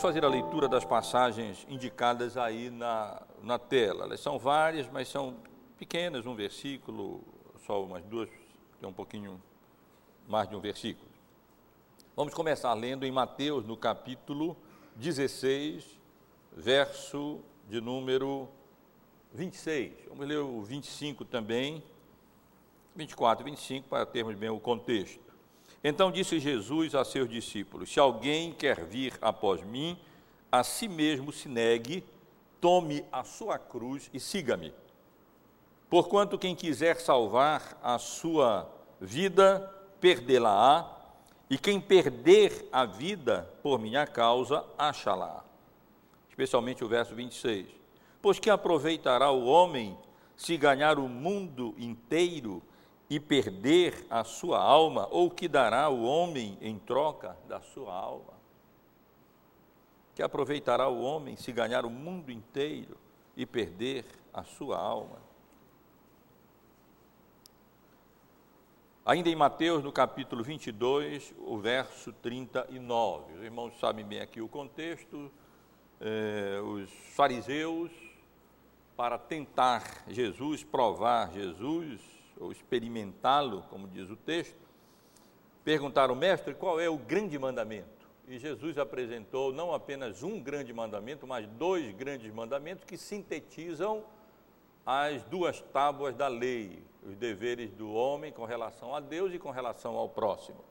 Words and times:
Vamos 0.00 0.14
fazer 0.14 0.24
a 0.24 0.30
leitura 0.30 0.66
das 0.66 0.82
passagens 0.82 1.66
indicadas 1.68 2.38
aí 2.38 2.70
na, 2.70 3.20
na 3.42 3.58
tela. 3.58 4.04
Elas 4.04 4.20
são 4.20 4.38
várias, 4.38 4.88
mas 4.88 5.08
são 5.08 5.36
pequenas, 5.76 6.24
um 6.24 6.34
versículo, 6.34 7.22
só 7.66 7.84
umas 7.84 8.02
duas, 8.06 8.30
tem 8.80 8.88
um 8.88 8.94
pouquinho 8.94 9.38
mais 10.26 10.48
de 10.48 10.56
um 10.56 10.58
versículo. 10.58 11.06
Vamos 12.16 12.32
começar 12.32 12.72
lendo 12.72 13.04
em 13.04 13.12
Mateus, 13.12 13.66
no 13.66 13.76
capítulo 13.76 14.56
16, 14.96 15.84
verso 16.50 17.40
de 17.68 17.78
número 17.78 18.48
26. 19.34 19.92
Vamos 20.08 20.26
ler 20.26 20.38
o 20.38 20.62
25 20.62 21.26
também, 21.26 21.82
24 22.96 23.46
e 23.46 23.50
25, 23.50 23.86
para 23.86 24.06
termos 24.06 24.34
bem 24.34 24.48
o 24.48 24.58
contexto. 24.58 25.29
Então 25.82 26.12
disse 26.12 26.38
Jesus 26.38 26.94
a 26.94 27.04
seus 27.04 27.28
discípulos: 27.28 27.92
Se 27.92 27.98
alguém 27.98 28.52
quer 28.52 28.84
vir 28.84 29.16
após 29.20 29.62
mim, 29.62 29.98
a 30.52 30.62
si 30.62 30.88
mesmo 30.88 31.32
se 31.32 31.48
negue, 31.48 32.04
tome 32.60 33.04
a 33.10 33.24
sua 33.24 33.58
cruz 33.58 34.10
e 34.12 34.20
siga-me. 34.20 34.74
Porquanto 35.88 36.38
quem 36.38 36.54
quiser 36.54 37.00
salvar 37.00 37.78
a 37.82 37.98
sua 37.98 38.70
vida, 39.00 39.60
perdê-la-á, 40.00 40.98
e 41.48 41.58
quem 41.58 41.80
perder 41.80 42.68
a 42.70 42.84
vida 42.84 43.50
por 43.62 43.78
minha 43.78 44.06
causa, 44.06 44.64
achá-la. 44.78 45.44
Especialmente 46.28 46.84
o 46.84 46.88
verso 46.88 47.14
26. 47.14 47.66
Pois 48.22 48.38
que 48.38 48.48
aproveitará 48.48 49.30
o 49.32 49.46
homem 49.46 49.98
se 50.36 50.56
ganhar 50.56 50.98
o 50.98 51.08
mundo 51.08 51.74
inteiro 51.76 52.62
e 53.10 53.18
perder 53.18 54.06
a 54.08 54.22
sua 54.22 54.62
alma, 54.62 55.08
ou 55.10 55.28
que 55.28 55.48
dará 55.48 55.88
o 55.88 56.04
homem 56.04 56.56
em 56.60 56.78
troca 56.78 57.36
da 57.48 57.60
sua 57.60 57.92
alma? 57.92 58.32
Que 60.14 60.22
aproveitará 60.22 60.88
o 60.88 61.02
homem 61.02 61.36
se 61.36 61.50
ganhar 61.50 61.84
o 61.84 61.90
mundo 61.90 62.30
inteiro 62.30 62.96
e 63.36 63.44
perder 63.44 64.04
a 64.32 64.44
sua 64.44 64.78
alma? 64.78 65.18
Ainda 69.04 69.28
em 69.28 69.34
Mateus, 69.34 69.82
no 69.82 69.90
capítulo 69.90 70.44
22, 70.44 71.34
o 71.38 71.58
verso 71.58 72.12
39. 72.12 73.32
Os 73.34 73.42
irmãos 73.42 73.76
sabem 73.80 74.04
bem 74.04 74.20
aqui 74.20 74.40
o 74.40 74.46
contexto. 74.46 75.32
Eh, 76.00 76.60
os 76.62 76.88
fariseus, 77.16 77.90
para 78.96 79.18
tentar 79.18 80.04
Jesus, 80.06 80.62
provar 80.62 81.32
Jesus, 81.32 82.19
ou 82.40 82.50
experimentá-lo, 82.50 83.62
como 83.68 83.86
diz 83.86 84.08
o 84.10 84.16
texto, 84.16 84.58
perguntaram, 85.62 86.14
mestre, 86.14 86.54
qual 86.54 86.80
é 86.80 86.88
o 86.88 86.96
grande 86.96 87.38
mandamento? 87.38 88.08
E 88.26 88.38
Jesus 88.38 88.78
apresentou 88.78 89.52
não 89.52 89.74
apenas 89.74 90.22
um 90.22 90.40
grande 90.40 90.72
mandamento, 90.72 91.26
mas 91.26 91.46
dois 91.46 91.92
grandes 91.94 92.32
mandamentos 92.32 92.84
que 92.84 92.96
sintetizam 92.96 94.02
as 94.86 95.22
duas 95.24 95.60
tábuas 95.60 96.14
da 96.14 96.28
lei, 96.28 96.82
os 97.06 97.14
deveres 97.16 97.70
do 97.72 97.92
homem 97.92 98.32
com 98.32 98.44
relação 98.44 98.94
a 98.94 99.00
Deus 99.00 99.34
e 99.34 99.38
com 99.38 99.50
relação 99.50 99.96
ao 99.96 100.08
próximo. 100.08 100.64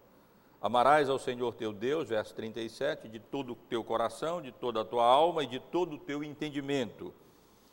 Amarás 0.61 1.09
ao 1.09 1.19
Senhor 1.19 1.53
teu 1.53 1.71
Deus, 1.71 2.09
verso 2.09 2.33
37, 2.35 3.07
de 3.07 3.19
todo 3.19 3.53
o 3.53 3.55
teu 3.55 3.83
coração, 3.83 4.41
de 4.41 4.51
toda 4.51 4.81
a 4.81 4.85
tua 4.85 5.05
alma 5.05 5.43
e 5.43 5.47
de 5.47 5.59
todo 5.59 5.95
o 5.95 5.99
teu 5.99 6.23
entendimento 6.23 7.13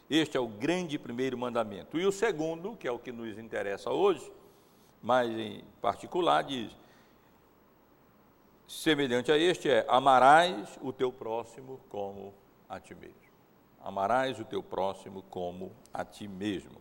este 0.09 0.37
é 0.37 0.41
o 0.41 0.47
grande 0.47 0.99
primeiro 0.99 1.37
mandamento. 1.37 1.99
E 1.99 2.07
o 2.07 2.13
segundo, 2.13 2.77
que 2.77 2.87
é 2.87 2.93
o 2.93 2.99
que 2.99 3.11
nos 3.11 3.39
interessa 3.39 3.91
hoje, 3.91 4.33
mais 5.03 5.31
em 5.31 5.65
particular, 5.81 6.43
diz: 6.45 6.71
semelhante 8.67 9.33
a 9.33 9.39
este 9.39 9.69
é: 9.69 9.85
amarás 9.89 10.79
o 10.81 10.93
teu 10.93 11.13
próximo 11.13 11.81
como 11.89 12.33
a 12.69 12.79
ti 12.79 12.95
mesmo. 12.95 13.27
Amarás 13.81 14.39
o 14.41 14.45
teu 14.45 14.63
próximo 14.63 15.23
como 15.31 15.73
a 15.93 16.05
ti 16.05 16.27
mesmo. 16.27 16.81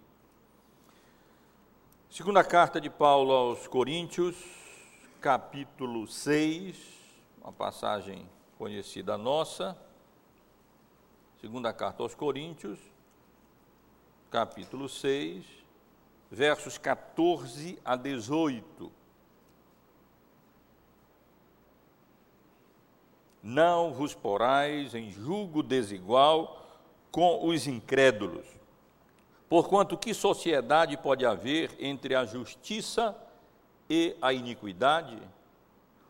Segunda 2.09 2.44
carta 2.44 2.79
de 2.79 2.89
Paulo 2.89 3.31
aos 3.33 3.67
Coríntios, 3.67 4.35
capítulo 5.19 6.07
6, 6.07 6.77
uma 7.41 7.51
passagem 7.51 8.29
conhecida 8.57 9.17
nossa. 9.17 9.77
Segunda 11.41 11.73
carta 11.73 12.01
aos 12.01 12.16
Coríntios, 12.16 12.79
capítulo 14.35 14.90
6, 14.90 15.46
versos 16.29 16.78
14 16.78 17.79
a 17.85 17.96
18. 17.96 18.91
Não 23.41 23.94
vos 23.94 24.13
porais 24.13 24.94
em 24.94 25.09
julgo 25.09 25.63
desigual 25.63 26.68
com 27.09 27.47
os 27.47 27.66
incrédulos. 27.66 28.45
Porquanto 29.47 29.97
que 29.97 30.13
sociedade 30.13 30.97
pode 30.97 31.25
haver 31.25 31.74
entre 31.79 32.13
a 32.13 32.25
justiça 32.25 33.18
e 33.90 34.18
a 34.22 34.34
iniquidade? 34.34 35.18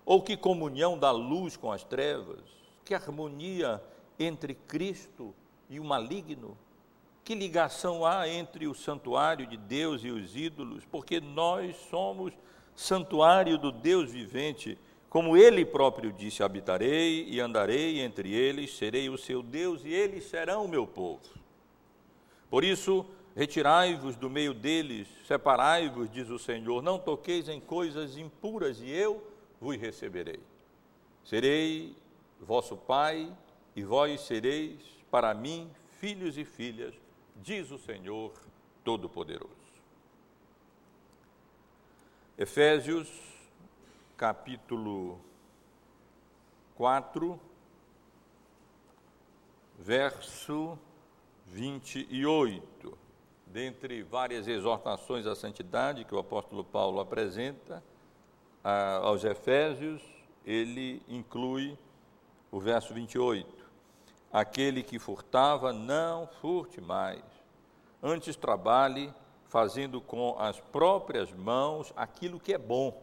Ou 0.03 0.19
que 0.23 0.35
comunhão 0.35 0.97
da 0.97 1.11
luz 1.11 1.55
com 1.55 1.71
as 1.71 1.83
trevas? 1.83 2.41
Que 2.83 2.95
harmonia 2.95 3.79
entre 4.17 4.55
Cristo 4.55 5.31
e 5.69 5.79
o 5.79 5.83
maligno? 5.83 6.57
Que 7.25 7.33
ligação 7.33 8.05
há 8.05 8.29
entre 8.29 8.67
o 8.67 8.75
santuário 8.75 9.47
de 9.47 9.57
Deus 9.57 10.03
e 10.03 10.11
os 10.11 10.37
ídolos? 10.37 10.85
Porque 10.85 11.19
nós 11.19 11.75
somos 11.89 12.31
santuário 12.75 13.57
do 13.57 13.71
Deus 13.71 14.11
vivente. 14.11 14.77
Como 15.09 15.35
ele 15.35 15.65
próprio 15.65 16.13
disse: 16.13 16.43
habitarei 16.43 17.27
e 17.27 17.39
andarei 17.39 17.99
entre 17.99 18.31
eles, 18.31 18.77
serei 18.77 19.09
o 19.09 19.17
seu 19.17 19.41
Deus 19.41 19.83
e 19.83 19.91
eles 19.91 20.25
serão 20.25 20.65
o 20.65 20.67
meu 20.67 20.85
povo. 20.85 21.23
Por 22.47 22.63
isso, 22.63 23.03
retirai-vos 23.35 24.15
do 24.15 24.29
meio 24.29 24.53
deles, 24.53 25.07
separai-vos, 25.27 26.11
diz 26.11 26.29
o 26.29 26.37
Senhor, 26.37 26.83
não 26.83 26.99
toqueis 26.99 27.49
em 27.49 27.59
coisas 27.59 28.19
impuras 28.19 28.79
e 28.79 28.91
eu 28.91 29.27
vos 29.59 29.75
receberei. 29.77 30.41
Serei 31.23 31.95
vosso 32.39 32.77
pai 32.77 33.35
e 33.75 33.81
vós 33.81 34.21
sereis 34.21 34.79
para 35.09 35.33
mim 35.33 35.71
filhos 35.99 36.37
e 36.37 36.45
filhas 36.45 36.93
diz 37.35 37.71
o 37.71 37.77
Senhor 37.77 38.33
Todo-Poderoso. 38.83 39.53
Efésios, 42.37 43.09
capítulo 44.17 45.19
4, 46.75 47.39
verso 49.77 50.77
28. 51.47 52.97
Dentre 53.47 54.03
várias 54.03 54.47
exortações 54.47 55.25
à 55.25 55.35
santidade 55.35 56.03
que 56.03 56.15
o 56.15 56.19
apóstolo 56.19 56.63
Paulo 56.63 56.99
apresenta 56.99 57.83
aos 59.01 59.23
Efésios, 59.23 60.01
ele 60.45 61.01
inclui 61.07 61.77
o 62.51 62.59
verso 62.59 62.93
28 62.93 63.54
Aquele 64.35 64.83
que 64.83 64.99
furtava, 64.99 65.71
não 65.71 66.27
furte 66.27 66.81
mais. 66.81 67.23
Antes 68.03 68.35
trabalhe 68.35 69.13
fazendo 69.45 70.01
com 70.01 70.35
as 70.37 70.59
próprias 70.59 71.31
mãos 71.31 71.93
aquilo 71.95 72.37
que 72.37 72.53
é 72.53 72.57
bom, 72.57 73.01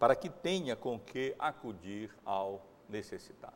para 0.00 0.16
que 0.16 0.28
tenha 0.28 0.74
com 0.74 0.98
que 0.98 1.32
acudir 1.38 2.10
ao 2.24 2.60
necessitado. 2.88 3.54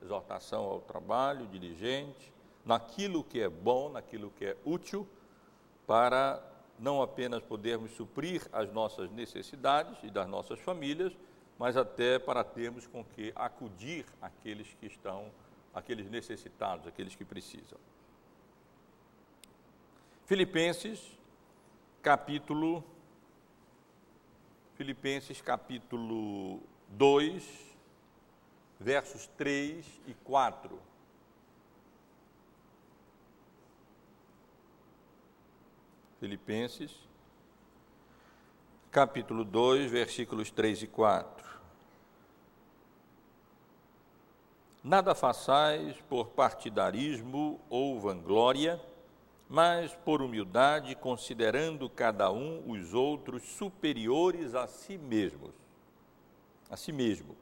Exortação 0.00 0.62
ao 0.66 0.80
trabalho 0.80 1.48
diligente, 1.48 2.32
naquilo 2.64 3.24
que 3.24 3.40
é 3.40 3.48
bom, 3.48 3.90
naquilo 3.90 4.30
que 4.30 4.44
é 4.44 4.56
útil, 4.64 5.08
para 5.84 6.40
não 6.78 7.02
apenas 7.02 7.42
podermos 7.42 7.90
suprir 7.96 8.46
as 8.52 8.72
nossas 8.72 9.10
necessidades 9.10 9.98
e 10.04 10.10
das 10.12 10.28
nossas 10.28 10.60
famílias, 10.60 11.12
mas 11.58 11.76
até 11.76 12.20
para 12.20 12.44
termos 12.44 12.86
com 12.86 13.04
que 13.04 13.32
acudir 13.34 14.06
aqueles 14.22 14.72
que 14.74 14.86
estão 14.86 15.32
aqueles 15.74 16.10
necessitados, 16.10 16.86
aqueles 16.86 17.14
que 17.14 17.24
precisam. 17.24 17.78
Filipenses, 20.26 21.00
capítulo 22.02 22.84
Filipenses 24.80 25.42
capítulo 25.42 26.62
2, 26.88 27.44
versos 28.78 29.26
3 29.36 29.84
e 30.06 30.14
4. 30.14 30.80
Filipenses, 36.18 36.96
capítulo 38.90 39.44
2, 39.44 39.90
versículos 39.90 40.50
3 40.50 40.84
e 40.84 40.86
4. 40.86 41.39
Nada 44.82 45.14
façais 45.14 45.94
por 46.08 46.28
partidarismo 46.28 47.60
ou 47.68 48.00
vanglória, 48.00 48.80
mas 49.46 49.94
por 49.94 50.22
humildade, 50.22 50.94
considerando 50.94 51.90
cada 51.90 52.30
um 52.30 52.70
os 52.70 52.94
outros 52.94 53.42
superiores 53.42 54.54
a 54.54 54.66
si 54.66 54.96
mesmos, 54.96 55.50
a 56.70 56.76
si 56.76 56.92
mesmo. 56.92 57.36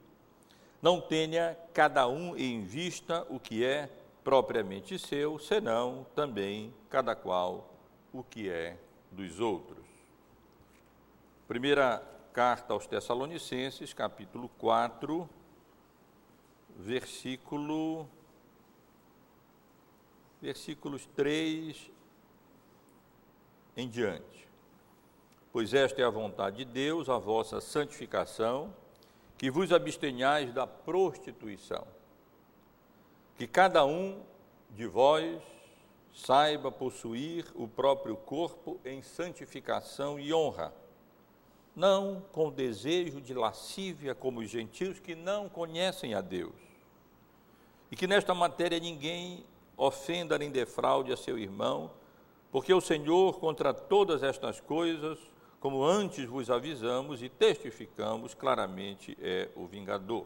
não 0.81 0.99
tenha 0.99 1.57
cada 1.73 2.07
um 2.07 2.35
em 2.35 2.63
vista 2.63 3.25
o 3.29 3.39
que 3.39 3.63
é 3.63 3.89
propriamente 4.23 4.97
seu, 4.97 5.37
senão 5.37 6.05
também 6.15 6.73
cada 6.89 7.15
qual 7.15 7.73
o 8.13 8.23
que 8.23 8.49
é 8.49 8.77
dos 9.11 9.39
outros. 9.39 9.85
Primeira 11.47 12.01
carta 12.33 12.73
aos 12.73 12.85
Tessalonicenses, 12.85 13.93
capítulo 13.93 14.49
4, 14.57 15.29
versículo 16.79 18.07
versículos 20.41 21.05
3 21.15 21.91
em 23.75 23.89
diante. 23.89 24.47
Pois 25.51 25.73
esta 25.73 26.01
é 26.01 26.05
a 26.05 26.09
vontade 26.09 26.57
de 26.57 26.65
Deus, 26.65 27.09
a 27.09 27.17
vossa 27.17 27.59
santificação, 27.59 28.73
que 29.37 29.51
vos 29.51 29.73
abstenhais 29.73 30.53
da 30.53 30.65
prostituição. 30.65 31.85
Que 33.37 33.47
cada 33.47 33.85
um 33.85 34.21
de 34.71 34.87
vós 34.87 35.41
saiba 36.13 36.71
possuir 36.71 37.45
o 37.55 37.67
próprio 37.67 38.15
corpo 38.15 38.79
em 38.85 39.01
santificação 39.01 40.17
e 40.17 40.33
honra, 40.33 40.73
não 41.75 42.21
com 42.31 42.49
desejo 42.49 43.19
de 43.19 43.33
lascívia 43.33 44.15
como 44.15 44.39
os 44.39 44.49
gentios 44.49 44.99
que 44.99 45.15
não 45.15 45.49
conhecem 45.49 46.13
a 46.13 46.21
Deus. 46.21 46.68
E 47.91 47.95
que 47.95 48.07
nesta 48.07 48.33
matéria 48.33 48.79
ninguém 48.79 49.45
ofenda 49.75 50.37
nem 50.37 50.51
defraude 50.51 51.11
a 51.11 51.17
seu 51.17 51.37
irmão, 51.37 51.91
porque 52.51 52.73
o 52.73 52.81
Senhor 52.81 53.39
contra 53.39 53.73
todas 53.73 54.23
estas 54.23 54.59
coisas 54.59 55.19
como 55.59 55.83
antes 55.83 56.25
vos 56.25 56.49
avisamos 56.49 57.21
e 57.21 57.27
testificamos 57.27 58.33
claramente, 58.33 59.17
é 59.21 59.49
o 59.55 59.65
vingador. 59.65 60.25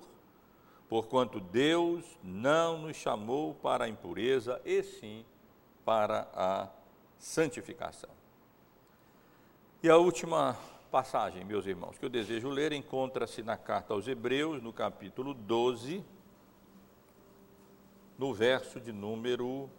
Porquanto 0.88 1.40
Deus 1.40 2.06
não 2.22 2.78
nos 2.78 2.96
chamou 2.98 3.56
para 3.56 3.86
a 3.86 3.90
impureza, 3.90 4.62
e 4.64 4.84
sim 4.84 5.26
para 5.84 6.28
a 6.36 6.70
santificação. 7.18 8.12
E 9.82 9.90
a 9.90 9.98
última 9.98 10.56
passagem, 10.92 11.44
meus 11.44 11.66
irmãos, 11.66 11.98
que 11.98 12.06
eu 12.06 12.10
desejo 12.10 12.50
ler, 12.50 12.72
encontra-se 12.72 13.42
na 13.42 13.58
carta 13.58 13.94
aos 13.94 14.08
Hebreus, 14.08 14.62
no 14.62 14.72
capítulo 14.72 15.34
12, 15.34 16.04
no 18.18 18.34
verso 18.34 18.80
de 18.80 18.92
número 18.92 19.70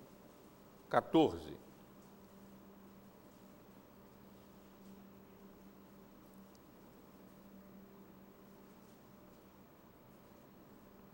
14. 0.89 1.65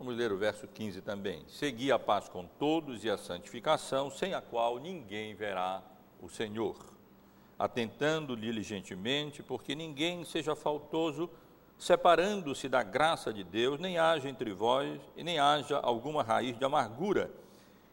Vamos 0.01 0.15
ler 0.15 0.31
o 0.31 0.37
verso 0.37 0.67
15 0.67 0.99
também. 1.01 1.43
Segui 1.47 1.91
a 1.91 1.99
paz 1.99 2.27
com 2.27 2.43
todos 2.45 3.03
e 3.03 3.09
a 3.09 3.19
santificação, 3.19 4.09
sem 4.09 4.33
a 4.33 4.41
qual 4.41 4.79
ninguém 4.79 5.35
verá 5.35 5.83
o 6.19 6.27
Senhor. 6.27 6.75
Atentando 7.57 8.35
diligentemente, 8.35 9.43
porque 9.43 9.75
ninguém 9.75 10.25
seja 10.25 10.55
faltoso, 10.55 11.29
separando-se 11.81 12.69
da 12.69 12.83
graça 12.83 13.33
de 13.33 13.43
Deus, 13.43 13.79
nem 13.79 13.97
haja 13.97 14.29
entre 14.29 14.53
vós 14.53 15.01
e 15.17 15.23
nem 15.23 15.39
haja 15.39 15.79
alguma 15.79 16.21
raiz 16.21 16.55
de 16.55 16.63
amargura, 16.63 17.31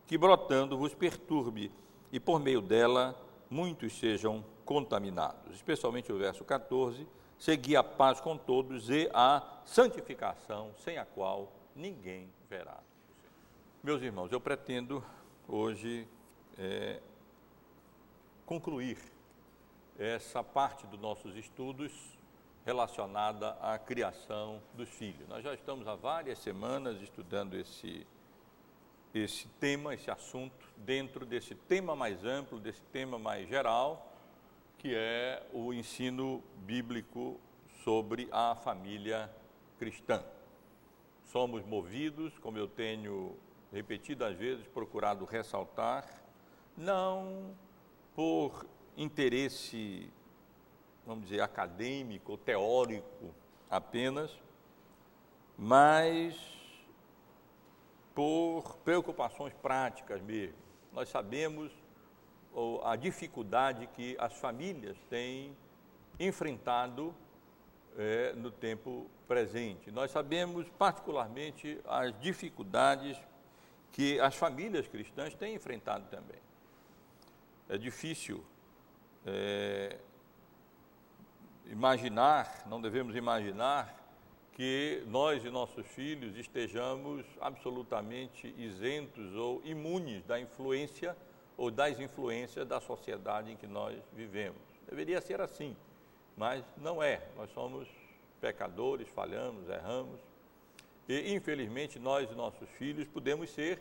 que 0.06 0.18
brotando 0.18 0.76
vos 0.76 0.94
perturbe, 0.94 1.72
e 2.12 2.20
por 2.20 2.38
meio 2.38 2.60
dela 2.60 3.18
muitos 3.48 3.98
sejam 3.98 4.44
contaminados. 4.62 5.54
Especialmente 5.54 6.12
o 6.12 6.18
verso 6.18 6.44
14: 6.44 7.08
segui 7.38 7.76
a 7.76 7.82
paz 7.82 8.20
com 8.20 8.36
todos 8.36 8.90
e 8.90 9.08
a 9.14 9.42
santificação, 9.64 10.70
sem 10.84 10.98
a 10.98 11.06
qual 11.06 11.50
ninguém 11.74 12.30
verá. 12.50 12.80
Meus 13.82 14.02
irmãos, 14.02 14.30
eu 14.30 14.40
pretendo 14.40 15.02
hoje 15.48 16.06
é, 16.58 17.00
concluir 18.44 18.98
essa 19.98 20.44
parte 20.44 20.86
dos 20.86 21.00
nossos 21.00 21.34
estudos 21.36 22.17
relacionada 22.68 23.56
à 23.62 23.78
criação 23.78 24.60
dos 24.74 24.90
filhos. 24.90 25.26
Nós 25.26 25.42
já 25.42 25.54
estamos 25.54 25.88
há 25.88 25.94
várias 25.94 26.38
semanas 26.38 27.00
estudando 27.00 27.54
esse, 27.54 28.06
esse 29.14 29.48
tema, 29.58 29.94
esse 29.94 30.10
assunto, 30.10 30.68
dentro 30.76 31.24
desse 31.24 31.54
tema 31.54 31.96
mais 31.96 32.22
amplo, 32.26 32.60
desse 32.60 32.82
tema 32.92 33.18
mais 33.18 33.48
geral, 33.48 34.12
que 34.76 34.94
é 34.94 35.42
o 35.54 35.72
ensino 35.72 36.44
bíblico 36.58 37.40
sobre 37.82 38.28
a 38.30 38.54
família 38.54 39.30
cristã 39.78 40.22
somos 41.30 41.64
movidos, 41.64 42.38
como 42.38 42.58
eu 42.58 42.66
tenho 42.66 43.36
repetidas 43.72 44.36
vezes 44.36 44.66
procurado 44.66 45.24
ressaltar, 45.24 46.06
não 46.76 47.54
por 48.14 48.66
interesse, 48.96 50.08
vamos 51.08 51.24
dizer, 51.24 51.40
acadêmico 51.40 52.36
teórico 52.36 53.34
apenas, 53.70 54.30
mas 55.56 56.36
por 58.14 58.76
preocupações 58.84 59.54
práticas 59.54 60.20
mesmo. 60.20 60.58
Nós 60.92 61.08
sabemos 61.08 61.72
a 62.84 62.94
dificuldade 62.94 63.86
que 63.86 64.16
as 64.20 64.34
famílias 64.34 64.98
têm 65.08 65.56
enfrentado 66.20 67.14
é, 67.96 68.34
no 68.34 68.50
tempo 68.50 69.06
presente. 69.26 69.90
Nós 69.90 70.10
sabemos 70.10 70.68
particularmente 70.76 71.80
as 71.86 72.20
dificuldades 72.20 73.16
que 73.92 74.20
as 74.20 74.34
famílias 74.34 74.86
cristãs 74.86 75.34
têm 75.34 75.54
enfrentado 75.54 76.06
também. 76.10 76.40
É 77.66 77.78
difícil 77.78 78.44
é, 79.24 79.96
imaginar, 81.68 82.64
não 82.66 82.80
devemos 82.80 83.14
imaginar, 83.14 83.94
que 84.52 85.04
nós 85.06 85.44
e 85.44 85.50
nossos 85.50 85.86
filhos 85.86 86.36
estejamos 86.36 87.24
absolutamente 87.40 88.52
isentos 88.58 89.32
ou 89.36 89.62
imunes 89.64 90.24
da 90.24 90.40
influência 90.40 91.16
ou 91.56 91.70
das 91.70 92.00
influências 92.00 92.66
da 92.66 92.80
sociedade 92.80 93.52
em 93.52 93.56
que 93.56 93.66
nós 93.66 93.96
vivemos. 94.12 94.60
Deveria 94.88 95.20
ser 95.20 95.40
assim, 95.40 95.76
mas 96.36 96.64
não 96.76 97.02
é. 97.02 97.22
Nós 97.36 97.50
somos 97.52 97.86
pecadores, 98.40 99.08
falhamos, 99.08 99.68
erramos. 99.68 100.20
E, 101.08 101.32
infelizmente, 101.32 101.98
nós 101.98 102.30
e 102.30 102.34
nossos 102.34 102.68
filhos 102.70 103.06
podemos 103.06 103.50
ser 103.50 103.80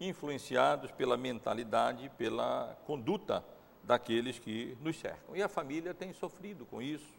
influenciados 0.00 0.90
pela 0.92 1.16
mentalidade, 1.16 2.10
pela 2.16 2.76
conduta 2.86 3.44
daqueles 3.82 4.38
que 4.38 4.76
nos 4.82 4.98
cercam. 4.98 5.34
E 5.34 5.42
a 5.42 5.48
família 5.48 5.94
tem 5.94 6.12
sofrido 6.12 6.66
com 6.66 6.80
isso, 6.80 7.17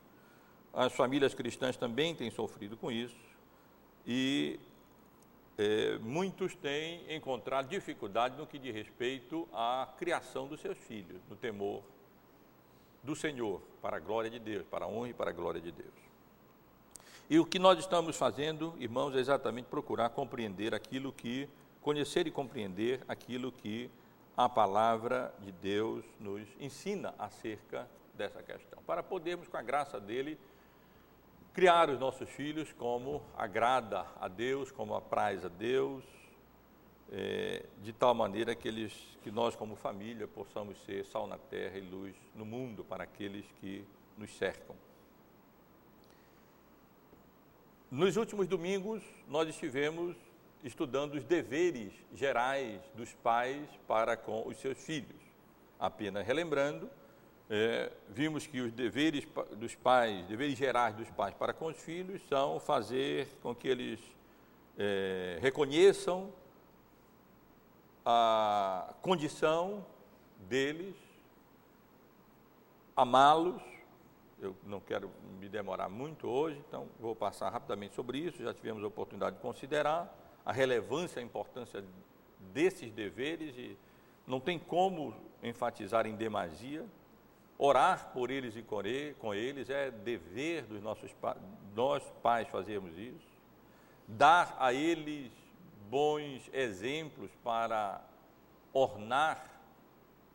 as 0.73 0.93
famílias 0.93 1.33
cristãs 1.33 1.77
também 1.77 2.15
têm 2.15 2.29
sofrido 2.29 2.77
com 2.77 2.91
isso, 2.91 3.17
e 4.05 4.59
é, 5.57 5.97
muitos 5.99 6.55
têm 6.55 7.03
encontrado 7.13 7.67
dificuldade 7.67 8.37
no 8.37 8.47
que 8.47 8.57
diz 8.57 8.73
respeito 8.73 9.47
à 9.51 9.87
criação 9.97 10.47
dos 10.47 10.61
seus 10.61 10.77
filhos, 10.77 11.21
no 11.29 11.35
temor 11.35 11.83
do 13.03 13.15
Senhor, 13.15 13.61
para 13.81 13.97
a 13.97 13.99
glória 13.99 14.29
de 14.29 14.39
Deus, 14.39 14.65
para 14.67 14.85
a 14.85 14.87
honra 14.87 15.09
e 15.09 15.13
para 15.13 15.29
a 15.31 15.33
glória 15.33 15.59
de 15.59 15.71
Deus. 15.71 15.93
E 17.29 17.37
o 17.37 17.45
que 17.45 17.59
nós 17.59 17.77
estamos 17.77 18.15
fazendo, 18.15 18.73
irmãos, 18.79 19.15
é 19.15 19.19
exatamente 19.19 19.65
procurar 19.65 20.09
compreender 20.09 20.73
aquilo 20.73 21.11
que, 21.11 21.47
conhecer 21.81 22.25
e 22.25 22.31
compreender 22.31 23.01
aquilo 23.07 23.51
que 23.51 23.89
a 24.35 24.49
palavra 24.49 25.33
de 25.39 25.51
Deus 25.51 26.03
nos 26.19 26.47
ensina 26.59 27.13
acerca 27.19 27.87
dessa 28.15 28.41
questão, 28.41 28.81
para 28.83 29.03
podermos, 29.03 29.47
com 29.47 29.57
a 29.57 29.61
graça 29.61 29.99
dele, 29.99 30.37
criar 31.53 31.89
os 31.89 31.99
nossos 31.99 32.29
filhos 32.29 32.71
como 32.73 33.21
agrada 33.37 34.05
a 34.19 34.27
Deus, 34.27 34.71
como 34.71 34.95
apraz 34.95 35.43
a 35.43 35.49
Deus, 35.49 36.03
é, 37.11 37.65
de 37.81 37.91
tal 37.91 38.13
maneira 38.13 38.55
que, 38.55 38.67
eles, 38.67 38.93
que 39.23 39.31
nós, 39.31 39.55
como 39.55 39.75
família, 39.75 40.27
possamos 40.27 40.77
ser 40.85 41.05
sal 41.05 41.27
na 41.27 41.37
terra 41.37 41.77
e 41.77 41.81
luz 41.81 42.15
no 42.35 42.45
mundo 42.45 42.83
para 42.83 43.03
aqueles 43.03 43.45
que 43.59 43.83
nos 44.17 44.31
cercam. 44.37 44.75
Nos 47.89 48.17
últimos 48.17 48.47
domingos, 48.47 49.01
nós 49.27 49.49
estivemos 49.49 50.15
estudando 50.63 51.15
os 51.15 51.23
deveres 51.23 51.91
gerais 52.13 52.79
dos 52.93 53.11
pais 53.15 53.67
para 53.87 54.15
com 54.15 54.47
os 54.47 54.57
seus 54.57 54.77
filhos. 54.77 55.19
Apenas 55.79 56.27
relembrando, 56.27 56.89
é, 57.49 57.91
vimos 58.09 58.45
que 58.45 58.61
os 58.61 58.71
deveres 58.71 59.27
dos 59.57 59.75
pais, 59.75 60.25
deveres 60.27 60.57
gerais 60.57 60.95
dos 60.95 61.09
pais 61.09 61.33
para 61.33 61.53
com 61.53 61.65
os 61.67 61.77
filhos 61.77 62.21
são 62.27 62.59
fazer 62.59 63.27
com 63.41 63.55
que 63.55 63.67
eles 63.67 63.99
é, 64.77 65.39
reconheçam 65.41 66.31
a 68.05 68.93
condição 69.01 69.85
deles, 70.47 70.95
amá-los 72.95 73.61
eu 74.41 74.55
não 74.65 74.79
quero 74.79 75.11
me 75.39 75.49
demorar 75.49 75.89
muito 75.89 76.27
hoje, 76.27 76.61
então 76.67 76.87
vou 76.99 77.15
passar 77.15 77.49
rapidamente 77.49 77.93
sobre 77.93 78.19
isso. 78.19 78.41
Já 78.41 78.53
tivemos 78.53 78.83
a 78.83 78.87
oportunidade 78.87 79.35
de 79.35 79.41
considerar 79.41 80.13
a 80.45 80.51
relevância, 80.53 81.19
a 81.19 81.23
importância 81.23 81.83
desses 82.53 82.91
deveres 82.91 83.55
e 83.57 83.77
não 84.25 84.39
tem 84.39 84.57
como 84.57 85.13
enfatizar 85.43 86.07
em 86.07 86.15
demasia. 86.15 86.85
Orar 87.61 88.11
por 88.13 88.31
eles 88.31 88.55
e 88.55 88.63
com 89.19 89.33
eles 89.33 89.69
é 89.69 89.91
dever 89.91 90.63
dos 90.63 90.81
nossos 90.81 91.13
nós 91.75 92.01
pais 92.23 92.47
fazermos 92.47 92.97
isso. 92.97 93.27
Dar 94.07 94.55
a 94.57 94.73
eles 94.73 95.29
bons 95.89 96.49
exemplos 96.53 97.29
para 97.43 98.01
ornar, 98.71 99.43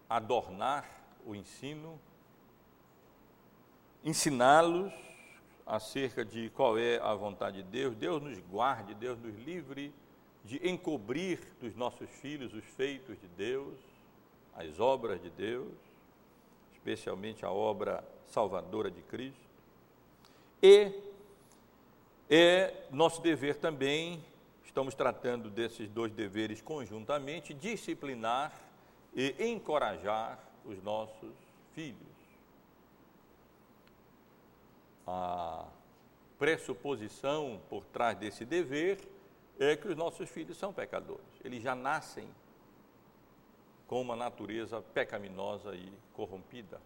adornar 0.06 0.86
o 1.24 1.34
ensino, 1.34 1.98
ensiná-los 4.04 4.92
acerca 5.66 6.26
de 6.26 6.50
qual 6.50 6.76
é 6.76 6.98
a 6.98 7.14
vontade 7.14 7.62
de 7.62 7.68
Deus. 7.70 7.96
Deus 7.96 8.22
nos 8.22 8.38
guarde, 8.50 8.94
Deus 8.94 9.18
nos 9.18 9.34
livre 9.46 9.94
de 10.44 10.68
encobrir 10.68 11.40
dos 11.58 11.74
nossos 11.74 12.10
filhos 12.10 12.52
os 12.52 12.64
feitos 12.64 13.18
de 13.18 13.28
Deus, 13.28 13.78
as 14.54 14.78
obras 14.78 15.22
de 15.22 15.30
Deus, 15.30 15.72
especialmente 16.84 17.46
a 17.46 17.50
obra 17.50 18.04
salvadora 18.26 18.90
de 18.90 19.00
Cristo. 19.00 19.40
E 20.62 20.92
é 22.28 22.84
nosso 22.90 23.22
dever 23.22 23.56
também, 23.56 24.22
estamos 24.66 24.94
tratando 24.94 25.48
desses 25.48 25.88
dois 25.88 26.12
deveres 26.12 26.60
conjuntamente, 26.60 27.54
disciplinar 27.54 28.52
e 29.14 29.34
encorajar 29.46 30.38
os 30.62 30.82
nossos 30.82 31.32
filhos. 31.74 31.96
A 35.06 35.66
pressuposição 36.38 37.62
por 37.70 37.82
trás 37.86 38.18
desse 38.18 38.44
dever 38.44 38.98
é 39.58 39.74
que 39.74 39.88
os 39.88 39.96
nossos 39.96 40.28
filhos 40.28 40.58
são 40.58 40.70
pecadores. 40.70 41.24
Eles 41.42 41.62
já 41.62 41.74
nascem 41.74 42.28
com 43.86 44.00
uma 44.00 44.16
natureza 44.16 44.80
pecaminosa 44.80 45.74
e 45.74 45.92
corrompida. 46.12 46.80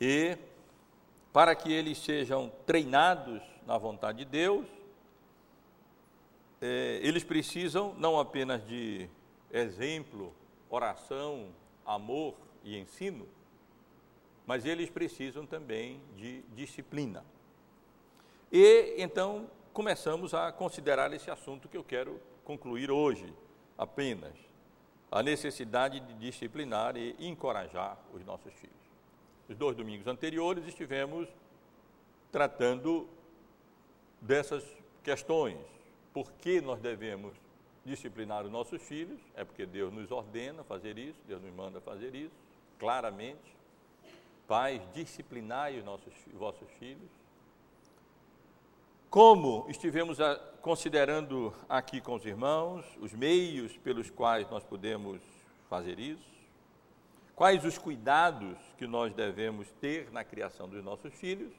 E 0.00 0.36
para 1.32 1.54
que 1.54 1.72
eles 1.72 1.98
sejam 1.98 2.50
treinados 2.66 3.42
na 3.66 3.76
vontade 3.76 4.18
de 4.18 4.24
Deus, 4.24 4.66
é, 6.60 7.00
eles 7.02 7.22
precisam 7.22 7.94
não 7.98 8.18
apenas 8.18 8.66
de 8.66 9.08
exemplo, 9.50 10.34
oração, 10.68 11.48
amor 11.84 12.34
e 12.64 12.76
ensino, 12.76 13.26
mas 14.46 14.64
eles 14.64 14.90
precisam 14.90 15.46
também 15.46 16.00
de 16.16 16.42
disciplina. 16.54 17.24
E 18.50 18.94
então 18.98 19.50
começamos 19.72 20.34
a 20.34 20.50
considerar 20.50 21.12
esse 21.12 21.30
assunto 21.30 21.68
que 21.68 21.76
eu 21.76 21.84
quero 21.84 22.20
concluir 22.44 22.90
hoje 22.90 23.32
apenas, 23.76 24.34
a 25.10 25.22
necessidade 25.22 26.00
de 26.00 26.14
disciplinar 26.14 26.96
e 26.96 27.14
encorajar 27.18 27.98
os 28.12 28.24
nossos 28.24 28.52
filhos. 28.54 28.76
Os 29.48 29.56
dois 29.56 29.76
domingos 29.76 30.06
anteriores 30.06 30.66
estivemos 30.66 31.28
tratando 32.30 33.08
dessas 34.20 34.64
questões. 35.02 35.58
Por 36.12 36.30
que 36.32 36.60
nós 36.60 36.80
devemos 36.80 37.34
disciplinar 37.84 38.44
os 38.44 38.50
nossos 38.50 38.82
filhos? 38.82 39.18
É 39.34 39.44
porque 39.44 39.64
Deus 39.64 39.92
nos 39.92 40.10
ordena 40.10 40.62
fazer 40.62 40.98
isso, 40.98 41.18
Deus 41.26 41.40
nos 41.40 41.54
manda 41.54 41.80
fazer 41.80 42.14
isso, 42.14 42.34
claramente. 42.78 43.56
Pais, 44.46 44.82
disciplinai 44.92 45.78
os 45.78 45.84
nossos, 45.84 46.12
vossos 46.34 46.68
filhos. 46.78 47.10
Como 49.10 49.64
estivemos 49.70 50.18
considerando 50.60 51.54
aqui 51.66 51.98
com 51.98 52.14
os 52.14 52.26
irmãos, 52.26 52.84
os 53.00 53.14
meios 53.14 53.74
pelos 53.78 54.10
quais 54.10 54.46
nós 54.50 54.62
podemos 54.62 55.22
fazer 55.66 55.98
isso, 55.98 56.28
quais 57.34 57.64
os 57.64 57.78
cuidados 57.78 58.58
que 58.76 58.86
nós 58.86 59.14
devemos 59.14 59.66
ter 59.80 60.12
na 60.12 60.22
criação 60.24 60.68
dos 60.68 60.84
nossos 60.84 61.14
filhos, 61.14 61.54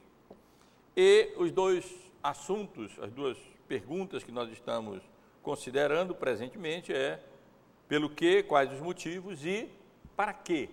e 0.96 1.34
os 1.38 1.50
dois 1.50 1.92
assuntos, 2.22 2.96
as 3.00 3.10
duas 3.10 3.36
perguntas 3.66 4.22
que 4.22 4.30
nós 4.30 4.48
estamos 4.52 5.02
considerando 5.42 6.14
presentemente 6.14 6.92
é 6.92 7.20
pelo 7.88 8.08
que, 8.08 8.44
quais 8.44 8.72
os 8.72 8.78
motivos 8.78 9.44
e 9.44 9.68
para 10.14 10.32
que 10.32 10.70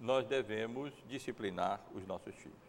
nós 0.00 0.26
devemos 0.26 0.90
disciplinar 1.06 1.84
os 1.94 2.06
nossos 2.06 2.34
filhos 2.34 2.63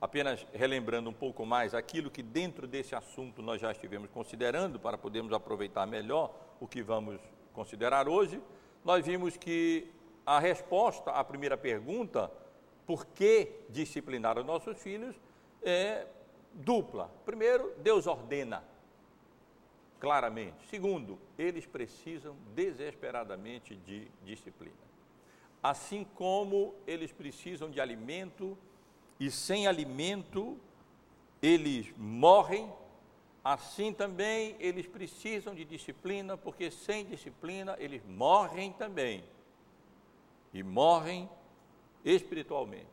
apenas 0.00 0.46
relembrando 0.52 1.08
um 1.08 1.12
pouco 1.12 1.44
mais 1.46 1.74
aquilo 1.74 2.10
que 2.10 2.22
dentro 2.22 2.66
desse 2.66 2.94
assunto 2.94 3.40
nós 3.42 3.60
já 3.60 3.72
estivemos 3.72 4.10
considerando 4.10 4.78
para 4.78 4.98
podermos 4.98 5.32
aproveitar 5.32 5.86
melhor 5.86 6.34
o 6.60 6.66
que 6.66 6.82
vamos 6.82 7.20
considerar 7.52 8.08
hoje, 8.08 8.40
nós 8.84 9.06
vimos 9.06 9.36
que 9.36 9.90
a 10.26 10.38
resposta 10.38 11.10
à 11.10 11.22
primeira 11.22 11.56
pergunta, 11.56 12.30
por 12.86 13.06
que 13.06 13.60
disciplinar 13.68 14.38
os 14.38 14.44
nossos 14.44 14.78
filhos, 14.78 15.14
é 15.62 16.06
dupla. 16.52 17.10
Primeiro, 17.24 17.72
Deus 17.78 18.06
ordena 18.06 18.62
claramente. 19.98 20.66
Segundo, 20.68 21.18
eles 21.38 21.64
precisam 21.64 22.36
desesperadamente 22.54 23.74
de 23.74 24.10
disciplina. 24.22 24.74
Assim 25.62 26.04
como 26.14 26.74
eles 26.86 27.10
precisam 27.10 27.70
de 27.70 27.80
alimento 27.80 28.58
e 29.18 29.30
sem 29.30 29.66
alimento 29.66 30.58
eles 31.40 31.92
morrem, 31.96 32.72
assim 33.44 33.92
também 33.92 34.56
eles 34.58 34.86
precisam 34.86 35.54
de 35.54 35.64
disciplina, 35.64 36.36
porque 36.36 36.70
sem 36.70 37.04
disciplina 37.04 37.76
eles 37.78 38.02
morrem 38.04 38.72
também. 38.72 39.24
E 40.52 40.62
morrem 40.62 41.28
espiritualmente, 42.04 42.86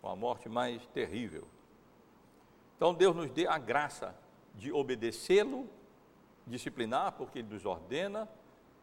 com 0.00 0.08
a 0.08 0.16
morte 0.16 0.48
mais 0.48 0.84
terrível. 0.88 1.46
Então 2.76 2.92
Deus 2.92 3.14
nos 3.16 3.30
dê 3.30 3.46
a 3.46 3.58
graça 3.58 4.14
de 4.54 4.72
obedecê-lo, 4.72 5.68
disciplinar, 6.46 7.12
porque 7.12 7.38
Ele 7.38 7.48
nos 7.48 7.64
ordena, 7.64 8.28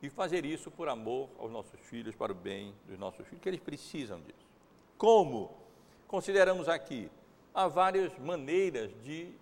e 0.01 0.09
fazer 0.09 0.45
isso 0.45 0.69
por 0.69 0.89
amor 0.89 1.29
aos 1.39 1.49
nossos 1.49 1.79
filhos, 1.79 2.13
para 2.13 2.31
o 2.31 2.35
bem 2.35 2.75
dos 2.85 2.99
nossos 2.99 3.25
filhos, 3.25 3.41
que 3.41 3.47
eles 3.47 3.61
precisam 3.61 4.19
disso. 4.19 4.45
Como? 4.97 5.62
Consideramos 6.13 6.69
aqui, 6.69 7.09
há 7.55 7.67
várias 7.67 8.15
maneiras 8.19 8.91
de 9.03 9.33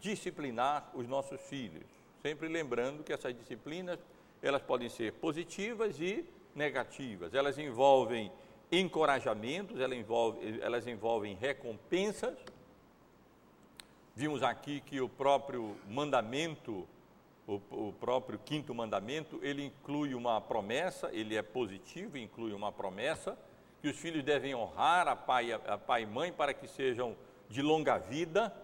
disciplinar 0.00 0.90
os 0.94 1.06
nossos 1.06 1.38
filhos, 1.42 1.84
sempre 2.22 2.48
lembrando 2.48 3.04
que 3.04 3.12
essas 3.12 3.36
disciplinas, 3.36 3.98
elas 4.40 4.62
podem 4.62 4.88
ser 4.88 5.12
positivas 5.12 6.00
e 6.00 6.24
negativas. 6.54 7.34
Elas 7.34 7.58
envolvem 7.58 8.32
encorajamentos, 8.72 9.78
elas 9.78 9.98
envolvem, 9.98 10.58
elas 10.62 10.86
envolvem 10.86 11.34
recompensas. 11.34 12.38
Vimos 14.16 14.42
aqui 14.42 14.80
que 14.80 15.02
o 15.02 15.08
próprio 15.08 15.76
mandamento, 15.86 16.88
o, 17.46 17.60
o, 17.70 17.94
próprio 18.00 18.38
quinto 18.38 18.74
mandamento, 18.74 19.38
ele 19.42 19.66
inclui 19.66 20.14
uma 20.14 20.40
promessa, 20.40 21.10
ele 21.12 21.36
é 21.36 21.42
positivo, 21.42 22.16
inclui 22.16 22.54
uma 22.54 22.72
promessa 22.72 23.36
que 23.80 23.88
os 23.88 23.96
filhos 23.96 24.22
devem 24.24 24.54
honrar 24.54 25.06
a 25.06 25.14
pai, 25.14 25.52
a 25.52 25.78
pai 25.78 26.02
e 26.02 26.06
mãe 26.06 26.32
para 26.32 26.52
que 26.52 26.66
sejam 26.66 27.16
de 27.48 27.62
longa 27.62 27.98
vida, 27.98 28.54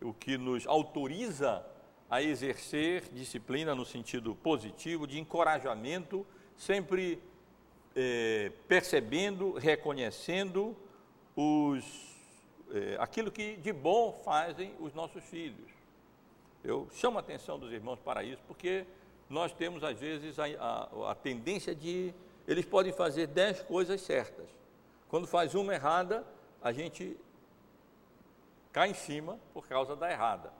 o 0.00 0.12
que 0.12 0.36
nos 0.36 0.66
autoriza 0.66 1.64
a 2.08 2.22
exercer 2.22 3.08
disciplina 3.12 3.74
no 3.74 3.84
sentido 3.84 4.34
positivo, 4.34 5.06
de 5.06 5.18
encorajamento, 5.18 6.24
sempre 6.56 7.20
eh, 7.94 8.52
percebendo, 8.68 9.52
reconhecendo 9.52 10.76
os, 11.34 11.84
eh, 12.72 12.96
aquilo 13.00 13.32
que 13.32 13.56
de 13.56 13.72
bom 13.72 14.12
fazem 14.24 14.74
os 14.78 14.94
nossos 14.94 15.24
filhos. 15.24 15.70
Eu 16.62 16.88
chamo 16.92 17.16
a 17.16 17.20
atenção 17.20 17.58
dos 17.58 17.72
irmãos 17.72 17.98
para 17.98 18.22
isso, 18.22 18.42
porque 18.46 18.84
nós 19.28 19.52
temos, 19.52 19.82
às 19.82 19.98
vezes, 19.98 20.38
a, 20.38 20.44
a, 20.44 21.10
a 21.10 21.14
tendência 21.14 21.74
de 21.74 22.14
eles 22.46 22.64
podem 22.64 22.92
fazer 22.92 23.26
dez 23.26 23.62
coisas 23.62 24.00
certas. 24.00 24.48
Quando 25.08 25.26
faz 25.26 25.54
uma 25.54 25.74
errada, 25.74 26.24
a 26.62 26.72
gente 26.72 27.16
cai 28.72 28.90
em 28.90 28.94
cima 28.94 29.38
por 29.54 29.66
causa 29.66 29.96
da 29.96 30.10
errada 30.10 30.52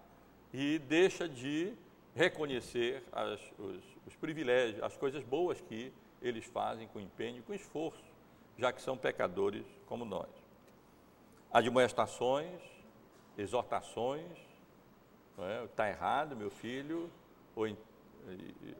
e 0.52 0.78
deixa 0.78 1.28
de 1.28 1.74
reconhecer 2.14 3.04
as, 3.12 3.40
os, 3.58 3.84
os 4.06 4.16
privilégios, 4.16 4.82
as 4.82 4.96
coisas 4.96 5.22
boas 5.22 5.60
que 5.60 5.92
eles 6.22 6.44
fazem 6.46 6.88
com 6.88 6.98
empenho 6.98 7.38
e 7.38 7.42
com 7.42 7.52
esforço, 7.52 8.02
já 8.56 8.72
que 8.72 8.80
são 8.80 8.96
pecadores 8.96 9.66
como 9.86 10.04
nós. 10.04 10.30
Admoestações, 11.52 12.62
exortações, 13.36 14.38
está 15.64 15.86
é? 15.86 15.90
errado, 15.90 16.34
meu 16.34 16.50
filho, 16.50 17.10
ou 17.54 17.68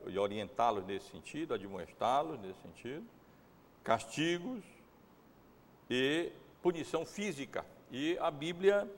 e 0.07 0.17
orientá-los 0.17 0.85
nesse 0.85 1.09
sentido, 1.09 1.53
admoestá-los 1.53 2.39
nesse 2.39 2.61
sentido, 2.61 3.05
castigos 3.83 4.63
e 5.89 6.31
punição 6.61 7.05
física, 7.05 7.65
E 7.91 8.17
a 8.19 8.29
Bíblia 8.29 8.89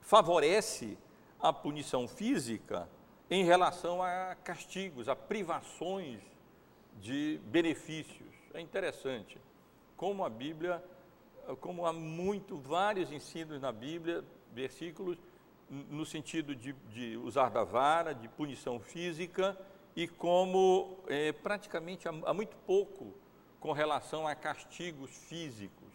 favorece 0.00 0.98
a 1.40 1.52
punição 1.52 2.08
física 2.08 2.88
em 3.30 3.44
relação 3.44 4.02
a 4.02 4.34
castigos, 4.42 5.08
a 5.08 5.14
privações 5.14 6.20
de 7.00 7.40
benefícios. 7.44 8.34
É 8.52 8.60
interessante 8.60 9.38
como 9.96 10.24
a 10.24 10.28
Bíblia, 10.28 10.82
como 11.60 11.86
há 11.86 11.92
muito, 11.92 12.58
vários 12.58 13.12
ensinos 13.12 13.60
na 13.60 13.70
Bíblia, 13.70 14.24
versículos, 14.52 15.18
no 15.70 16.04
sentido 16.04 16.54
de, 16.54 16.72
de 16.72 17.16
usar 17.18 17.50
da 17.50 17.64
vara, 17.64 18.14
de 18.14 18.28
punição 18.28 18.80
física, 18.80 19.58
e 19.94 20.06
como 20.06 20.98
é, 21.08 21.32
praticamente 21.32 22.08
há, 22.08 22.12
há 22.24 22.32
muito 22.32 22.56
pouco 22.58 23.14
com 23.60 23.72
relação 23.72 24.26
a 24.26 24.34
castigos 24.34 25.10
físicos. 25.10 25.88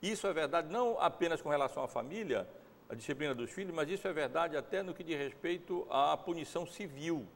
Isso 0.00 0.26
é 0.26 0.32
verdade 0.32 0.72
não 0.72 0.98
apenas 0.98 1.40
com 1.40 1.48
relação 1.48 1.84
à 1.84 1.88
família, 1.88 2.48
a 2.88 2.94
disciplina 2.94 3.34
dos 3.34 3.50
filhos, 3.50 3.74
mas 3.74 3.88
isso 3.88 4.06
é 4.08 4.12
verdade 4.12 4.56
até 4.56 4.82
no 4.82 4.92
que 4.92 5.04
diz 5.04 5.16
respeito 5.16 5.86
à 5.90 6.16
punição 6.16 6.66
civil. 6.66 7.26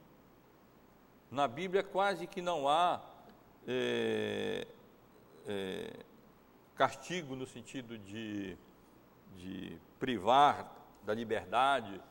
Na 1.31 1.47
Bíblia 1.47 1.83
quase 1.83 2.27
que 2.27 2.41
não 2.41 2.67
há 2.67 3.01
é, 3.67 4.67
é, 5.47 5.93
castigo 6.75 7.35
no 7.35 7.45
sentido 7.45 7.97
de, 7.97 8.57
de 9.35 9.77
privar 9.99 10.76
da 11.07 11.13
liberdade, 11.13 12.01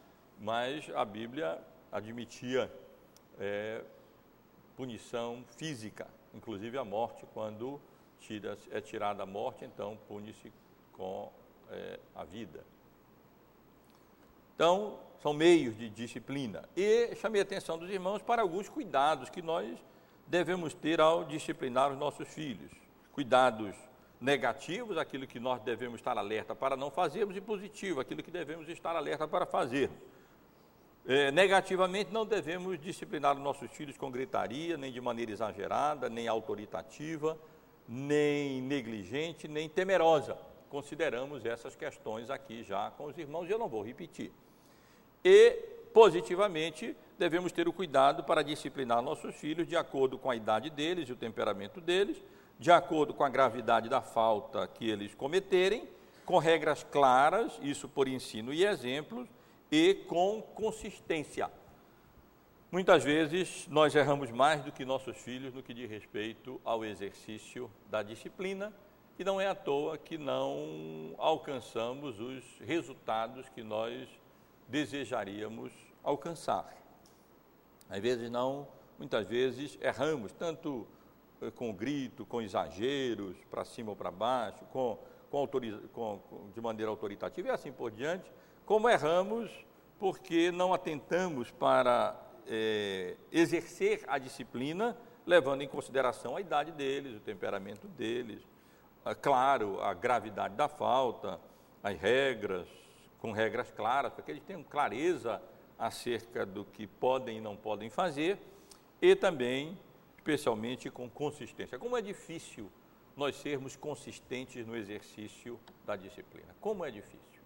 mas 0.40 0.90
a 0.94 1.04
Bíblia 1.04 1.62
admitia 1.92 2.72
é, 3.38 3.84
punição 4.74 5.44
física, 5.58 6.08
inclusive 6.32 6.78
a 6.78 6.84
morte, 6.84 7.26
quando 7.34 7.78
tira, 8.18 8.56
é 8.70 8.80
tirada 8.80 9.22
a 9.22 9.26
morte, 9.26 9.66
então 9.66 9.98
pune-se 10.08 10.50
com 10.94 11.30
é, 11.70 12.00
a 12.14 12.24
vida. 12.24 12.64
Então, 14.54 14.98
são 15.20 15.34
meios 15.34 15.76
de 15.76 15.90
disciplina. 15.90 16.66
E 16.74 17.14
chamei 17.16 17.42
a 17.42 17.44
atenção 17.44 17.76
dos 17.76 17.90
irmãos 17.90 18.22
para 18.22 18.40
alguns 18.40 18.66
cuidados 18.66 19.28
que 19.28 19.42
nós 19.42 19.78
devemos 20.26 20.72
ter 20.72 21.02
ao 21.02 21.22
disciplinar 21.22 21.92
os 21.92 21.98
nossos 21.98 22.26
filhos. 22.28 22.72
Cuidados 23.12 23.76
negativos, 24.20 24.96
aquilo 24.96 25.26
que 25.26 25.38
nós 25.38 25.60
devemos 25.62 26.00
estar 26.00 26.16
alerta 26.16 26.54
para 26.54 26.76
não 26.76 26.90
fazermos, 26.90 27.36
e 27.36 27.40
positivo, 27.40 28.00
aquilo 28.00 28.22
que 28.22 28.30
devemos 28.30 28.68
estar 28.68 28.96
alerta 28.96 29.28
para 29.28 29.46
fazer. 29.46 29.90
É, 31.08 31.30
negativamente, 31.30 32.12
não 32.12 32.26
devemos 32.26 32.80
disciplinar 32.80 33.36
os 33.36 33.42
nossos 33.42 33.70
filhos 33.70 33.96
com 33.96 34.10
gritaria, 34.10 34.76
nem 34.76 34.90
de 34.90 35.00
maneira 35.00 35.30
exagerada, 35.30 36.08
nem 36.08 36.26
autoritativa, 36.26 37.38
nem 37.88 38.60
negligente, 38.60 39.46
nem 39.46 39.68
temerosa. 39.68 40.36
Consideramos 40.68 41.46
essas 41.46 41.76
questões 41.76 42.28
aqui 42.28 42.64
já 42.64 42.90
com 42.90 43.04
os 43.04 43.16
irmãos 43.16 43.48
e 43.48 43.52
eu 43.52 43.58
não 43.58 43.68
vou 43.68 43.82
repetir. 43.82 44.32
E, 45.24 45.52
positivamente, 45.94 46.96
devemos 47.16 47.52
ter 47.52 47.68
o 47.68 47.72
cuidado 47.72 48.24
para 48.24 48.42
disciplinar 48.42 49.00
nossos 49.00 49.34
filhos 49.36 49.66
de 49.66 49.76
acordo 49.76 50.18
com 50.18 50.28
a 50.28 50.36
idade 50.36 50.70
deles 50.70 51.08
e 51.08 51.12
o 51.12 51.16
temperamento 51.16 51.80
deles, 51.80 52.20
de 52.58 52.70
acordo 52.70 53.12
com 53.12 53.24
a 53.24 53.28
gravidade 53.28 53.88
da 53.88 54.00
falta 54.00 54.66
que 54.66 54.88
eles 54.88 55.14
cometerem, 55.14 55.88
com 56.24 56.38
regras 56.38 56.82
claras, 56.82 57.58
isso 57.62 57.88
por 57.88 58.08
ensino 58.08 58.52
e 58.52 58.64
exemplos, 58.64 59.28
e 59.70 59.94
com 60.08 60.42
consistência. 60.54 61.50
Muitas 62.70 63.04
vezes 63.04 63.66
nós 63.68 63.94
erramos 63.94 64.30
mais 64.30 64.62
do 64.62 64.72
que 64.72 64.84
nossos 64.84 65.16
filhos 65.16 65.54
no 65.54 65.62
que 65.62 65.72
diz 65.72 65.88
respeito 65.88 66.60
ao 66.64 66.84
exercício 66.84 67.70
da 67.88 68.02
disciplina, 68.02 68.72
e 69.18 69.24
não 69.24 69.40
é 69.40 69.46
à 69.46 69.54
toa 69.54 69.96
que 69.96 70.18
não 70.18 71.14
alcançamos 71.16 72.20
os 72.20 72.44
resultados 72.60 73.48
que 73.48 73.62
nós 73.62 74.08
desejaríamos 74.68 75.72
alcançar. 76.02 76.76
Às 77.88 78.00
vezes 78.00 78.30
não, 78.30 78.66
muitas 78.98 79.26
vezes 79.26 79.78
erramos, 79.80 80.32
tanto 80.32 80.86
com 81.54 81.72
grito, 81.72 82.24
com 82.24 82.40
exageros, 82.40 83.36
para 83.50 83.64
cima 83.64 83.90
ou 83.90 83.96
para 83.96 84.10
baixo, 84.10 84.64
com, 84.66 84.98
com, 85.30 85.46
com, 85.92 86.50
de 86.54 86.60
maneira 86.60 86.90
autoritativa 86.90 87.48
e 87.48 87.50
assim 87.50 87.72
por 87.72 87.90
diante, 87.90 88.30
como 88.64 88.88
erramos 88.88 89.50
porque 89.98 90.50
não 90.50 90.74
atentamos 90.74 91.50
para 91.50 92.14
é, 92.46 93.16
exercer 93.32 94.04
a 94.06 94.18
disciplina, 94.18 94.96
levando 95.26 95.62
em 95.62 95.68
consideração 95.68 96.36
a 96.36 96.40
idade 96.40 96.72
deles, 96.72 97.16
o 97.16 97.20
temperamento 97.20 97.88
deles, 97.88 98.42
a, 99.04 99.14
claro, 99.14 99.80
a 99.82 99.94
gravidade 99.94 100.54
da 100.54 100.68
falta, 100.68 101.40
as 101.82 101.98
regras, 101.98 102.68
com 103.18 103.32
regras 103.32 103.70
claras, 103.70 104.12
para 104.12 104.22
que 104.22 104.30
eles 104.30 104.42
tenham 104.42 104.62
clareza 104.62 105.40
acerca 105.78 106.44
do 106.44 106.64
que 106.64 106.86
podem 106.86 107.38
e 107.38 107.40
não 107.40 107.56
podem 107.56 107.90
fazer, 107.90 108.38
e 109.00 109.14
também, 109.14 109.78
especialmente, 110.26 110.90
com 110.90 111.08
consistência. 111.08 111.78
Como 111.78 111.96
é 111.96 112.02
difícil 112.02 112.68
nós 113.16 113.36
sermos 113.36 113.76
consistentes 113.76 114.66
no 114.66 114.76
exercício 114.76 115.58
da 115.86 115.94
disciplina. 115.94 116.54
Como 116.60 116.84
é 116.84 116.90
difícil. 116.90 117.40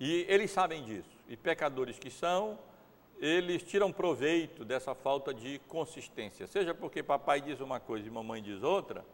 E 0.00 0.26
eles 0.28 0.50
sabem 0.50 0.82
disso. 0.82 1.16
E 1.28 1.36
pecadores 1.36 1.98
que 1.98 2.10
são, 2.10 2.58
eles 3.20 3.62
tiram 3.62 3.92
proveito 3.92 4.64
dessa 4.64 4.92
falta 4.92 5.32
de 5.32 5.60
consistência. 5.68 6.48
Seja 6.48 6.74
porque 6.74 7.00
papai 7.00 7.40
diz 7.40 7.60
uma 7.60 7.78
coisa 7.78 8.06
e 8.06 8.10
mamãe 8.10 8.42
diz 8.42 8.62
outra, 8.62 9.04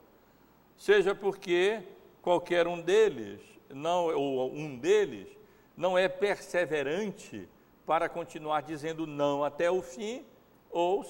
seja 0.77 1.15
porque 1.15 1.83
qualquer 2.23 2.67
um 2.67 2.81
deles, 2.81 3.41
não 3.69 4.07
ou 4.15 4.51
um 4.53 4.77
deles, 4.77 5.29
não 5.77 5.97
é 5.99 6.09
perseverante 6.09 7.47
para 7.85 8.09
continuar 8.09 8.63
dizendo 8.63 9.07
não 9.07 9.45
até 9.45 9.71
o 9.71 9.83
fim 9.83 10.25
ou 10.71 11.05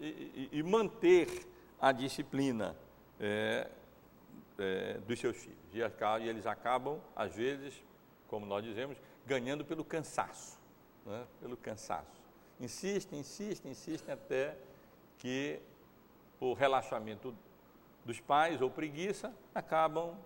e, 0.00 0.48
e 0.52 0.62
manter 0.62 1.46
a 1.80 1.92
disciplina 1.92 2.76
é, 3.20 3.68
é, 4.58 4.94
dos 5.06 5.18
seus 5.18 5.36
filhos. 5.36 5.58
E, 5.72 5.80
eles 6.28 6.46
acabam, 6.46 7.00
às 7.14 7.34
vezes, 7.34 7.74
como 8.28 8.46
nós 8.46 8.64
dizemos, 8.64 8.98
ganhando 9.26 9.64
pelo 9.64 9.84
cansaço, 9.84 10.58
né? 11.04 11.26
pelo 11.40 11.56
cansaço. 11.56 12.20
Insistem, 12.60 13.20
insistem, 13.20 13.72
insistem 13.72 14.14
até 14.14 14.56
que, 15.18 15.60
por 16.38 16.54
relaxamento 16.54 17.36
dos 18.04 18.20
pais 18.20 18.62
ou 18.62 18.70
preguiça, 18.70 19.34
acabam 19.54 20.16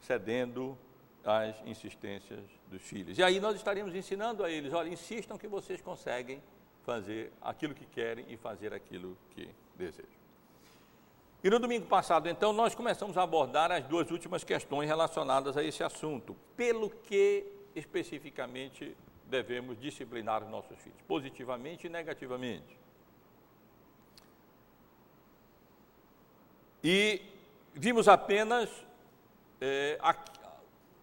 cedendo 0.00 0.76
às 1.24 1.60
insistências 1.66 2.40
dos 2.68 2.82
filhos. 2.82 3.18
E 3.18 3.22
aí 3.22 3.38
nós 3.38 3.56
estaríamos 3.56 3.94
ensinando 3.94 4.42
a 4.42 4.50
eles, 4.50 4.72
olha, 4.72 4.88
insistam 4.88 5.36
que 5.36 5.46
vocês 5.46 5.80
conseguem 5.80 6.42
fazer 6.88 7.30
aquilo 7.42 7.74
que 7.74 7.84
querem 7.84 8.24
e 8.30 8.36
fazer 8.38 8.72
aquilo 8.72 9.14
que 9.34 9.46
desejam. 9.76 10.18
E 11.44 11.50
no 11.50 11.58
domingo 11.58 11.86
passado, 11.86 12.30
então, 12.30 12.50
nós 12.50 12.74
começamos 12.74 13.18
a 13.18 13.22
abordar 13.22 13.70
as 13.70 13.84
duas 13.84 14.10
últimas 14.10 14.42
questões 14.42 14.88
relacionadas 14.88 15.54
a 15.58 15.62
esse 15.62 15.84
assunto. 15.84 16.34
Pelo 16.56 16.88
que 16.88 17.44
especificamente 17.76 18.96
devemos 19.26 19.78
disciplinar 19.78 20.42
os 20.42 20.48
nossos 20.48 20.78
filhos, 20.78 20.98
positivamente 21.06 21.86
e 21.86 21.90
negativamente. 21.90 22.78
E 26.82 27.20
vimos 27.74 28.08
apenas 28.08 28.70
é, 29.60 29.98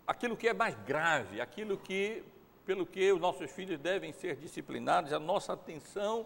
aquilo 0.07 0.35
que 0.35 0.47
é 0.47 0.53
mais 0.53 0.75
grave, 0.83 1.39
aquilo 1.39 1.77
que, 1.77 2.23
pelo 2.65 2.85
que 2.85 3.11
os 3.11 3.19
nossos 3.19 3.51
filhos 3.51 3.79
devem 3.79 4.11
ser 4.11 4.35
disciplinados, 4.35 5.13
a 5.13 5.19
nossa 5.19 5.53
atenção 5.53 6.25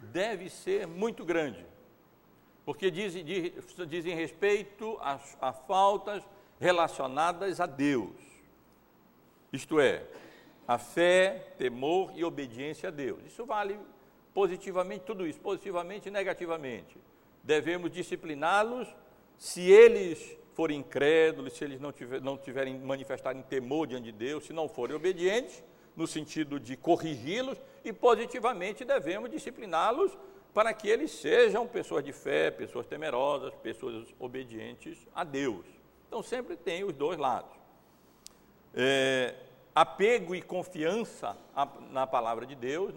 deve 0.00 0.48
ser 0.50 0.86
muito 0.86 1.24
grande 1.24 1.64
porque 2.64 2.90
dizem, 2.90 3.24
dizem 3.88 4.14
respeito 4.14 4.96
a, 5.00 5.20
a 5.40 5.52
faltas 5.52 6.22
relacionadas 6.58 7.60
a 7.60 7.66
Deus. 7.66 8.14
Isto 9.52 9.78
é, 9.78 10.04
a 10.66 10.78
fé, 10.78 11.52
temor 11.58 12.12
e 12.14 12.24
obediência 12.24 12.88
a 12.88 12.92
Deus. 12.92 13.24
Isso 13.26 13.44
vale 13.44 13.78
positivamente, 14.32 15.04
tudo 15.04 15.26
isso, 15.26 15.38
positivamente 15.40 16.08
e 16.08 16.10
negativamente. 16.10 16.96
Devemos 17.42 17.90
discipliná-los 17.90 18.88
se 19.36 19.70
eles 19.70 20.38
forem 20.54 20.78
incrédulos, 20.78 21.52
se 21.52 21.64
eles 21.64 21.80
não, 21.80 21.92
tiver, 21.92 22.20
não 22.20 22.38
tiverem 22.38 22.78
manifestarem 22.78 23.42
temor 23.42 23.86
diante 23.86 24.04
de 24.04 24.12
Deus, 24.12 24.46
se 24.46 24.52
não 24.52 24.68
forem 24.68 24.96
obedientes, 24.96 25.62
no 25.96 26.06
sentido 26.06 26.58
de 26.58 26.76
corrigi-los, 26.76 27.58
e 27.84 27.92
positivamente 27.92 28.84
devemos 28.84 29.30
discipliná-los 29.30 30.16
para 30.52 30.72
que 30.72 30.88
eles 30.88 31.10
sejam 31.10 31.66
pessoas 31.66 32.04
de 32.04 32.12
fé, 32.12 32.50
pessoas 32.50 32.86
temerosas, 32.86 33.52
pessoas 33.56 34.06
obedientes 34.18 35.06
a 35.14 35.24
Deus. 35.24 35.66
Então 36.06 36.22
sempre 36.22 36.56
tem 36.56 36.84
os 36.84 36.94
dois 36.94 37.18
lados. 37.18 37.50
É, 38.72 39.34
apego 39.74 40.34
e 40.34 40.40
confiança 40.40 41.36
na 41.90 42.06
palavra 42.06 42.46
de 42.46 42.54
Deus, 42.54 42.94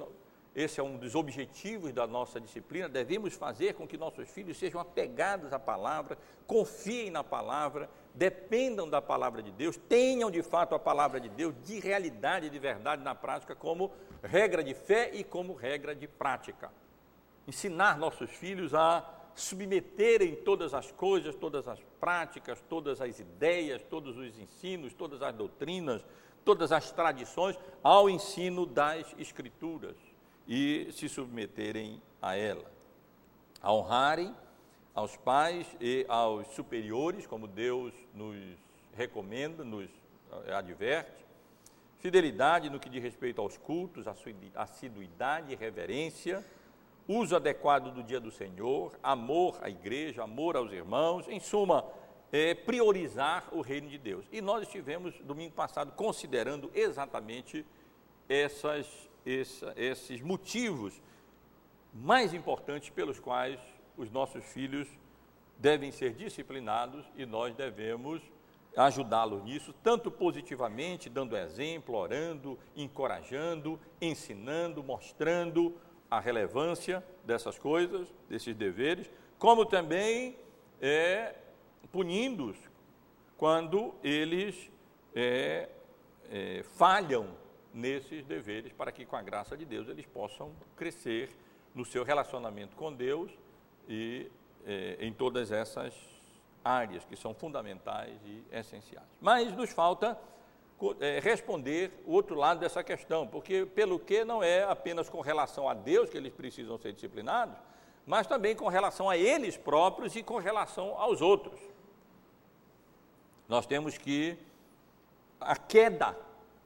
esse 0.57 0.79
é 0.79 0.83
um 0.83 0.97
dos 0.97 1.13
objetivos 1.13 1.93
da 1.93 2.07
nossa 2.07 2.41
disciplina, 2.41 2.89
devemos 2.89 3.35
fazer 3.35 3.75
com 3.75 3.87
que 3.87 3.95
nossos 3.95 4.27
filhos 4.27 4.57
sejam 4.57 4.81
apegados 4.81 5.53
à 5.53 5.59
palavra, 5.59 6.17
confiem 6.47 7.11
na 7.11 7.23
palavra, 7.23 7.87
dependam 8.11 8.89
da 8.89 8.99
palavra 8.99 9.43
de 9.43 9.51
Deus, 9.51 9.77
tenham 9.77 10.31
de 10.31 10.41
fato 10.41 10.73
a 10.73 10.79
palavra 10.79 11.19
de 11.19 11.29
Deus 11.29 11.53
de 11.63 11.79
realidade, 11.79 12.49
de 12.49 12.57
verdade 12.57 13.03
na 13.03 13.13
prática, 13.13 13.55
como 13.55 13.91
regra 14.23 14.63
de 14.63 14.73
fé 14.73 15.11
e 15.13 15.23
como 15.23 15.53
regra 15.53 15.93
de 15.93 16.07
prática. 16.07 16.71
Ensinar 17.47 17.99
nossos 17.99 18.31
filhos 18.31 18.73
a 18.73 19.07
submeterem 19.35 20.37
todas 20.37 20.73
as 20.73 20.91
coisas, 20.91 21.35
todas 21.35 21.67
as 21.67 21.79
práticas, 21.99 22.59
todas 22.67 22.99
as 22.99 23.19
ideias, 23.19 23.83
todos 23.83 24.17
os 24.17 24.39
ensinos, 24.39 24.91
todas 24.91 25.21
as 25.21 25.35
doutrinas, 25.35 26.03
todas 26.43 26.71
as 26.71 26.91
tradições 26.91 27.59
ao 27.83 28.09
ensino 28.09 28.65
das 28.65 29.13
Escrituras 29.19 30.06
e 30.47 30.87
se 30.91 31.09
submeterem 31.09 32.01
a 32.21 32.35
ela. 32.35 32.71
A 33.61 33.73
honrarem 33.73 34.33
aos 34.95 35.15
pais 35.17 35.67
e 35.79 36.05
aos 36.07 36.47
superiores, 36.47 37.27
como 37.27 37.47
Deus 37.47 37.93
nos 38.13 38.37
recomenda, 38.93 39.63
nos 39.63 39.89
eh, 40.45 40.53
adverte. 40.53 41.25
Fidelidade 41.99 42.69
no 42.69 42.79
que 42.79 42.89
diz 42.89 43.01
respeito 43.01 43.41
aos 43.41 43.57
cultos, 43.57 44.05
assiduidade 44.55 45.51
e 45.51 45.55
reverência. 45.55 46.45
Uso 47.07 47.35
adequado 47.35 47.91
do 47.93 48.03
dia 48.03 48.19
do 48.19 48.31
Senhor, 48.31 48.97
amor 49.01 49.57
à 49.61 49.69
igreja, 49.69 50.23
amor 50.23 50.55
aos 50.55 50.71
irmãos. 50.71 51.27
Em 51.27 51.39
suma, 51.39 51.85
é, 52.31 52.53
priorizar 52.53 53.47
o 53.51 53.61
reino 53.61 53.89
de 53.89 53.97
Deus. 53.97 54.25
E 54.31 54.41
nós 54.41 54.63
estivemos, 54.63 55.13
domingo 55.21 55.53
passado, 55.53 55.91
considerando 55.93 56.69
exatamente 56.73 57.65
essas 58.27 59.06
essa, 59.27 59.73
esses 59.75 60.21
motivos 60.21 61.01
mais 61.93 62.33
importantes 62.33 62.89
pelos 62.89 63.19
quais 63.19 63.59
os 63.97 64.09
nossos 64.09 64.43
filhos 64.45 64.87
devem 65.57 65.91
ser 65.91 66.13
disciplinados 66.13 67.05
e 67.15 67.25
nós 67.25 67.53
devemos 67.55 68.21
ajudá-los 68.75 69.43
nisso, 69.43 69.73
tanto 69.83 70.11
positivamente, 70.11 71.09
dando 71.09 71.35
exemplo, 71.35 71.95
orando, 71.95 72.59
encorajando, 72.75 73.79
ensinando, 73.99 74.83
mostrando 74.83 75.75
a 76.09 76.19
relevância 76.19 77.03
dessas 77.25 77.57
coisas, 77.57 78.07
desses 78.29 78.55
deveres, 78.55 79.09
como 79.39 79.65
também 79.65 80.37
é, 80.79 81.35
punindo-os 81.91 82.57
quando 83.35 83.93
eles 84.03 84.69
é, 85.15 85.69
é, 86.29 86.63
falham 86.77 87.27
nesses 87.73 88.25
deveres, 88.25 88.73
para 88.73 88.91
que, 88.91 89.05
com 89.05 89.15
a 89.15 89.21
graça 89.21 89.55
de 89.57 89.65
Deus, 89.65 89.87
eles 89.87 90.05
possam 90.05 90.51
crescer 90.75 91.29
no 91.73 91.85
seu 91.85 92.03
relacionamento 92.03 92.75
com 92.75 92.93
Deus 92.93 93.31
e 93.87 94.29
eh, 94.65 94.97
em 94.99 95.13
todas 95.13 95.51
essas 95.51 95.93
áreas 96.63 97.05
que 97.05 97.15
são 97.15 97.33
fundamentais 97.33 98.19
e 98.25 98.43
essenciais. 98.51 99.07
Mas 99.21 99.51
nos 99.55 99.71
falta 99.71 100.19
eh, 100.99 101.19
responder 101.21 101.91
o 102.05 102.13
outro 102.13 102.35
lado 102.35 102.59
dessa 102.59 102.83
questão, 102.83 103.25
porque 103.27 103.65
pelo 103.65 103.99
que 103.99 104.25
não 104.25 104.43
é 104.43 104.63
apenas 104.63 105.09
com 105.09 105.21
relação 105.21 105.69
a 105.69 105.73
Deus 105.73 106.09
que 106.09 106.17
eles 106.17 106.33
precisam 106.33 106.77
ser 106.77 106.93
disciplinados, 106.93 107.57
mas 108.05 108.27
também 108.27 108.55
com 108.55 108.67
relação 108.67 109.09
a 109.09 109.17
eles 109.17 109.57
próprios 109.57 110.15
e 110.15 110.23
com 110.23 110.37
relação 110.37 110.99
aos 110.99 111.21
outros. 111.21 111.59
Nós 113.47 113.65
temos 113.65 113.97
que 113.97 114.37
a 115.39 115.55
queda 115.55 116.15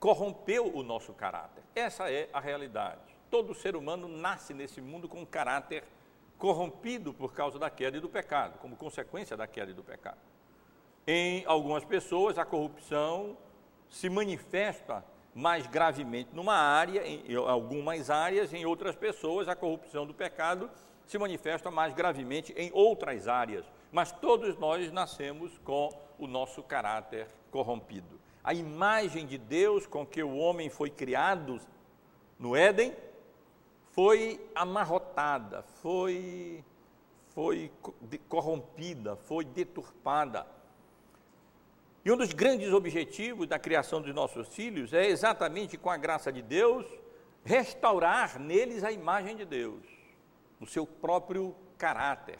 corrompeu 0.01 0.75
o 0.75 0.81
nosso 0.81 1.13
caráter. 1.13 1.63
Essa 1.75 2.11
é 2.11 2.27
a 2.33 2.39
realidade. 2.39 3.15
Todo 3.29 3.53
ser 3.53 3.75
humano 3.75 4.07
nasce 4.07 4.51
nesse 4.51 4.81
mundo 4.81 5.07
com 5.07 5.21
um 5.21 5.25
caráter 5.25 5.83
corrompido 6.39 7.13
por 7.13 7.35
causa 7.35 7.59
da 7.59 7.69
queda 7.69 7.97
e 7.97 7.99
do 7.99 8.09
pecado, 8.09 8.57
como 8.57 8.75
consequência 8.75 9.37
da 9.37 9.45
queda 9.45 9.69
e 9.69 9.75
do 9.75 9.83
pecado. 9.83 10.17
Em 11.05 11.45
algumas 11.45 11.85
pessoas, 11.85 12.39
a 12.39 12.43
corrupção 12.43 13.37
se 13.87 14.09
manifesta 14.09 15.05
mais 15.35 15.67
gravemente 15.67 16.31
numa 16.33 16.55
área, 16.55 17.05
em 17.05 17.35
algumas 17.35 18.09
áreas, 18.09 18.51
em 18.55 18.65
outras 18.65 18.95
pessoas, 18.95 19.47
a 19.47 19.55
corrupção 19.55 20.07
do 20.07 20.15
pecado 20.15 20.67
se 21.05 21.19
manifesta 21.19 21.69
mais 21.69 21.93
gravemente 21.93 22.51
em 22.57 22.71
outras 22.73 23.27
áreas. 23.27 23.71
Mas 23.91 24.11
todos 24.11 24.57
nós 24.57 24.91
nascemos 24.91 25.59
com 25.59 25.89
o 26.17 26.25
nosso 26.25 26.63
caráter 26.63 27.27
corrompido 27.51 28.20
a 28.43 28.53
imagem 28.53 29.25
de 29.25 29.37
Deus 29.37 29.85
com 29.85 30.05
que 30.05 30.23
o 30.23 30.35
homem 30.35 30.69
foi 30.69 30.89
criado 30.89 31.59
no 32.39 32.55
Éden 32.55 32.95
foi 33.91 34.39
amarrotada, 34.55 35.63
foi, 35.81 36.63
foi 37.29 37.71
corrompida, 38.27 39.15
foi 39.15 39.45
deturpada. 39.45 40.47
E 42.03 42.11
um 42.11 42.17
dos 42.17 42.33
grandes 42.33 42.73
objetivos 42.73 43.47
da 43.47 43.59
criação 43.59 44.01
dos 44.01 44.13
nossos 44.13 44.47
filhos 44.47 44.91
é 44.91 45.05
exatamente 45.05 45.77
com 45.77 45.89
a 45.89 45.97
graça 45.97 46.31
de 46.31 46.41
Deus 46.41 46.85
restaurar 47.43 48.39
neles 48.39 48.83
a 48.83 48.91
imagem 48.91 49.35
de 49.35 49.45
Deus, 49.45 49.83
o 50.59 50.65
seu 50.65 50.85
próprio 50.85 51.55
caráter. 51.77 52.39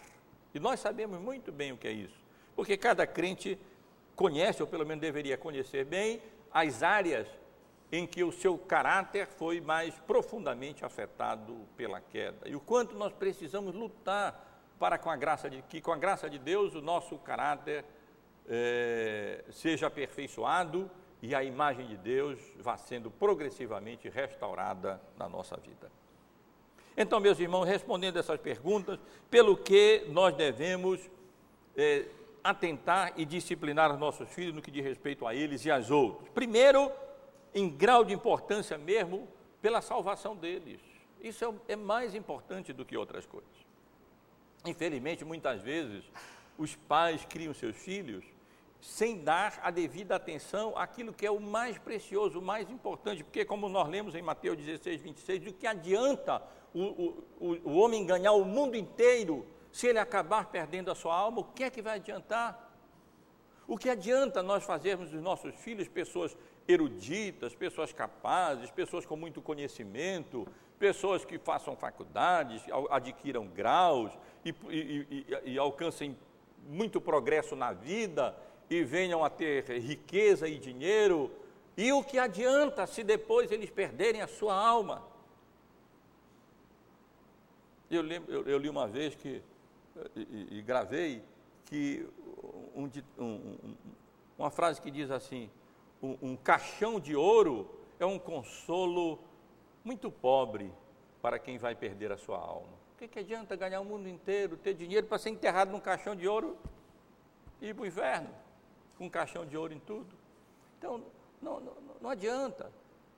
E 0.54 0.60
nós 0.60 0.80
sabemos 0.80 1.20
muito 1.20 1.52
bem 1.52 1.72
o 1.72 1.78
que 1.78 1.88
é 1.88 1.92
isso, 1.92 2.20
porque 2.56 2.76
cada 2.76 3.06
crente 3.06 3.60
conhece, 4.15 4.62
ou 4.62 4.67
pelo 4.67 4.86
menos 4.86 5.02
deveria 5.02 5.38
conhecer 5.38 5.86
bem, 5.86 6.21
as 6.52 6.84
áreas 6.84 7.28
em 7.91 8.08
que 8.08 8.24
o 8.24 8.32
seu 8.32 8.58
caráter 8.58 9.28
foi 9.28 9.60
mais 9.60 9.93
profundamente 10.00 10.86
afetado 10.86 11.67
pela 11.76 12.00
queda. 12.00 12.47
E 12.47 12.56
o 12.56 12.60
quanto 12.60 12.95
nós 12.95 13.12
precisamos 13.12 13.76
lutar 13.76 14.47
para 14.80 14.97
com 14.97 15.10
a 15.10 15.15
graça 15.15 15.50
de 15.50 15.62
que 15.63 15.82
com 15.82 15.91
a 15.91 15.97
graça 15.97 16.30
de 16.30 16.39
Deus 16.39 16.74
o 16.74 16.82
nosso 16.82 17.17
caráter 17.17 17.84
é, 18.47 19.43
seja 19.52 19.88
aperfeiçoado 19.88 20.89
e 21.21 21.36
a 21.36 21.43
imagem 21.43 21.86
de 21.86 21.97
Deus 21.97 22.39
vá 22.58 22.78
sendo 22.78 23.12
progressivamente 23.12 24.10
restaurada 24.10 25.00
na 25.17 25.30
nossa 25.30 25.58
vida. 25.58 25.91
Então, 26.97 27.19
meus 27.19 27.39
irmãos, 27.39 27.65
respondendo 27.65 28.17
essas 28.17 28.39
perguntas, 28.39 29.00
pelo 29.30 29.56
que 29.56 30.06
nós 30.10 30.36
devemos 30.36 31.00
é, 31.76 32.06
atentar 32.43 33.13
e 33.15 33.25
disciplinar 33.25 33.91
os 33.91 33.99
nossos 33.99 34.30
filhos 34.30 34.54
no 34.54 34.62
que 34.62 34.71
diz 34.71 34.84
respeito 34.84 35.27
a 35.27 35.36
eles 35.36 35.65
e 35.65 35.71
aos 35.71 35.91
outros. 35.91 36.30
Primeiro, 36.30 36.91
em 37.54 37.69
grau 37.69 38.04
de 38.04 38.13
importância 38.13 38.77
mesmo, 38.77 39.27
pela 39.62 39.82
salvação 39.82 40.36
deles. 40.36 40.80
Isso 41.21 41.45
é, 41.67 41.73
é 41.73 41.75
mais 41.75 42.15
importante 42.15 42.73
do 42.73 42.84
que 42.84 42.97
outras 42.97 43.25
coisas. 43.25 43.49
Infelizmente, 44.65 45.23
muitas 45.23 45.62
vezes, 45.62 46.04
os 46.58 46.75
pais 46.75 47.25
criam 47.25 47.54
seus 47.54 47.75
filhos 47.75 48.25
sem 48.80 49.23
dar 49.23 49.60
a 49.62 49.69
devida 49.69 50.15
atenção 50.15 50.75
àquilo 50.75 51.13
que 51.13 51.25
é 51.25 51.32
o 51.32 51.39
mais 51.39 51.77
precioso, 51.77 52.39
o 52.39 52.41
mais 52.41 52.69
importante, 52.71 53.23
porque, 53.23 53.45
como 53.45 53.69
nós 53.69 53.88
lemos 53.88 54.15
em 54.15 54.21
Mateus 54.23 54.58
16, 54.58 55.01
26, 55.01 55.47
o 55.47 55.54
que 55.54 55.67
adianta 55.67 56.41
o, 56.73 57.23
o, 57.39 57.58
o 57.63 57.77
homem 57.77 58.06
ganhar 58.06 58.32
o 58.32 58.43
mundo 58.43 58.75
inteiro 58.75 59.45
se 59.71 59.88
ele 59.88 59.99
acabar 59.99 60.45
perdendo 60.45 60.91
a 60.91 60.95
sua 60.95 61.15
alma, 61.15 61.39
o 61.41 61.43
que 61.43 61.63
é 61.63 61.69
que 61.69 61.81
vai 61.81 61.95
adiantar? 61.95 62.69
O 63.67 63.77
que 63.77 63.89
adianta 63.89 64.43
nós 64.43 64.63
fazermos 64.63 65.10
dos 65.10 65.21
nossos 65.21 65.55
filhos 65.55 65.88
pessoas 65.88 66.36
eruditas, 66.67 67.55
pessoas 67.55 67.93
capazes, 67.93 68.69
pessoas 68.69 69.05
com 69.05 69.15
muito 69.15 69.41
conhecimento, 69.41 70.47
pessoas 70.77 71.23
que 71.23 71.38
façam 71.38 71.75
faculdades, 71.75 72.63
adquiram 72.89 73.47
graus 73.47 74.12
e, 74.43 74.53
e, 74.69 75.25
e, 75.45 75.51
e 75.53 75.57
alcancem 75.57 76.17
muito 76.67 76.99
progresso 76.99 77.55
na 77.55 77.71
vida 77.71 78.36
e 78.69 78.84
venham 78.84 79.23
a 79.23 79.29
ter 79.29 79.63
riqueza 79.79 80.47
e 80.47 80.57
dinheiro? 80.57 81.31
E 81.77 81.91
o 81.93 82.03
que 82.03 82.19
adianta 82.19 82.86
se 82.86 83.03
depois 83.03 83.51
eles 83.51 83.69
perderem 83.69 84.21
a 84.21 84.27
sua 84.27 84.53
alma? 84.53 85.03
Eu, 87.89 88.01
lembro, 88.01 88.34
eu, 88.34 88.47
eu 88.47 88.57
li 88.57 88.69
uma 88.69 88.88
vez 88.88 89.15
que 89.15 89.41
e, 90.15 90.58
e 90.58 90.62
gravei, 90.62 91.23
que 91.65 92.08
um, 92.75 92.89
um, 93.17 93.75
uma 94.38 94.49
frase 94.49 94.82
que 94.82 94.91
diz 94.91 95.12
assim: 95.12 95.49
um, 96.01 96.17
um 96.21 96.36
caixão 96.36 96.99
de 96.99 97.15
ouro 97.15 97.69
é 97.99 98.06
um 98.06 98.19
consolo 98.19 99.19
muito 99.84 100.12
pobre 100.12 100.71
para 101.21 101.38
quem 101.39 101.58
vai 101.58 101.75
perder 101.75 102.12
a 102.12 102.17
sua 102.17 102.38
alma. 102.38 102.82
O 102.95 102.97
que, 102.97 103.08
que 103.08 103.19
adianta 103.19 103.56
ganhar 103.56 103.82
o 103.82 103.86
mundo 103.86 104.08
inteiro, 104.08 104.58
ter 104.58 104.73
dinheiro 104.73 105.08
para 105.08 105.17
ser 105.17 105.30
enterrado 105.30 105.71
num 105.71 105.80
caixão 105.80 106.15
de 106.15 106.27
ouro 106.27 106.58
e 107.62 107.69
ir 107.69 107.73
para 107.73 107.84
o 107.84 107.88
inferno, 107.88 108.30
com 108.97 109.06
um 109.06 109.10
caixão 109.10 109.45
de 109.45 109.58
ouro 109.58 109.73
em 109.73 109.80
tudo? 109.80 110.15
Então, 110.77 111.04
não, 111.41 111.60
não, 111.60 111.73
não 112.01 112.10
adianta. 112.10 112.71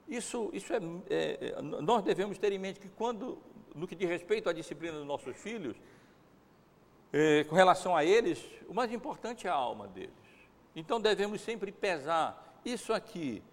Isso, 0.07 0.49
isso 0.53 0.73
é, 0.73 0.77
é, 1.09 1.55
é, 1.57 1.61
nós 1.61 2.03
devemos 2.03 2.37
ter 2.37 2.51
em 2.51 2.59
mente 2.59 2.79
que 2.79 2.89
quando, 2.89 3.37
no 3.73 3.87
que 3.87 3.95
diz 3.95 4.09
respeito 4.09 4.49
à 4.49 4.53
disciplina 4.53 4.97
dos 4.97 5.07
nossos 5.07 5.35
filhos, 5.37 5.77
eh, 7.13 7.45
com 7.45 7.55
relação 7.55 7.95
a 7.95 8.03
eles, 8.03 8.43
o 8.67 8.73
mais 8.73 8.91
importante 8.91 9.45
é 9.47 9.49
a 9.49 9.53
alma 9.53 9.87
deles. 9.87 10.11
Então 10.75 10.99
devemos 10.99 11.39
sempre 11.41 11.71
pesar 11.71 12.59
isso 12.65 12.91
aqui, 12.91 13.43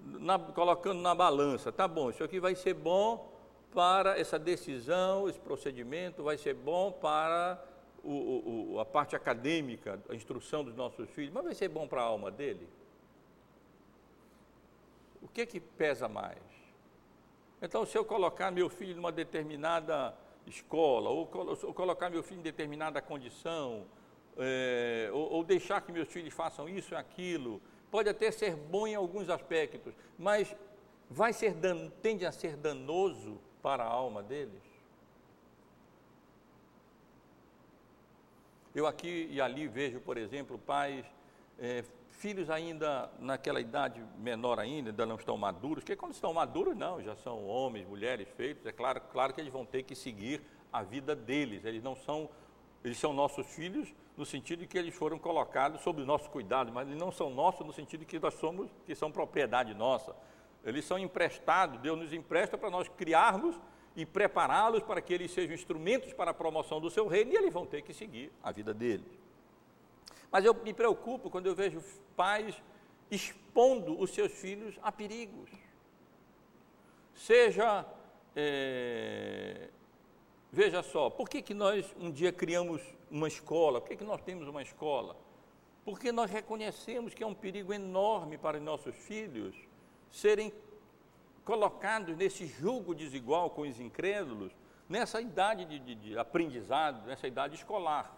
na, 0.00 0.38
colocando 0.38 1.00
na 1.00 1.14
balança, 1.14 1.72
tá 1.72 1.88
bom, 1.88 2.10
isso 2.10 2.22
aqui 2.22 2.38
vai 2.38 2.54
ser 2.54 2.74
bom 2.74 3.32
para 3.72 4.18
essa 4.18 4.38
decisão, 4.38 5.28
esse 5.28 5.40
procedimento 5.40 6.22
vai 6.22 6.36
ser 6.36 6.54
bom 6.54 6.92
para 6.92 7.62
o, 8.04 8.74
o, 8.74 8.80
a 8.80 8.84
parte 8.84 9.16
acadêmica, 9.16 10.00
a 10.08 10.14
instrução 10.14 10.62
dos 10.62 10.74
nossos 10.74 11.08
filhos, 11.10 11.32
mas 11.32 11.44
vai 11.44 11.54
ser 11.54 11.68
bom 11.68 11.86
para 11.88 12.02
a 12.02 12.04
alma 12.04 12.30
dele? 12.30 12.68
O 15.22 15.28
que 15.28 15.46
que 15.46 15.60
pesa 15.60 16.08
mais? 16.08 16.38
Então, 17.60 17.84
se 17.84 17.98
eu 17.98 18.04
colocar 18.04 18.50
meu 18.50 18.68
filho 18.68 18.94
numa 18.94 19.10
determinada 19.10 20.14
escola, 20.48 21.10
ou, 21.10 21.28
ou 21.62 21.74
colocar 21.74 22.10
meu 22.10 22.22
filho 22.22 22.40
em 22.40 22.42
determinada 22.42 23.00
condição, 23.00 23.86
é, 24.36 25.10
ou, 25.12 25.32
ou 25.32 25.44
deixar 25.44 25.80
que 25.80 25.92
meus 25.92 26.08
filhos 26.08 26.32
façam 26.32 26.68
isso 26.68 26.94
e 26.94 26.96
aquilo, 26.96 27.60
pode 27.90 28.08
até 28.08 28.30
ser 28.30 28.54
bom 28.54 28.86
em 28.86 28.94
alguns 28.94 29.28
aspectos, 29.28 29.94
mas 30.18 30.54
vai 31.10 31.32
ser 31.32 31.54
dan, 31.54 31.90
tende 32.02 32.24
a 32.24 32.32
ser 32.32 32.56
danoso 32.56 33.38
para 33.62 33.84
a 33.84 33.88
alma 33.88 34.22
deles? 34.22 34.62
Eu 38.74 38.86
aqui 38.86 39.28
e 39.30 39.40
ali 39.40 39.66
vejo, 39.66 40.00
por 40.00 40.16
exemplo, 40.16 40.58
pais, 40.58 41.04
é, 41.58 41.82
filhos 42.18 42.50
ainda 42.50 43.10
naquela 43.20 43.60
idade 43.60 44.04
menor 44.18 44.58
ainda, 44.58 44.90
ainda 44.90 45.06
não 45.06 45.16
estão 45.16 45.36
maduros, 45.36 45.84
porque 45.84 45.96
quando 45.96 46.12
estão 46.12 46.34
maduros, 46.34 46.76
não, 46.76 47.00
já 47.00 47.14
são 47.14 47.46
homens, 47.46 47.86
mulheres 47.86 48.28
feitos, 48.36 48.66
é 48.66 48.72
claro, 48.72 49.00
claro 49.12 49.32
que 49.32 49.40
eles 49.40 49.52
vão 49.52 49.64
ter 49.64 49.84
que 49.84 49.94
seguir 49.94 50.42
a 50.72 50.82
vida 50.82 51.14
deles, 51.14 51.64
eles 51.64 51.82
não 51.82 51.94
são, 51.94 52.28
eles 52.84 52.98
são 52.98 53.12
nossos 53.12 53.46
filhos 53.46 53.94
no 54.16 54.26
sentido 54.26 54.60
de 54.60 54.66
que 54.66 54.76
eles 54.76 54.94
foram 54.94 55.16
colocados 55.16 55.80
sob 55.80 56.02
o 56.02 56.04
nosso 56.04 56.28
cuidado, 56.28 56.72
mas 56.72 56.88
eles 56.88 57.00
não 57.00 57.12
são 57.12 57.30
nossos 57.30 57.64
no 57.64 57.72
sentido 57.72 58.00
de 58.00 58.06
que 58.06 58.18
nós 58.18 58.34
somos, 58.34 58.68
que 58.84 58.94
são 58.94 59.12
propriedade 59.12 59.72
nossa. 59.72 60.14
Eles 60.64 60.84
são 60.84 60.98
emprestados, 60.98 61.78
Deus 61.80 61.96
nos 61.96 62.12
empresta 62.12 62.58
para 62.58 62.68
nós 62.68 62.88
criarmos 62.88 63.54
e 63.94 64.04
prepará-los 64.04 64.82
para 64.82 65.00
que 65.00 65.14
eles 65.14 65.30
sejam 65.30 65.54
instrumentos 65.54 66.12
para 66.12 66.32
a 66.32 66.34
promoção 66.34 66.80
do 66.80 66.90
seu 66.90 67.06
reino 67.06 67.32
e 67.32 67.36
eles 67.36 67.54
vão 67.54 67.64
ter 67.64 67.82
que 67.82 67.94
seguir 67.94 68.32
a 68.42 68.50
vida 68.50 68.74
deles. 68.74 69.27
Mas 70.30 70.44
eu 70.44 70.54
me 70.54 70.74
preocupo 70.74 71.30
quando 71.30 71.46
eu 71.46 71.54
vejo 71.54 71.82
pais 72.16 72.54
expondo 73.10 73.98
os 73.98 74.10
seus 74.10 74.32
filhos 74.32 74.78
a 74.82 74.92
perigos. 74.92 75.50
Seja, 77.14 77.86
é, 78.36 79.68
veja 80.52 80.82
só, 80.82 81.10
por 81.10 81.28
que, 81.28 81.42
que 81.42 81.54
nós 81.54 81.94
um 81.98 82.10
dia 82.10 82.32
criamos 82.32 82.82
uma 83.10 83.26
escola? 83.26 83.80
Por 83.80 83.88
que, 83.88 83.96
que 83.96 84.04
nós 84.04 84.20
temos 84.20 84.46
uma 84.46 84.62
escola? 84.62 85.16
Porque 85.84 86.12
nós 86.12 86.30
reconhecemos 86.30 87.14
que 87.14 87.24
é 87.24 87.26
um 87.26 87.34
perigo 87.34 87.72
enorme 87.72 88.36
para 88.36 88.58
os 88.58 88.62
nossos 88.62 88.94
filhos 88.94 89.56
serem 90.10 90.52
colocados 91.44 92.14
nesse 92.16 92.46
julgo 92.46 92.94
desigual 92.94 93.48
com 93.48 93.62
os 93.62 93.80
incrédulos, 93.80 94.52
nessa 94.86 95.18
idade 95.18 95.64
de, 95.64 95.78
de, 95.78 95.94
de 95.94 96.18
aprendizado, 96.18 97.06
nessa 97.06 97.26
idade 97.26 97.54
escolar. 97.54 98.17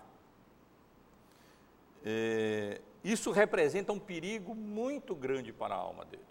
É, 2.05 2.81
isso 3.05 3.31
representa 3.31 3.93
um 3.93 3.99
perigo 3.99 4.55
muito 4.55 5.15
grande 5.15 5.53
para 5.53 5.75
a 5.75 5.79
alma 5.79 6.05
deles. 6.05 6.27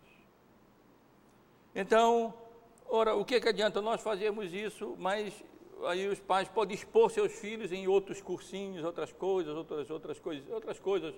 Então, 1.75 2.34
ora, 2.88 3.15
o 3.15 3.23
que, 3.23 3.39
que 3.39 3.49
adianta 3.49 3.82
nós 3.82 4.01
fazermos 4.01 4.53
isso, 4.53 4.95
mas 4.97 5.34
aí 5.86 6.08
os 6.08 6.19
pais 6.19 6.47
podem 6.49 6.75
expor 6.75 7.10
seus 7.12 7.32
filhos 7.34 7.71
em 7.71 7.88
outros 7.88 8.21
cursinhos, 8.21 8.84
outras 8.84 9.12
coisas, 9.12 9.55
outras, 9.55 9.89
outras 9.89 10.19
coisas, 10.19 10.49
outras 10.49 10.79
coisas, 10.79 11.15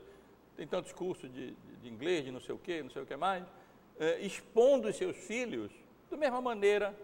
tem 0.55 0.67
tantos 0.67 0.91
cursos 0.93 1.31
de, 1.33 1.55
de 1.81 1.89
inglês, 1.89 2.25
de 2.25 2.31
não 2.31 2.39
sei 2.39 2.53
o 2.53 2.57
que, 2.57 2.83
não 2.83 2.89
sei 2.89 3.01
o 3.01 3.05
que 3.05 3.15
mais, 3.15 3.43
é, 3.99 4.19
expondo 4.21 4.91
seus 4.93 5.15
filhos, 5.15 5.71
da 6.09 6.17
mesma 6.17 6.41
maneira, 6.41 6.95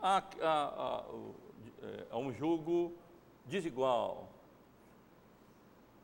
a, 0.00 0.18
a, 0.18 0.22
a, 0.42 1.04
é, 1.82 2.06
a 2.10 2.18
um 2.18 2.32
julgo 2.32 2.92
desigual. 3.44 4.25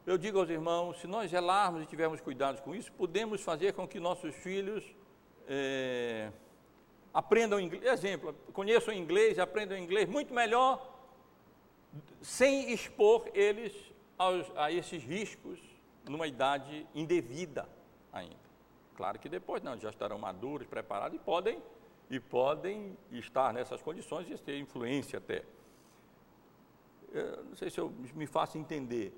Eu 0.05 0.19
digo 0.19 0.41
aos 0.41 0.51
irmãos, 0.51 1.01
se 1.01 1.07
nós 1.07 1.31
zelarmos 1.31 1.83
e 1.83 1.87
tivermos 1.87 2.21
cuidado 2.21 2.61
com 2.62 2.75
isso, 2.75 2.93
podemos 2.93 3.41
fazer 3.41 3.73
com 3.73 3.87
que 3.87 4.01
nossos 4.01 4.35
filhos 4.35 4.85
é, 5.47 6.33
aprendam 7.15 7.61
inglês. 7.61 7.85
Exemplo, 7.85 8.35
conheçam 8.53 8.93
inglês, 8.93 9.38
aprendam 9.38 9.79
inglês 9.79 10.09
muito 10.09 10.35
melhor, 10.35 10.93
sem 12.21 12.73
expor 12.73 13.29
eles 13.33 13.73
aos, 14.19 14.51
a 14.57 14.73
esses 14.73 15.05
riscos 15.05 15.61
numa 16.09 16.27
idade 16.27 16.85
indevida 16.97 17.69
ainda. 18.12 18.43
Claro 18.97 19.21
que 19.21 19.29
depois 19.29 19.62
não, 19.62 19.79
já 19.79 19.91
estarão 19.91 20.19
maduros, 20.19 20.67
preparados 20.67 21.17
e 21.17 21.21
podem, 21.21 21.62
e 22.11 22.19
podem 22.19 22.97
estar 23.12 23.55
nessas 23.55 23.81
condições 23.81 24.29
e 24.29 24.37
ter 24.37 24.59
influência 24.59 25.19
até. 25.19 25.45
Eu 27.12 27.45
não 27.45 27.55
sei 27.55 27.71
se 27.71 27.79
eu 27.79 27.91
me 28.15 28.27
faço 28.27 28.59
entender, 28.59 29.15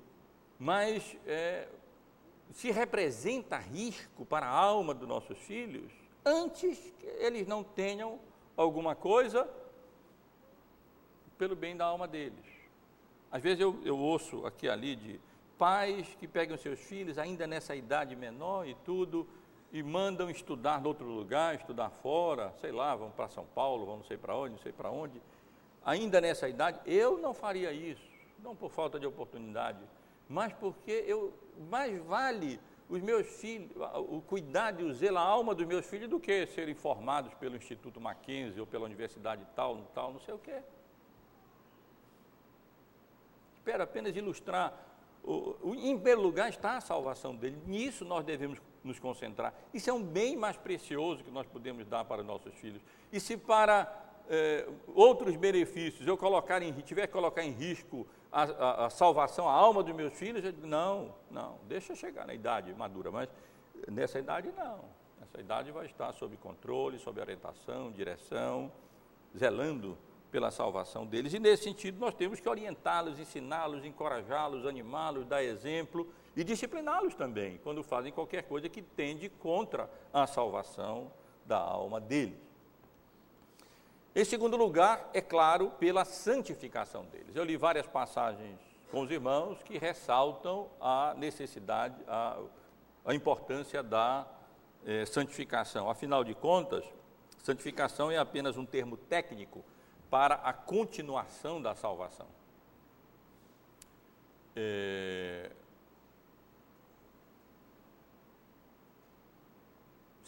mas 0.59 1.17
é, 1.25 1.67
se 2.51 2.71
representa 2.71 3.57
risco 3.57 4.25
para 4.25 4.45
a 4.45 4.49
alma 4.49 4.93
dos 4.93 5.07
nossos 5.07 5.37
filhos 5.39 5.91
antes 6.25 6.77
que 6.99 7.05
eles 7.05 7.45
não 7.45 7.63
tenham 7.63 8.19
alguma 8.57 8.95
coisa 8.95 9.47
pelo 11.37 11.55
bem 11.55 11.75
da 11.75 11.85
alma 11.85 12.07
deles. 12.07 12.45
Às 13.31 13.41
vezes 13.43 13.59
eu, 13.59 13.79
eu 13.83 13.97
ouço 13.97 14.45
aqui 14.45 14.69
ali 14.69 14.95
de 14.95 15.19
pais 15.57 16.07
que 16.19 16.27
pegam 16.27 16.57
seus 16.57 16.79
filhos 16.79 17.17
ainda 17.17 17.45
nessa 17.45 17.75
idade 17.75 18.15
menor 18.15 18.67
e 18.67 18.75
tudo, 18.85 19.27
e 19.71 19.83
mandam 19.83 20.29
estudar 20.29 20.81
em 20.81 20.87
outro 20.87 21.05
lugar, 21.05 21.55
estudar 21.55 21.89
fora, 21.89 22.53
sei 22.61 22.71
lá, 22.71 22.95
vão 22.95 23.11
para 23.11 23.27
São 23.27 23.45
Paulo, 23.53 23.85
vão 23.85 23.97
não 23.97 24.03
sei 24.05 24.17
para 24.17 24.35
onde, 24.35 24.53
não 24.53 24.61
sei 24.61 24.71
para 24.71 24.89
onde. 24.89 25.21
Ainda 25.83 26.21
nessa 26.21 26.47
idade, 26.47 26.79
eu 26.85 27.17
não 27.17 27.33
faria 27.33 27.73
isso, 27.73 28.09
não 28.39 28.55
por 28.55 28.71
falta 28.71 28.97
de 28.97 29.05
oportunidade, 29.05 29.79
mas 30.27 30.53
porque 30.53 31.03
eu 31.07 31.33
mais 31.69 31.97
vale 32.03 32.59
os 32.87 33.01
meus 33.01 33.27
filhos, 33.27 33.71
o 34.09 34.21
cuidado 34.21 34.81
e 34.81 34.83
o 34.83 34.93
zelo, 34.93 35.17
a 35.17 35.21
alma 35.21 35.55
dos 35.55 35.65
meus 35.65 35.85
filhos 35.85 36.07
do 36.07 36.19
que 36.19 36.45
serem 36.47 36.75
formados 36.75 37.33
pelo 37.35 37.55
Instituto 37.55 37.99
Mackenzie 37.99 38.59
ou 38.59 38.67
pela 38.67 38.85
universidade 38.85 39.45
tal, 39.55 39.77
tal, 39.93 40.13
não 40.13 40.19
sei 40.19 40.33
o 40.33 40.37
quê. 40.39 40.61
Espero 43.55 43.83
apenas 43.83 44.15
ilustrar. 44.15 44.73
O, 45.23 45.73
em 45.73 45.95
primeiro 45.95 46.21
lugar 46.21 46.49
está 46.49 46.77
a 46.77 46.81
salvação 46.81 47.35
dele, 47.35 47.57
nisso 47.65 48.05
nós 48.05 48.23
devemos 48.23 48.61
nos 48.83 48.99
concentrar. 48.99 49.55
Isso 49.73 49.89
é 49.89 49.93
um 49.93 50.03
bem 50.03 50.37
mais 50.37 50.55
precioso 50.55 51.23
que 51.23 51.31
nós 51.31 51.47
podemos 51.47 51.87
dar 51.87 52.05
para 52.05 52.21
nossos 52.21 52.53
filhos. 52.53 52.79
E 53.11 53.19
se 53.19 53.35
para 53.35 53.91
eh, 54.29 54.67
outros 54.93 55.35
benefícios 55.35 56.07
eu 56.07 56.15
colocar 56.15 56.61
em, 56.61 56.71
tiver 56.81 57.07
que 57.07 57.13
colocar 57.13 57.43
em 57.43 57.51
risco 57.51 58.05
a, 58.35 58.43
a, 58.43 58.85
a, 58.87 58.89
salvação, 58.89 59.47
a 59.47 59.53
alma 59.53 59.81
dos 59.81 59.95
meus 59.95 60.13
filhos, 60.13 60.43
eu 60.43 60.51
digo, 60.51 60.67
não, 60.67 61.15
não, 61.31 61.57
deixa 61.69 61.95
chegar 61.95 62.27
na 62.27 62.33
idade 62.33 62.73
madura, 62.73 63.09
mas 63.09 63.29
nessa 63.89 64.19
idade 64.19 64.51
não. 64.57 64.81
Nessa 65.21 65.39
idade 65.39 65.71
vai 65.71 65.85
estar 65.85 66.11
sob 66.11 66.35
controle, 66.35 66.99
sob 66.99 67.21
orientação, 67.21 67.93
direção, 67.93 68.69
zelando 69.37 69.97
pela 70.29 70.51
salvação 70.51 71.05
deles. 71.05 71.33
E 71.33 71.39
nesse 71.39 71.63
sentido 71.63 71.97
nós 71.97 72.13
temos 72.13 72.41
que 72.41 72.49
orientá-los, 72.49 73.17
ensiná-los, 73.17 73.85
encorajá-los, 73.85 74.65
animá-los, 74.65 75.25
dar 75.25 75.41
exemplo 75.41 76.05
e 76.35 76.43
discipliná-los 76.43 77.15
também, 77.15 77.57
quando 77.63 77.81
fazem 77.83 78.11
qualquer 78.11 78.43
coisa 78.43 78.67
que 78.67 78.81
tende 78.81 79.29
contra 79.29 79.89
a 80.11 80.27
salvação 80.27 81.09
da 81.45 81.57
alma 81.57 82.01
deles. 82.01 82.44
Em 84.15 84.23
segundo 84.23 84.55
lugar, 84.55 85.09
é 85.13 85.19
claro, 85.19 85.71
pela 85.71 86.05
santificação 86.05 87.03
deles. 87.05 87.35
Eu 87.35 87.43
li 87.43 87.57
várias 87.57 87.85
passagens 87.85 88.57
com 88.89 89.01
os 89.01 89.11
irmãos 89.11 89.61
que 89.63 89.77
ressaltam 89.77 90.69
a 90.79 91.13
necessidade, 91.17 91.95
a, 92.07 92.39
a 93.03 93.13
importância 93.13 93.83
da 93.83 94.25
eh, 94.85 95.05
santificação. 95.05 95.89
Afinal 95.89 96.23
de 96.23 96.33
contas, 96.33 96.85
santificação 97.43 98.09
é 98.09 98.17
apenas 98.17 98.55
um 98.55 98.65
termo 98.65 98.95
técnico 98.95 99.65
para 100.09 100.35
a 100.35 100.53
continuação 100.53 101.61
da 101.61 101.75
salvação. 101.75 102.27
É, 104.55 105.51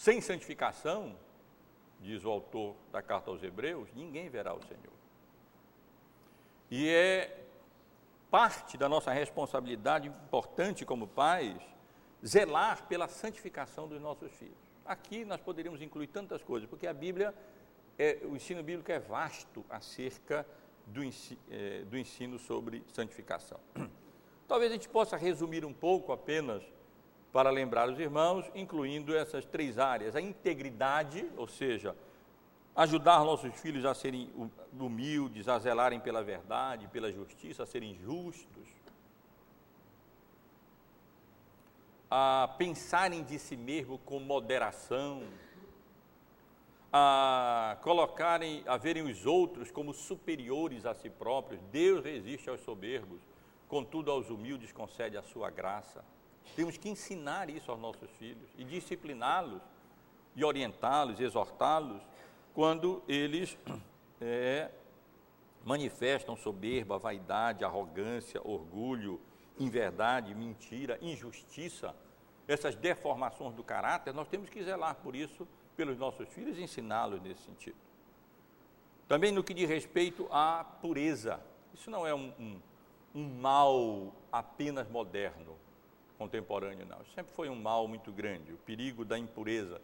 Sem 0.07 0.21
santificação, 0.21 1.17
diz 2.01 2.23
o 2.23 2.29
autor 2.29 2.75
da 2.91 3.01
carta 3.01 3.29
aos 3.31 3.41
Hebreus, 3.43 3.89
ninguém 3.93 4.29
verá 4.29 4.53
o 4.53 4.61
Senhor. 4.63 4.93
E 6.69 6.89
é 6.89 7.45
parte 8.29 8.77
da 8.77 8.89
nossa 8.89 9.11
responsabilidade 9.11 10.07
importante 10.07 10.85
como 10.85 11.07
pais 11.07 11.57
zelar 12.25 12.85
pela 12.87 13.07
santificação 13.07 13.87
dos 13.87 14.01
nossos 14.01 14.31
filhos. 14.33 14.57
Aqui 14.85 15.23
nós 15.25 15.39
poderíamos 15.39 15.81
incluir 15.81 16.07
tantas 16.07 16.43
coisas, 16.43 16.69
porque 16.69 16.87
a 16.87 16.93
Bíblia, 16.93 17.33
é, 17.97 18.19
o 18.23 18.35
ensino 18.35 18.63
bíblico 18.63 18.91
é 18.91 18.99
vasto 18.99 19.65
acerca 19.69 20.45
do 20.85 21.01
é, 21.51 21.83
do 21.83 21.97
ensino 21.97 22.39
sobre 22.39 22.83
santificação. 22.93 23.59
Talvez 24.47 24.71
a 24.71 24.75
gente 24.75 24.87
possa 24.87 25.17
resumir 25.17 25.65
um 25.65 25.73
pouco 25.73 26.11
apenas 26.11 26.63
para 27.37 27.51
lembrar 27.51 27.87
os 27.87 27.99
irmãos, 27.99 28.49
incluindo 28.55 29.15
essas 29.15 29.45
três 29.45 29.77
áreas: 29.77 30.15
a 30.15 30.19
integridade, 30.19 31.23
ou 31.37 31.47
seja, 31.47 31.95
ajudar 32.75 33.23
nossos 33.23 33.53
filhos 33.59 33.85
a 33.85 33.93
serem 33.93 34.27
humildes, 34.73 35.47
a 35.47 35.59
zelarem 35.59 35.99
pela 35.99 36.23
verdade, 36.23 36.87
pela 36.87 37.11
justiça, 37.11 37.61
a 37.61 37.65
serem 37.67 37.93
justos, 37.93 38.67
a 42.09 42.55
pensarem 42.57 43.23
de 43.23 43.37
si 43.37 43.55
mesmo 43.55 43.99
com 43.99 44.19
moderação, 44.19 45.21
a 46.91 47.77
colocarem, 47.83 48.63
a 48.65 48.77
verem 48.77 49.03
os 49.03 49.27
outros 49.27 49.69
como 49.69 49.93
superiores 49.93 50.87
a 50.87 50.95
si 50.95 51.11
próprios. 51.11 51.61
Deus 51.71 52.03
resiste 52.03 52.49
aos 52.49 52.61
soberbos, 52.61 53.21
contudo 53.67 54.09
aos 54.09 54.27
humildes 54.31 54.71
concede 54.71 55.15
a 55.17 55.21
sua 55.21 55.51
graça. 55.51 56.03
Temos 56.55 56.77
que 56.77 56.89
ensinar 56.89 57.49
isso 57.49 57.69
aos 57.71 57.79
nossos 57.79 58.09
filhos 58.11 58.49
e 58.57 58.63
discipliná-los 58.63 59.61
e 60.35 60.43
orientá-los, 60.43 61.19
exortá-los 61.19 62.01
quando 62.53 63.03
eles 63.07 63.57
é, 64.21 64.71
manifestam 65.63 66.35
soberba, 66.35 66.97
vaidade, 66.97 67.63
arrogância, 67.63 68.41
orgulho, 68.43 69.19
inverdade, 69.59 70.33
mentira, 70.33 70.97
injustiça, 71.01 71.95
essas 72.47 72.75
deformações 72.75 73.53
do 73.53 73.63
caráter, 73.63 74.13
nós 74.13 74.27
temos 74.27 74.49
que 74.49 74.63
zelar 74.63 74.95
por 74.95 75.15
isso 75.15 75.47
pelos 75.75 75.97
nossos 75.97 76.27
filhos 76.29 76.57
e 76.57 76.63
ensiná-los 76.63 77.21
nesse 77.21 77.41
sentido. 77.41 77.77
Também 79.07 79.31
no 79.31 79.43
que 79.43 79.53
diz 79.53 79.69
respeito 79.69 80.27
à 80.31 80.63
pureza, 80.63 81.39
isso 81.73 81.89
não 81.89 82.05
é 82.05 82.13
um, 82.13 82.33
um, 82.39 82.61
um 83.13 83.39
mal 83.39 84.13
apenas 84.31 84.89
moderno, 84.89 85.55
contemporâneo, 86.17 86.85
não. 86.85 86.99
Sempre 87.15 87.33
foi 87.33 87.49
um 87.49 87.55
mal 87.55 87.87
muito 87.87 88.11
grande, 88.11 88.51
o 88.53 88.57
perigo 88.57 89.05
da 89.05 89.17
impureza, 89.17 89.81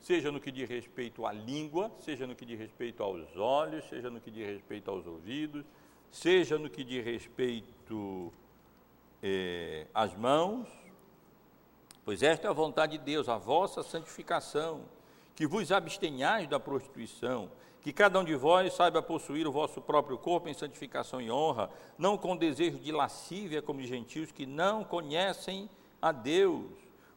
seja 0.00 0.30
no 0.30 0.40
que 0.40 0.50
diz 0.50 0.68
respeito 0.68 1.26
à 1.26 1.32
língua, 1.32 1.90
seja 2.00 2.26
no 2.26 2.34
que 2.34 2.44
diz 2.44 2.58
respeito 2.58 3.02
aos 3.02 3.36
olhos, 3.36 3.84
seja 3.88 4.10
no 4.10 4.20
que 4.20 4.30
diz 4.30 4.46
respeito 4.46 4.90
aos 4.90 5.06
ouvidos, 5.06 5.64
seja 6.10 6.58
no 6.58 6.70
que 6.70 6.84
diz 6.84 7.04
respeito 7.04 8.32
eh, 9.22 9.86
às 9.92 10.14
mãos, 10.14 10.68
pois 12.04 12.22
esta 12.22 12.46
é 12.46 12.50
a 12.50 12.54
vontade 12.54 12.98
de 12.98 13.04
Deus, 13.04 13.28
a 13.28 13.36
vossa 13.36 13.82
santificação, 13.82 14.84
que 15.34 15.46
vos 15.46 15.70
abstenhais 15.70 16.48
da 16.48 16.58
prostituição, 16.58 17.50
que 17.82 17.92
cada 17.92 18.18
um 18.18 18.24
de 18.24 18.34
vós 18.34 18.72
saiba 18.72 19.00
possuir 19.00 19.46
o 19.46 19.52
vosso 19.52 19.80
próprio 19.80 20.18
corpo 20.18 20.48
em 20.48 20.54
santificação 20.54 21.20
e 21.20 21.30
honra, 21.30 21.70
não 21.96 22.18
com 22.18 22.36
desejo 22.36 22.78
de 22.78 22.92
lascívia 22.92 23.62
como 23.62 23.80
gentios 23.82 24.32
que 24.32 24.46
não 24.46 24.84
conhecem 24.84 25.70
a 26.00 26.12
Deus, 26.12 26.66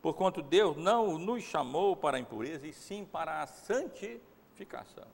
porquanto 0.01 0.41
Deus 0.41 0.77
não 0.77 1.17
nos 1.17 1.43
chamou 1.43 1.95
para 1.95 2.17
a 2.17 2.19
impureza, 2.19 2.67
e 2.67 2.73
sim 2.73 3.05
para 3.05 3.41
a 3.41 3.47
santificação. 3.47 5.07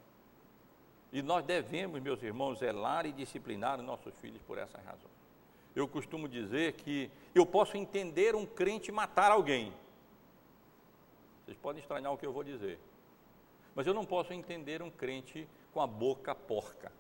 E 1.12 1.22
nós 1.22 1.46
devemos, 1.46 2.02
meus 2.02 2.22
irmãos, 2.22 2.60
zelar 2.60 3.06
e 3.06 3.12
disciplinar 3.12 3.80
os 3.80 3.86
nossos 3.86 4.14
filhos 4.16 4.42
por 4.46 4.58
essa 4.58 4.78
razão. 4.80 5.10
Eu 5.76 5.88
costumo 5.88 6.28
dizer 6.28 6.74
que 6.74 7.10
eu 7.34 7.46
posso 7.46 7.78
entender 7.78 8.36
um 8.36 8.46
crente 8.46 8.92
matar 8.92 9.32
alguém. 9.32 9.72
Vocês 11.46 11.58
podem 11.58 11.82
estranhar 11.82 12.12
o 12.12 12.18
que 12.18 12.26
eu 12.26 12.34
vou 12.34 12.44
dizer. 12.44 12.78
Mas 13.78 13.86
eu 13.86 13.94
não 13.94 14.04
posso 14.04 14.34
entender 14.34 14.82
um 14.82 14.90
crente 14.90 15.48
com 15.72 15.80
a 15.80 15.86
boca 15.86 16.34
porca. 16.34 16.92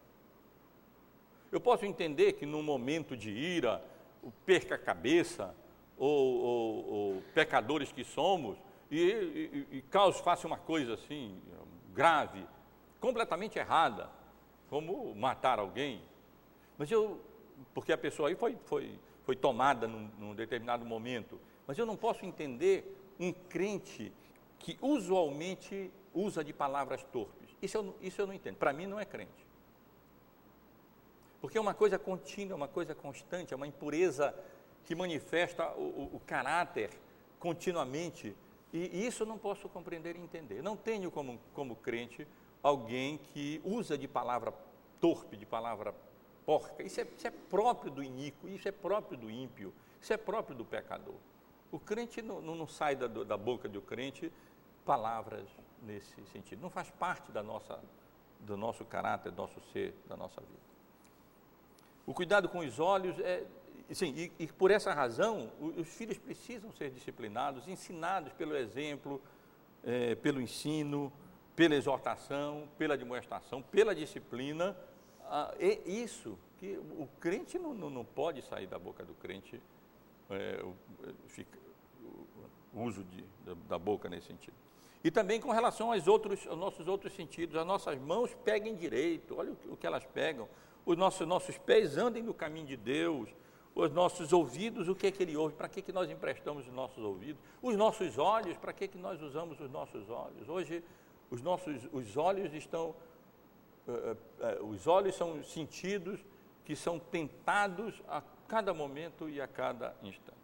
Eu 1.52 1.60
posso 1.60 1.84
entender 1.88 2.34
que 2.34 2.46
num 2.46 2.62
momento 2.62 3.18
de 3.18 3.32
ira, 3.32 3.84
perca 4.46 4.76
a 4.76 4.78
cabeça, 4.78 5.56
ou, 5.98 6.38
ou, 6.38 6.94
ou 6.94 7.24
pecadores 7.34 7.92
que 7.92 8.04
somos, 8.04 8.60
e, 8.92 9.02
e, 9.02 9.78
e 9.78 9.82
cause, 9.90 10.22
faça 10.22 10.46
uma 10.46 10.60
coisa 10.60 10.94
assim, 10.94 11.42
grave, 11.96 12.46
completamente 13.00 13.58
errada, 13.58 14.12
como 14.70 15.16
matar 15.16 15.58
alguém. 15.58 16.00
Mas 16.78 16.92
eu, 16.92 17.20
porque 17.74 17.92
a 17.92 17.98
pessoa 17.98 18.30
aí 18.30 18.36
foi, 18.36 18.56
foi, 18.66 19.00
foi 19.24 19.36
tomada 19.36 19.88
num, 19.88 20.12
num 20.20 20.36
determinado 20.36 20.86
momento, 20.86 21.40
mas 21.66 21.76
eu 21.76 21.88
não 21.88 21.96
posso 21.96 22.24
entender 22.24 22.96
um 23.20 23.34
crente 23.34 24.14
que 24.60 24.78
usualmente 24.80 25.92
usa 26.18 26.44
de 26.44 26.54
palavras 26.54 27.04
torpes. 27.04 27.56
Isso 27.62 27.78
eu, 27.78 27.96
isso 28.02 28.22
eu 28.22 28.28
não 28.28 28.34
entendo. 28.34 28.56
Para 28.56 28.74
mim 28.74 28.88
não 28.88 29.00
é 29.00 29.06
crente. 29.06 29.46
Porque 31.40 31.58
é 31.58 31.62
uma 31.62 31.74
coisa 31.74 32.00
contínua, 32.00 32.54
é 32.54 32.56
uma 32.56 32.68
coisa 32.68 32.96
constante, 32.96 33.54
é 33.54 33.56
uma 33.56 33.68
impureza 33.68 34.34
que 34.86 34.96
manifesta 34.96 35.70
o, 35.74 35.82
o, 35.82 36.16
o 36.16 36.22
caráter 36.26 36.90
continuamente. 37.40 38.36
E, 38.74 39.06
isso 39.06 39.24
eu 39.24 39.28
não 39.28 39.38
posso 39.38 39.70
compreender 39.70 40.16
e 40.16 40.20
entender. 40.20 40.62
Não 40.62 40.76
tenho 40.76 41.12
como, 41.12 41.40
como 41.54 41.76
crente 41.76 42.28
alguém 42.64 43.18
que 43.34 43.62
usa 43.64 43.98
de 43.98 44.08
palavra 44.08 44.54
torpe, 45.00 45.38
de 45.38 45.46
palavra 45.46 45.94
porca. 46.46 46.82
Isso 46.82 47.02
é, 47.02 47.08
isso 47.16 47.28
é 47.28 47.32
próprio 47.32 47.92
do 47.92 48.04
iníquo, 48.04 48.48
isso 48.48 48.68
é 48.68 48.72
próprio 48.72 49.18
do 49.18 49.30
ímpio, 49.30 49.74
isso 50.02 50.12
é 50.12 50.18
próprio 50.18 50.56
do 50.56 50.66
pecador. 50.66 51.16
O 51.72 51.80
crente 51.80 52.22
não, 52.22 52.42
não, 52.42 52.56
não 52.56 52.68
sai 52.68 52.96
da, 52.96 53.08
da 53.08 53.38
boca 53.38 53.68
do 53.68 53.82
crente 53.82 54.32
palavras 54.86 55.48
nesse 55.82 56.14
sentido. 56.32 56.62
Não 56.62 56.70
faz 56.70 56.90
parte 56.92 57.32
da 57.32 57.44
nossa, 57.44 57.80
do 58.40 58.58
nosso 58.58 58.86
caráter, 58.86 59.32
do 59.32 59.42
nosso 59.42 59.62
ser, 59.72 59.94
da 60.08 60.16
nossa 60.16 60.42
vida. 60.42 60.68
O 62.06 62.14
cuidado 62.14 62.48
com 62.48 62.60
os 62.60 62.80
olhos 62.80 63.20
é, 63.20 63.46
sim, 63.94 64.14
e, 64.16 64.32
e 64.44 64.48
por 64.48 64.72
essa 64.72 64.94
razão 64.94 65.52
os 65.60 65.88
filhos 65.88 66.18
precisam 66.18 66.72
ser 66.72 66.90
disciplinados, 66.90 67.68
ensinados 67.68 68.32
pelo 68.34 68.56
exemplo, 68.56 69.22
é, 69.84 70.16
pelo 70.16 70.42
ensino, 70.42 71.12
pela 71.56 71.76
exortação, 71.76 72.68
pela 72.78 72.98
demonstração, 72.98 73.62
pela 73.62 73.96
disciplina. 73.96 74.78
Ah, 75.26 75.54
é 75.60 75.80
isso 75.90 76.38
que 76.60 76.78
o 76.78 77.08
crente 77.20 77.58
não, 77.60 77.74
não, 77.74 77.90
não, 77.90 78.06
pode 78.06 78.42
sair 78.44 78.68
da 78.68 78.80
boca 78.80 79.04
do 79.04 79.14
crente 79.16 79.62
é, 80.30 80.64
o, 80.64 80.76
fica, 81.28 81.58
o, 82.74 82.82
uso 82.82 83.04
de, 83.04 83.24
da, 83.46 83.54
da 83.70 83.80
boca 83.80 84.10
nesse 84.10 84.28
sentido. 84.28 84.56
E 85.08 85.12
também 85.12 85.40
com 85.40 85.52
relação 85.52 85.94
aos, 85.94 86.06
outros, 86.06 86.46
aos 86.46 86.60
nossos 86.60 86.86
outros 86.86 87.14
sentidos, 87.14 87.56
as 87.56 87.66
nossas 87.66 87.98
mãos 87.98 88.36
peguem 88.44 88.76
direito, 88.76 89.38
olha 89.38 89.54
o, 89.70 89.78
que 89.78 89.88
elas 89.88 90.04
pegam, 90.04 90.50
os 90.86 90.98
nossos, 90.98 91.26
nossos 91.26 91.58
pés 91.58 91.98
andem 91.98 92.22
no 92.22 92.34
caminho 92.34 92.68
de 92.68 92.76
Deus, 92.76 93.30
os 93.74 93.90
nossos 93.90 94.34
ouvidos, 94.34 94.90
o 94.90 94.94
que 94.94 95.08
é 95.08 95.12
que 95.12 95.24
ele 95.24 95.38
ouve, 95.38 95.56
para 95.56 95.70
que, 95.70 95.82
que 95.82 95.94
nós 95.94 96.10
emprestamos 96.10 96.68
os 96.68 96.74
nossos 96.74 97.02
ouvidos, 97.02 97.42
os 97.62 97.78
nossos 97.78 98.18
olhos, 98.18 98.58
para 98.58 98.74
que, 98.74 98.86
que 98.86 98.98
nós 98.98 99.22
usamos 99.22 99.58
os 99.62 99.72
nossos 99.72 100.10
olhos. 100.10 100.50
Hoje, 100.50 100.84
os 101.32 101.42
nossos 101.42 101.88
os 101.94 102.18
olhos 102.18 102.54
estão, 102.54 102.94
uh, 103.88 103.92
uh, 103.92 104.66
uh, 104.66 104.66
os 104.66 104.88
olhos 104.88 105.16
são 105.16 105.42
sentidos 105.42 106.20
que 106.66 106.76
são 106.76 107.00
tentados 107.00 108.04
a 108.10 108.22
cada 108.46 108.74
momento 108.74 109.30
e 109.30 109.40
a 109.40 109.48
cada 109.48 109.96
instante. 110.04 110.37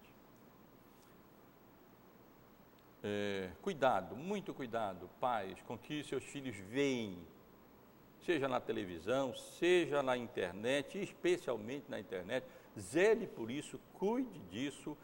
É, 3.05 3.49
cuidado, 3.61 4.15
muito 4.15 4.53
cuidado, 4.53 5.09
pais, 5.19 5.61
com 5.67 5.77
que 5.77 6.05
seus 6.05 6.23
filhos 6.23 6.55
veem, 6.55 7.17
seja 8.25 8.47
na 8.47 8.61
televisão, 8.61 9.35
seja 9.35 10.01
na 10.01 10.15
internet, 10.15 10.97
especialmente 11.01 11.83
na 11.89 11.99
internet. 11.99 12.47
Zele 12.79 13.27
por 13.27 13.51
isso, 13.51 13.77
cuide 13.95 14.39
disso. 14.49 14.97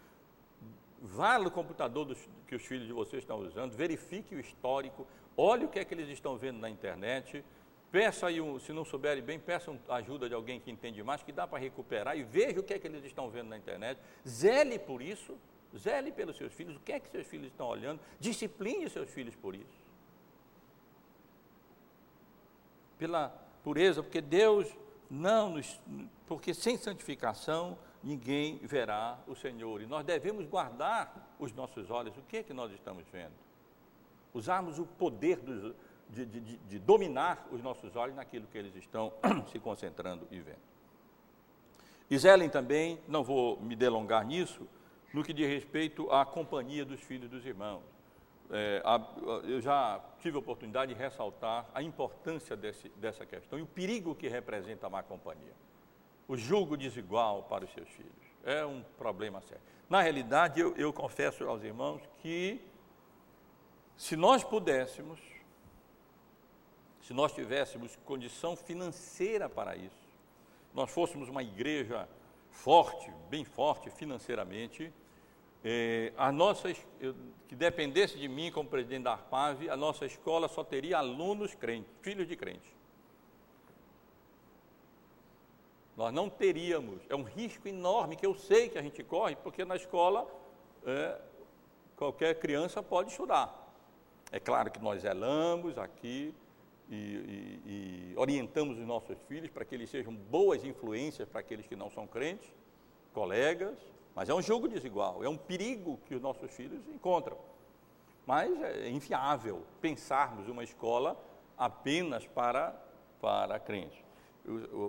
Vá 1.02 1.38
no 1.38 1.52
computador 1.52 2.06
dos, 2.06 2.18
que 2.48 2.56
os 2.56 2.66
filhos 2.66 2.88
de 2.88 2.94
vocês 2.94 3.22
estão 3.22 3.40
usando, 3.40 3.74
verifique 3.74 4.34
o 4.34 4.40
histórico, 4.40 5.06
olhe 5.36 5.66
o 5.66 5.70
que 5.70 5.80
é 5.80 5.84
que 5.84 5.94
eles 5.94 6.08
estão 6.08 6.38
vendo 6.38 6.60
na 6.60 6.70
internet. 6.70 7.44
Peça 7.92 8.28
aí, 8.28 8.38
se 8.62 8.72
não 8.72 8.86
souberem 8.86 9.24
bem, 9.24 9.40
peçam 9.40 9.78
ajuda 9.90 10.30
de 10.30 10.36
alguém 10.36 10.60
que 10.60 10.72
entende 10.72 11.04
mais, 11.04 11.22
que 11.22 11.34
dá 11.34 11.46
para 11.46 11.60
recuperar 11.60 12.18
e 12.18 12.24
veja 12.24 12.62
o 12.62 12.64
que 12.64 12.74
é 12.74 12.80
que 12.80 12.88
eles 12.88 13.04
estão 13.04 13.30
vendo 13.30 13.50
na 13.50 13.58
internet. 13.58 14.00
Zele 14.26 14.80
por 14.80 15.02
isso, 15.02 15.38
Zele 15.78 16.12
pelos 16.12 16.38
seus 16.38 16.54
filhos, 16.54 16.76
o 16.76 16.80
que 16.80 16.92
é 16.92 17.00
que 17.00 17.10
seus 17.10 17.28
filhos 17.28 17.48
estão 17.48 17.68
olhando, 17.68 18.00
discipline 18.20 18.90
seus 18.90 19.10
filhos 19.10 19.36
por 19.36 19.56
isso. 19.56 19.90
Pela 22.98 23.30
pureza, 23.64 24.02
porque 24.02 24.22
Deus 24.22 24.68
não 25.10 25.52
nos. 25.52 25.80
Porque 26.28 26.54
sem 26.54 26.78
santificação 26.78 27.78
ninguém 28.04 28.58
verá 28.58 29.20
o 29.28 29.36
Senhor. 29.36 29.82
E 29.82 29.86
nós 29.86 30.04
devemos 30.06 30.46
guardar 30.46 31.36
os 31.40 31.54
nossos 31.54 31.90
olhos. 31.90 32.18
O 32.18 32.22
que 32.24 32.38
é 32.38 32.44
que 32.44 32.54
nós 32.54 32.72
estamos 32.72 33.06
vendo? 33.12 33.34
Usarmos 34.34 34.80
o 34.80 34.86
poder 34.86 35.38
dos, 35.38 35.76
de, 36.10 36.26
de, 36.26 36.58
de, 36.58 36.80
dominar 36.80 37.48
os 37.52 37.62
nossos 37.62 37.96
olhos 37.96 38.16
naquilo 38.16 38.48
que 38.48 38.58
eles 38.58 38.76
estão 38.76 39.14
se 39.52 39.60
concentrando 39.60 40.28
e 40.32 40.40
vendo. 40.40 40.70
Zelem 42.18 42.50
também, 42.50 43.00
não 43.08 43.24
vou 43.24 43.60
me 43.60 43.76
delongar 43.76 44.26
nisso, 44.26 44.68
no 45.14 45.24
que 45.24 45.34
diz 45.34 45.48
respeito 45.48 46.12
à 46.12 46.26
companhia 46.26 46.86
dos 46.86 47.02
filhos 47.02 47.30
dos 47.30 47.46
irmãos. 47.46 47.84
É, 48.52 48.82
a, 48.84 49.00
eu 49.44 49.62
já 49.62 50.04
tive 50.20 50.36
a 50.36 50.40
oportunidade 50.40 50.94
de 50.94 51.00
ressaltar 51.00 51.70
a 51.74 51.84
importância 51.84 52.58
desse, 52.58 52.90
dessa 52.90 53.26
questão 53.26 53.60
e 53.60 53.62
o 53.62 53.68
perigo 53.68 54.16
que 54.16 54.28
representa 54.28 54.88
a 54.88 54.90
má 54.90 55.04
companhia. 55.04 55.54
O 56.28 56.36
julgo 56.36 56.76
desigual 56.76 57.44
para 57.44 57.66
os 57.66 57.74
seus 57.74 57.90
filhos. 57.90 58.12
É 58.44 58.66
um 58.66 58.84
problema 58.98 59.42
sério. 59.42 59.64
Na 59.90 60.02
realidade, 60.02 60.60
eu, 60.60 60.76
eu 60.76 60.94
confesso 60.94 61.44
aos 61.48 61.64
irmãos 61.64 62.02
que 62.22 62.62
se 63.98 64.16
nós 64.16 64.44
pudéssemos, 64.44 65.20
se 67.02 67.14
nós 67.14 67.34
tivéssemos 67.34 67.96
condição 68.06 68.56
financeira 68.56 69.50
para 69.50 69.76
isso, 69.76 70.08
nós 70.74 70.90
fôssemos 70.90 71.28
uma 71.28 71.44
igreja 71.44 72.08
forte, 72.50 73.12
bem 73.30 73.44
forte 73.44 73.90
financeiramente, 73.90 74.94
eh, 75.64 76.14
a 76.18 76.32
nossa, 76.32 76.74
que 77.48 77.56
dependesse 77.56 78.18
de 78.18 78.28
mim 78.28 78.52
como 78.52 78.70
presidente 78.70 79.04
da 79.04 79.12
ARPAV, 79.14 79.70
a 79.70 79.76
nossa 79.76 80.06
escola 80.06 80.48
só 80.48 80.64
teria 80.64 80.98
alunos 80.98 81.54
crentes, 81.56 81.92
filhos 82.02 82.28
de 82.28 82.36
crentes. 82.36 82.70
Nós 85.98 86.14
não 86.14 86.30
teríamos, 86.30 87.02
é 87.10 87.16
um 87.16 87.24
risco 87.24 87.68
enorme 87.68 88.16
que 88.16 88.26
eu 88.26 88.34
sei 88.34 88.70
que 88.70 88.78
a 88.78 88.82
gente 88.82 89.04
corre, 89.04 89.36
porque 89.36 89.66
na 89.66 89.76
escola 89.76 90.26
é, 90.86 91.20
qualquer 91.98 92.40
criança 92.40 92.82
pode 92.82 93.12
estudar. 93.12 93.68
É 94.32 94.40
claro 94.40 94.72
que 94.72 94.80
nós 94.80 95.02
zelamos 95.02 95.78
aqui 95.78 96.34
e, 96.90 96.96
e, 96.96 97.62
e 97.66 98.14
orientamos 98.16 98.78
os 98.78 98.86
nossos 98.86 99.18
filhos 99.28 99.50
para 99.50 99.66
que 99.66 99.76
eles 99.76 99.90
sejam 99.90 100.14
boas 100.14 100.64
influências 100.64 101.28
para 101.28 101.42
aqueles 101.42 101.68
que 101.68 101.76
não 101.76 101.92
são 101.92 102.08
crentes, 102.08 102.50
colegas, 103.14 103.78
mas 104.16 104.30
é 104.30 104.34
um 104.34 104.42
jogo 104.42 104.68
desigual, 104.68 105.24
é 105.24 105.30
um 105.30 105.38
perigo 105.38 106.00
que 106.06 106.16
os 106.16 106.22
nossos 106.22 106.52
filhos 106.52 106.82
encontram. 106.88 107.38
Mas 108.26 108.62
é 108.62 108.90
inviável 108.90 109.64
pensarmos 109.82 110.48
uma 110.48 110.64
escola 110.64 111.18
apenas 111.58 112.28
para, 112.28 112.72
para 113.20 113.60
crentes. 113.60 113.98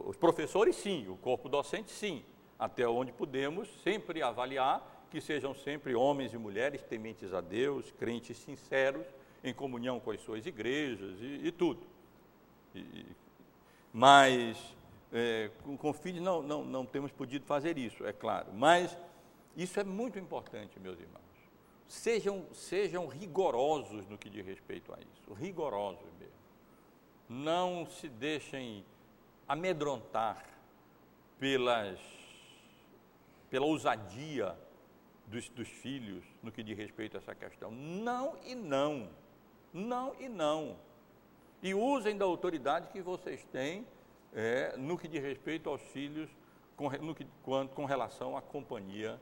Os 0.07 0.17
professores, 0.17 0.77
sim, 0.77 1.09
o 1.09 1.17
corpo 1.17 1.49
docente, 1.49 1.91
sim, 1.91 2.25
até 2.59 2.87
onde 2.87 3.13
podemos 3.13 3.69
sempre 3.83 4.23
avaliar 4.23 5.07
que 5.11 5.21
sejam 5.21 5.55
sempre 5.55 5.95
homens 5.95 6.33
e 6.33 6.39
mulheres 6.39 6.83
tementes 6.83 7.33
a 7.35 7.41
Deus, 7.41 7.91
crentes 7.93 8.39
sinceros, 8.39 9.07
em 9.43 9.53
comunhão 9.53 9.99
com 9.99 10.11
as 10.11 10.21
suas 10.21 10.47
igrejas 10.47 11.19
e, 11.21 11.47
e 11.47 11.53
tudo. 11.53 11.81
E, 12.75 13.05
mas 13.93 14.57
é, 15.13 15.51
com, 15.65 15.77
com 15.77 15.93
filhos 15.93 16.23
não, 16.23 16.43
não, 16.43 16.65
não 16.65 16.87
temos 16.87 17.11
podido 17.11 17.45
fazer 17.45 17.77
isso, 17.77 18.07
é 18.07 18.13
claro. 18.13 18.49
Mas 18.55 18.97
isso 19.57 19.79
é 19.81 19.85
muito 19.85 20.19
importante, 20.19 20.79
meus 20.79 20.99
irmãos. 20.99 21.21
Sejam, 21.89 22.47
sejam 22.53 23.09
rigorosos 23.09 24.07
no 24.07 24.17
que 24.17 24.31
diz 24.31 24.47
respeito 24.47 24.93
a 24.95 24.99
isso, 25.01 25.33
rigorosos 25.35 26.13
mesmo. 26.19 26.35
Não 27.29 27.87
se 27.87 28.09
deixem 28.09 28.85
amedrontar 29.49 30.45
pelas, 31.39 31.99
pela 33.49 33.67
ousadia 33.67 34.57
dos, 35.27 35.49
dos 35.49 35.69
filhos 35.69 36.25
no 36.43 36.53
que 36.53 36.63
diz 36.63 36.77
respeito 36.77 37.17
a 37.17 37.19
essa 37.19 37.35
questão. 37.35 37.71
Não 37.71 38.37
e 38.45 38.55
não. 38.55 39.09
Não 39.73 40.15
e 40.21 40.29
não. 40.29 40.77
E 41.63 41.75
usem 41.75 42.17
da 42.17 42.25
autoridade 42.25 42.89
que 42.89 43.01
vocês 43.01 43.45
têm 43.45 43.87
é, 44.33 44.77
no 44.77 44.97
que 44.97 45.09
diz 45.09 45.23
respeito 45.23 45.69
aos 45.69 45.83
filhos 45.83 46.31
com, 46.77 46.89
no 46.89 47.15
que, 47.15 47.27
com 47.75 47.85
relação 47.85 48.37
à 48.37 48.43
companhia 48.43 49.21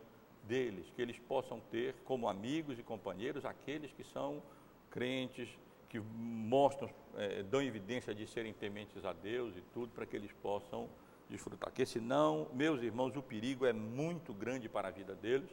deles, 0.48 0.90
que 0.96 1.02
eles 1.02 1.18
possam 1.18 1.60
ter 1.70 1.94
como 2.04 2.28
amigos 2.28 2.78
e 2.78 2.82
companheiros 2.82 3.44
aqueles 3.44 3.92
que 3.92 4.02
são 4.02 4.42
crentes, 4.90 5.48
que 5.88 6.00
mostram, 6.00 6.90
é, 7.16 7.42
dão 7.42 7.62
evidência 7.62 8.14
de 8.14 8.26
serem 8.26 8.52
tementes 8.52 9.04
a 9.04 9.12
Deus 9.12 9.56
e 9.56 9.60
tudo, 9.72 9.92
para 9.92 10.06
que 10.06 10.16
eles 10.16 10.32
possam 10.42 10.88
desfrutar. 11.28 11.70
Porque 11.70 11.86
senão, 11.86 12.48
meus 12.52 12.82
irmãos, 12.82 13.14
o 13.16 13.22
perigo 13.22 13.66
é 13.66 13.72
muito 13.72 14.32
grande 14.32 14.68
para 14.68 14.88
a 14.88 14.90
vida 14.90 15.14
deles 15.14 15.50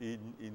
e, 0.00 0.18
e, 0.38 0.52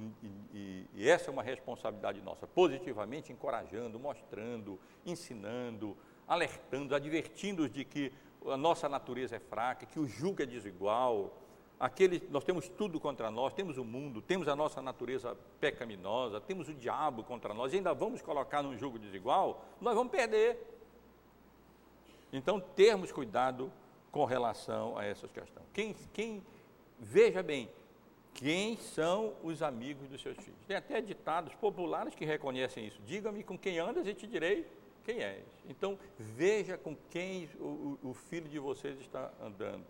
e, 0.53 0.85
e 0.93 1.09
essa 1.09 1.29
é 1.29 1.31
uma 1.31 1.43
responsabilidade 1.43 2.21
nossa, 2.21 2.45
positivamente 2.45 3.31
encorajando, 3.31 3.99
mostrando, 3.99 4.79
ensinando, 5.05 5.95
alertando, 6.27 6.93
advertindo-os 6.93 7.71
de 7.71 7.83
que 7.83 8.11
a 8.45 8.57
nossa 8.57 8.87
natureza 8.87 9.35
é 9.35 9.39
fraca, 9.39 9.85
que 9.85 9.99
o 9.99 10.07
jugo 10.07 10.41
é 10.41 10.45
desigual, 10.45 11.33
aquele, 11.79 12.21
nós 12.29 12.43
temos 12.43 12.67
tudo 12.67 12.99
contra 12.99 13.31
nós, 13.31 13.53
temos 13.53 13.77
o 13.77 13.85
mundo, 13.85 14.21
temos 14.21 14.47
a 14.47 14.55
nossa 14.55 14.81
natureza 14.81 15.37
pecaminosa, 15.61 16.41
temos 16.41 16.67
o 16.67 16.73
diabo 16.73 17.23
contra 17.23 17.53
nós, 17.53 17.71
e 17.71 17.77
ainda 17.77 17.93
vamos 17.93 18.21
colocar 18.21 18.61
num 18.61 18.77
jogo 18.77 18.99
desigual, 18.99 19.63
nós 19.79 19.95
vamos 19.95 20.11
perder. 20.11 20.57
Então, 22.33 22.59
termos 22.59 23.11
cuidado 23.11 23.71
com 24.11 24.25
relação 24.25 24.97
a 24.97 25.05
essas 25.05 25.31
questões. 25.31 25.65
Quem, 25.73 25.95
quem 26.13 26.43
veja 26.99 27.41
bem, 27.41 27.69
quem 28.33 28.75
são 28.77 29.33
os 29.41 29.63
amigos 29.63 30.07
dos 30.09 30.21
seus 30.21 30.37
filhos? 30.37 30.59
Tem 30.67 30.75
até 30.75 31.01
ditados 31.01 31.55
populares 31.55 32.13
que 32.13 32.25
reconhecem 32.25 32.87
isso. 32.87 33.01
Diga-me 33.05 33.43
com 33.43 33.57
quem 33.57 33.79
andas 33.79 34.05
e 34.05 34.13
te 34.13 34.27
direi 34.27 34.67
quem 35.03 35.23
és. 35.23 35.45
Então, 35.67 35.97
veja 36.17 36.77
com 36.77 36.95
quem 37.09 37.49
o, 37.59 37.97
o 38.03 38.13
filho 38.13 38.47
de 38.47 38.59
vocês 38.59 38.99
está 38.99 39.31
andando 39.41 39.87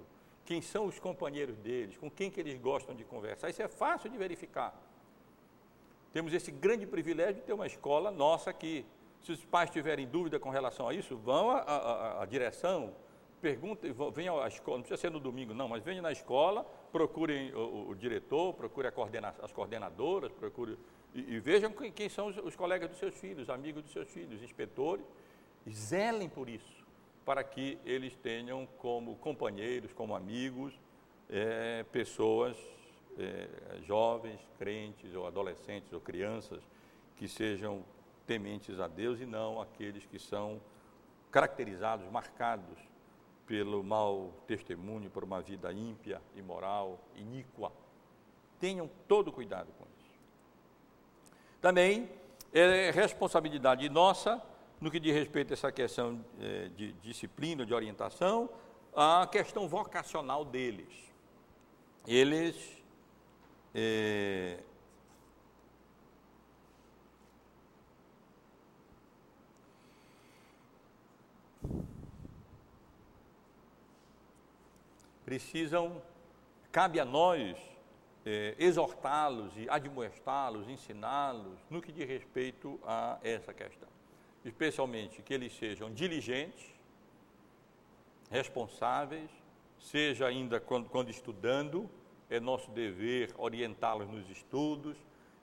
quem 0.50 0.64
são 0.64 0.88
os 0.88 0.98
companheiros 0.98 1.56
deles, 1.58 1.96
com 1.96 2.10
quem 2.10 2.32
que 2.32 2.40
eles 2.40 2.60
gostam 2.60 2.96
de 2.96 3.04
conversar. 3.04 3.52
Isso 3.52 3.62
é 3.62 3.68
fácil 3.68 4.10
de 4.10 4.18
verificar. 4.18 4.74
Temos 6.12 6.34
esse 6.34 6.50
grande 6.50 6.88
privilégio 6.88 7.36
de 7.36 7.42
ter 7.42 7.54
uma 7.54 7.68
escola 7.68 8.10
nossa 8.10 8.50
aqui. 8.50 8.84
Se 9.22 9.32
os 9.32 9.46
pais 9.46 9.70
tiverem 9.70 10.08
dúvida 10.08 10.40
com 10.40 10.50
relação 10.50 10.90
a 10.90 10.94
isso, 10.96 11.16
vão 11.16 11.52
à, 11.52 12.26
direção, 12.28 12.96
perguntem, 13.40 13.94
venham 14.12 14.42
à 14.42 14.48
escola, 14.48 14.78
não 14.78 14.82
precisa 14.82 15.00
ser 15.00 15.12
no 15.12 15.20
domingo, 15.20 15.54
não, 15.54 15.68
mas 15.68 15.84
venham 15.84 16.02
na 16.02 16.12
escola, 16.12 16.66
procurem 16.92 17.54
o, 17.54 17.92
o 17.92 17.96
diretor, 17.96 18.56
procurem 18.56 18.92
coordena, 18.92 19.36
as 19.44 19.52
coordenadoras, 19.52 20.32
procurem, 20.32 20.80
e, 21.14 21.36
e 21.36 21.40
vejam 21.40 21.72
quem, 21.72 21.92
quem 21.92 22.10
são 22.10 22.26
os, 22.26 22.38
os 22.38 22.56
colegas 22.56 22.90
dos 22.90 22.98
seus 22.98 23.14
filhos, 23.14 23.52
amigos 23.52 23.84
dos 23.84 23.92
seus 23.92 24.10
filhos, 24.10 24.42
inspetores, 24.42 25.06
zelem 25.70 26.28
por 26.28 26.50
isso 26.50 26.79
para 27.26 27.44
que 27.44 27.78
eles 27.86 28.16
tenham 28.18 28.66
como 28.78 29.16
companheiros, 29.18 29.94
como 29.94 30.16
amigos, 30.16 30.74
é, 31.30 31.84
pessoas 31.92 32.58
é, 33.18 33.48
jovens, 33.84 34.40
crentes, 34.58 35.14
ou 35.14 35.28
adolescentes, 35.28 35.92
ou 35.94 36.00
crianças, 36.00 36.62
que 37.16 37.28
sejam 37.28 37.84
tementes 38.26 38.80
a 38.80 38.88
Deus 38.88 39.20
e 39.20 39.26
não 39.26 39.62
aqueles 39.62 40.06
que 40.06 40.20
são 40.20 40.62
caracterizados, 41.32 42.10
marcados 42.10 42.78
pelo 43.46 43.84
mau 43.84 44.32
testemunho, 44.48 45.10
por 45.10 45.24
uma 45.24 45.42
vida 45.42 45.74
ímpia, 45.74 46.22
imoral, 46.36 47.00
iníqua. 47.16 47.72
Tenham 48.60 48.90
todo 49.08 49.32
cuidado 49.32 49.72
com 49.78 49.86
isso. 49.98 50.20
Também 51.60 52.10
é 52.54 52.92
responsabilidade 52.92 53.90
nossa 53.90 54.42
no 54.80 54.90
que 54.90 55.00
diz 55.00 55.14
respeito 55.14 55.52
a 55.52 55.54
essa 55.54 55.72
questão 55.72 56.24
é, 56.40 56.70
de 56.70 56.94
disciplina, 56.94 57.66
de 57.66 57.74
orientação, 57.74 58.50
a 58.96 59.28
questão 59.30 59.68
vocacional 59.68 60.46
deles. 60.46 60.88
Eles 62.08 62.56
é, 63.76 64.60
precisam, 75.26 76.02
cabe 76.72 77.00
a 77.00 77.06
nós 77.06 77.58
é, 78.26 78.56
exortá-los 78.58 79.52
e 79.58 79.70
admoestá-los, 79.70 80.70
ensiná-los 80.70 81.60
no 81.70 81.82
que 81.82 81.92
diz 81.92 82.08
respeito 82.08 82.80
a 82.86 83.20
essa 83.22 83.54
questão 83.54 83.89
especialmente 84.44 85.22
que 85.22 85.34
eles 85.34 85.54
sejam 85.56 85.94
diligentes, 85.94 86.66
responsáveis, 88.30 89.30
seja 89.80 90.28
ainda 90.28 90.60
quando, 90.60 90.90
quando 90.90 91.10
estudando, 91.10 91.90
é 92.30 92.40
nosso 92.40 92.70
dever 92.72 93.34
orientá-los 93.38 94.08
nos 94.10 94.30
estudos, 94.30 94.98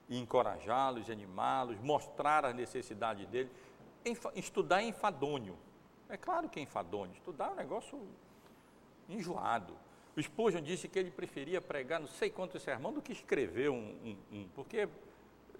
encorajá-los, 0.08 1.10
animá-los, 1.10 1.80
mostrar 1.80 2.44
a 2.44 2.52
necessidade 2.52 3.26
deles. 3.26 3.50
Estudar 4.34 4.82
é 4.82 4.86
enfadonho. 4.86 5.58
É 6.08 6.16
claro 6.16 6.48
que 6.48 6.60
é 6.60 6.62
enfadonho. 6.62 7.12
Estudar 7.12 7.48
é 7.48 7.50
um 7.50 7.56
negócio 7.56 8.00
enjoado. 9.08 9.74
O 10.16 10.22
Spurgeon 10.22 10.62
disse 10.62 10.88
que 10.88 10.98
ele 10.98 11.10
preferia 11.10 11.60
pregar 11.60 12.00
não 12.00 12.06
sei 12.06 12.30
quantos 12.30 12.62
sermão 12.62 12.92
do 12.92 13.02
que 13.02 13.12
escrever 13.12 13.68
um, 13.68 13.94
um, 14.04 14.16
um 14.32 14.48
porque 14.54 14.88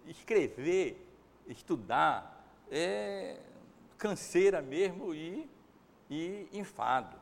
escrever, 0.06 1.04
estudar, 1.48 2.35
é 2.70 3.38
canseira 3.98 4.60
mesmo 4.60 5.14
e, 5.14 5.48
e 6.10 6.48
enfado. 6.52 7.16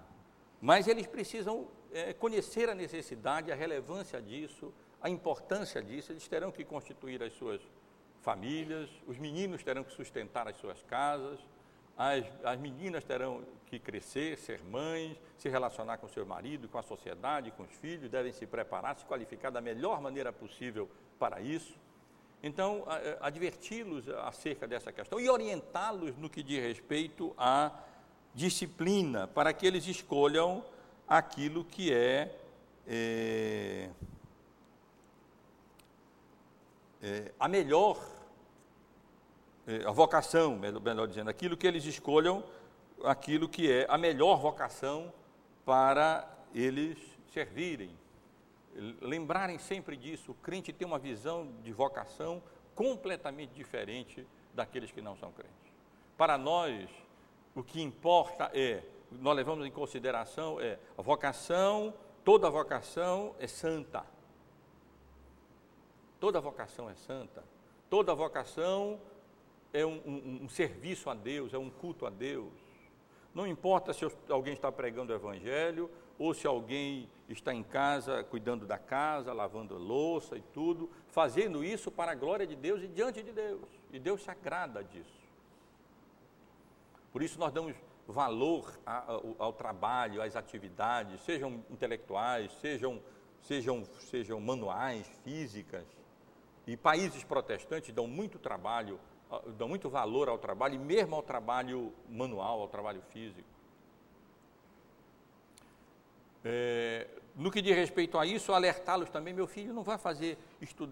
Mas 0.60 0.88
eles 0.88 1.06
precisam 1.06 1.68
é, 1.92 2.12
conhecer 2.12 2.68
a 2.68 2.74
necessidade, 2.74 3.52
a 3.52 3.54
relevância 3.54 4.20
disso, 4.20 4.72
a 5.00 5.08
importância 5.08 5.82
disso. 5.82 6.12
Eles 6.12 6.26
terão 6.26 6.50
que 6.50 6.64
constituir 6.64 7.22
as 7.22 7.32
suas 7.34 7.60
famílias, 8.22 8.88
os 9.06 9.18
meninos 9.18 9.62
terão 9.62 9.84
que 9.84 9.92
sustentar 9.92 10.48
as 10.48 10.56
suas 10.56 10.82
casas, 10.82 11.38
as, 11.96 12.24
as 12.42 12.58
meninas 12.58 13.04
terão 13.04 13.44
que 13.66 13.78
crescer, 13.78 14.36
ser 14.36 14.62
mães, 14.64 15.16
se 15.36 15.48
relacionar 15.48 15.98
com 15.98 16.08
seu 16.08 16.26
marido, 16.26 16.68
com 16.68 16.78
a 16.78 16.82
sociedade, 16.82 17.50
com 17.52 17.62
os 17.62 17.72
filhos, 17.72 18.10
devem 18.10 18.32
se 18.32 18.46
preparar, 18.46 18.96
se 18.96 19.04
qualificar 19.04 19.50
da 19.50 19.60
melhor 19.60 20.00
maneira 20.00 20.32
possível 20.32 20.88
para 21.18 21.40
isso. 21.40 21.78
Então, 22.46 22.84
adverti-los 23.22 24.06
acerca 24.10 24.68
dessa 24.68 24.92
questão 24.92 25.18
e 25.18 25.30
orientá-los 25.30 26.14
no 26.18 26.28
que 26.28 26.42
diz 26.42 26.62
respeito 26.62 27.32
à, 27.38 27.72
disciplina 28.34 29.26
para 29.26 29.50
que 29.54 29.66
eles 29.66 29.86
escolham 29.86 30.62
aquilo 31.08 31.64
que 31.64 31.90
é, 31.90 32.36
é, 32.86 33.88
é 37.02 37.32
a 37.40 37.48
melhor, 37.48 37.98
é, 39.66 39.86
a 39.86 39.90
vocação, 39.90 40.58
melhor 40.58 41.06
dizendo, 41.06 41.30
aquilo 41.30 41.56
que 41.56 41.66
eles 41.66 41.86
escolham, 41.86 42.44
aquilo 43.04 43.48
que 43.48 43.72
é 43.72 43.86
a 43.88 43.96
melhor 43.96 44.36
vocação 44.36 45.10
para 45.64 46.28
eles 46.54 46.98
servirem. 47.32 48.03
Lembrarem 49.00 49.58
sempre 49.58 49.96
disso, 49.96 50.32
o 50.32 50.34
crente 50.34 50.72
tem 50.72 50.86
uma 50.86 50.98
visão 50.98 51.48
de 51.62 51.72
vocação 51.72 52.42
completamente 52.74 53.52
diferente 53.54 54.26
daqueles 54.52 54.90
que 54.90 55.00
não 55.00 55.16
são 55.16 55.30
crentes. 55.30 55.72
Para 56.16 56.36
nós, 56.36 56.88
o 57.54 57.62
que 57.62 57.80
importa 57.80 58.50
é, 58.52 58.82
nós 59.10 59.36
levamos 59.36 59.64
em 59.64 59.70
consideração 59.70 60.60
é 60.60 60.78
a 60.98 61.02
vocação, 61.02 61.94
toda 62.24 62.50
vocação 62.50 63.34
é 63.38 63.46
santa. 63.46 64.04
Toda 66.18 66.40
vocação 66.40 66.90
é 66.90 66.94
santa. 66.94 67.44
Toda 67.88 68.14
vocação 68.14 69.00
é 69.72 69.84
um, 69.84 70.00
um, 70.04 70.44
um 70.44 70.48
serviço 70.48 71.10
a 71.10 71.14
Deus, 71.14 71.54
é 71.54 71.58
um 71.58 71.70
culto 71.70 72.06
a 72.06 72.10
Deus. 72.10 72.52
Não 73.34 73.46
importa 73.46 73.92
se 73.92 74.04
alguém 74.28 74.54
está 74.54 74.70
pregando 74.70 75.12
o 75.12 75.16
Evangelho 75.16 75.90
ou 76.18 76.32
se 76.34 76.46
alguém 76.46 77.08
está 77.28 77.52
em 77.54 77.62
casa 77.62 78.22
cuidando 78.24 78.66
da 78.66 78.78
casa, 78.78 79.32
lavando 79.32 79.76
louça 79.76 80.36
e 80.36 80.42
tudo, 80.52 80.90
fazendo 81.08 81.64
isso 81.64 81.90
para 81.90 82.12
a 82.12 82.14
glória 82.14 82.46
de 82.46 82.54
Deus 82.54 82.82
e 82.82 82.88
diante 82.88 83.22
de 83.22 83.32
Deus. 83.32 83.68
E 83.92 83.98
Deus 83.98 84.22
se 84.22 84.30
agrada 84.30 84.82
disso. 84.84 85.24
Por 87.12 87.22
isso 87.22 87.38
nós 87.38 87.52
damos 87.52 87.76
valor 88.06 88.78
ao, 88.84 89.34
ao 89.38 89.52
trabalho, 89.52 90.20
às 90.20 90.36
atividades, 90.36 91.20
sejam 91.22 91.64
intelectuais, 91.70 92.52
sejam, 92.60 93.00
sejam, 93.40 93.84
sejam 93.84 94.40
manuais, 94.40 95.06
físicas. 95.22 95.86
E 96.66 96.76
países 96.76 97.22
protestantes 97.24 97.94
dão 97.94 98.06
muito 98.06 98.38
trabalho, 98.38 98.98
dão 99.56 99.68
muito 99.68 99.88
valor 99.88 100.28
ao 100.28 100.38
trabalho, 100.38 100.74
e 100.74 100.78
mesmo 100.78 101.14
ao 101.14 101.22
trabalho 101.22 101.92
manual, 102.08 102.60
ao 102.60 102.68
trabalho 102.68 103.02
físico. 103.10 103.53
É, 106.44 107.06
no 107.34 107.50
que 107.50 107.62
diz 107.62 107.74
respeito 107.74 108.18
a 108.18 108.26
isso, 108.26 108.52
alertá-los 108.52 109.08
também, 109.08 109.32
meu 109.32 109.46
filho, 109.46 109.72
não 109.72 109.82
vai 109.82 109.96
fazer 109.96 110.38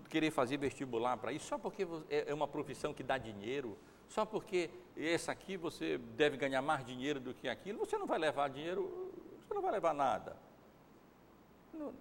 querer 0.09 0.31
fazer 0.31 0.57
vestibular 0.57 1.17
para 1.19 1.33
isso, 1.33 1.47
só 1.47 1.59
porque 1.59 1.87
é, 2.09 2.31
é 2.31 2.35
uma 2.35 2.49
profissão 2.49 2.95
que 2.95 3.03
dá 3.03 3.19
dinheiro, 3.19 3.77
só 4.09 4.25
porque 4.25 4.71
essa 4.97 5.31
aqui 5.31 5.57
você 5.57 5.99
deve 6.17 6.37
ganhar 6.37 6.63
mais 6.63 6.85
dinheiro 6.85 7.21
do 7.21 7.35
que 7.35 7.49
aquilo, 7.49 7.81
você 7.81 7.99
não 7.99 8.07
vai 8.07 8.19
levar 8.19 8.49
dinheiro, 8.49 9.13
você 9.47 9.53
não 9.53 9.63
vai 9.63 9.73
levar 9.73 9.93
nada. 9.93 10.37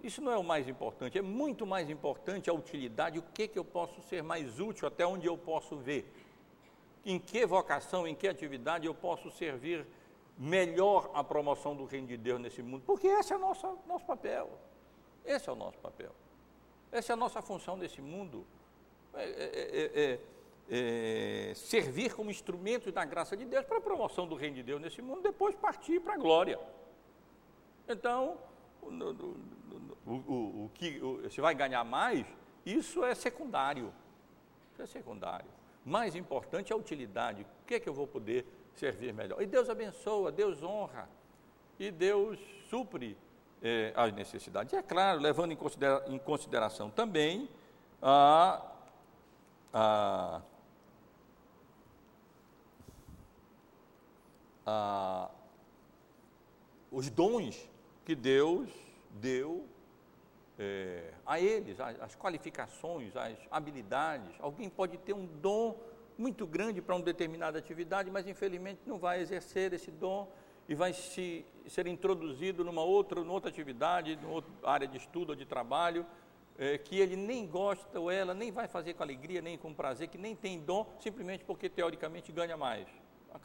Isso 0.02 0.20
não 0.20 0.32
é 0.32 0.36
o 0.36 0.44
mais 0.44 0.68
importante, 0.68 1.18
é 1.18 1.22
muito 1.22 1.66
mais 1.66 1.88
importante 1.88 2.50
a 2.50 2.52
utilidade, 2.52 3.18
o 3.18 3.22
que, 3.22 3.48
que 3.48 3.58
eu 3.58 3.64
posso 3.64 4.02
ser 4.02 4.22
mais 4.22 4.60
útil, 4.60 4.88
até 4.88 5.06
onde 5.06 5.26
eu 5.26 5.36
posso 5.36 5.76
ver. 5.76 6.10
Em 7.04 7.18
que 7.18 7.44
vocação, 7.46 8.06
em 8.06 8.14
que 8.14 8.28
atividade 8.28 8.86
eu 8.86 8.94
posso 8.94 9.30
servir 9.30 9.86
melhor 10.36 11.10
a 11.14 11.22
promoção 11.22 11.76
do 11.76 11.84
reino 11.84 12.06
de 12.06 12.16
Deus 12.16 12.40
nesse 12.40 12.62
mundo, 12.62 12.82
porque 12.86 13.06
esse 13.06 13.32
é 13.32 13.36
o 13.36 13.38
nosso, 13.38 13.78
nosso 13.86 14.04
papel. 14.04 14.50
Esse 15.24 15.48
é 15.48 15.52
o 15.52 15.56
nosso 15.56 15.78
papel. 15.78 16.10
Essa 16.90 17.12
é 17.12 17.14
a 17.14 17.16
nossa 17.16 17.40
função 17.40 17.76
nesse 17.76 18.00
mundo. 18.00 18.46
É, 19.14 19.24
é, 19.24 19.92
é, 19.94 20.20
é, 21.50 21.54
servir 21.54 22.14
como 22.14 22.30
instrumento 22.30 22.90
da 22.90 23.04
graça 23.04 23.36
de 23.36 23.44
Deus 23.44 23.64
para 23.64 23.78
a 23.78 23.80
promoção 23.80 24.26
do 24.26 24.34
reino 24.34 24.56
de 24.56 24.62
Deus 24.62 24.80
nesse 24.80 25.02
mundo, 25.02 25.20
depois 25.22 25.54
partir 25.54 26.00
para 26.00 26.14
a 26.14 26.16
glória. 26.16 26.58
Então, 27.88 28.38
o, 28.82 28.88
o, 30.06 30.12
o, 30.12 30.64
o 30.64 30.70
que 30.74 31.00
se 31.30 31.40
vai 31.40 31.54
ganhar 31.54 31.84
mais, 31.84 32.26
isso 32.64 33.04
é 33.04 33.14
secundário. 33.14 33.92
Isso 34.72 34.82
é 34.82 34.86
secundário. 34.86 35.50
Mais 35.84 36.14
importante 36.14 36.72
é 36.72 36.74
a 36.74 36.78
utilidade. 36.78 37.42
O 37.42 37.66
que 37.66 37.74
é 37.74 37.80
que 37.80 37.88
eu 37.88 37.94
vou 37.94 38.06
poder 38.06 38.46
servir 38.74 39.12
melhor? 39.12 39.40
E 39.42 39.46
Deus 39.46 39.68
abençoa, 39.68 40.32
Deus 40.32 40.62
honra, 40.62 41.08
e 41.78 41.90
Deus 41.90 42.38
supre 42.68 43.16
é, 43.62 43.92
as 43.94 44.12
necessidades. 44.12 44.72
E 44.72 44.76
é 44.76 44.82
claro, 44.82 45.20
levando 45.20 45.52
em, 45.52 45.56
considera 45.56 46.04
em 46.06 46.18
consideração 46.18 46.90
também 46.90 47.48
a, 48.00 48.62
a 49.72 50.42
ah, 54.66 55.30
os 56.90 57.08
dons 57.10 57.68
que 58.04 58.14
Deus 58.14 58.70
deu 59.10 59.66
é, 60.58 61.12
a 61.26 61.40
eles, 61.40 61.80
as, 61.80 62.00
as 62.00 62.16
qualificações, 62.16 63.16
as 63.16 63.36
habilidades. 63.50 64.34
Alguém 64.38 64.68
pode 64.68 64.98
ter 64.98 65.14
um 65.14 65.26
dom 65.26 65.76
muito 66.18 66.46
grande 66.46 66.80
para 66.80 66.94
uma 66.94 67.04
determinada 67.04 67.58
atividade, 67.58 68.10
mas 68.10 68.26
infelizmente 68.26 68.80
não 68.86 68.98
vai 68.98 69.20
exercer 69.20 69.72
esse 69.72 69.90
dom 69.90 70.30
e 70.68 70.74
vai 70.74 70.92
se, 70.92 71.44
ser 71.66 71.86
introduzido 71.86 72.64
numa 72.64 72.82
outra, 72.82 73.20
numa 73.20 73.32
outra 73.32 73.50
atividade, 73.50 74.16
numa 74.16 74.42
área 74.62 74.86
de 74.86 74.96
estudo 74.96 75.30
ou 75.30 75.36
de 75.36 75.44
trabalho, 75.44 76.06
é, 76.58 76.78
que 76.78 76.98
ele 76.98 77.16
nem 77.16 77.46
gosta 77.46 77.98
ou 77.98 78.10
ela 78.10 78.34
nem 78.34 78.52
vai 78.52 78.68
fazer 78.68 78.94
com 78.94 79.02
alegria, 79.02 79.40
nem 79.40 79.58
com 79.58 79.74
prazer, 79.74 80.08
que 80.08 80.18
nem 80.18 80.36
tem 80.36 80.60
dom, 80.60 80.86
simplesmente 81.00 81.44
porque 81.44 81.68
teoricamente 81.68 82.30
ganha 82.30 82.56
mais 82.56 82.86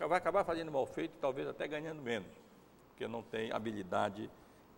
vai 0.08 0.18
acabar 0.18 0.44
fazendo 0.44 0.72
mal 0.72 0.86
feito, 0.86 1.14
talvez 1.20 1.48
até 1.48 1.68
ganhando 1.68 2.02
menos, 2.02 2.32
porque 2.90 3.08
não 3.08 3.22
tem 3.22 3.52
habilidade 3.52 4.30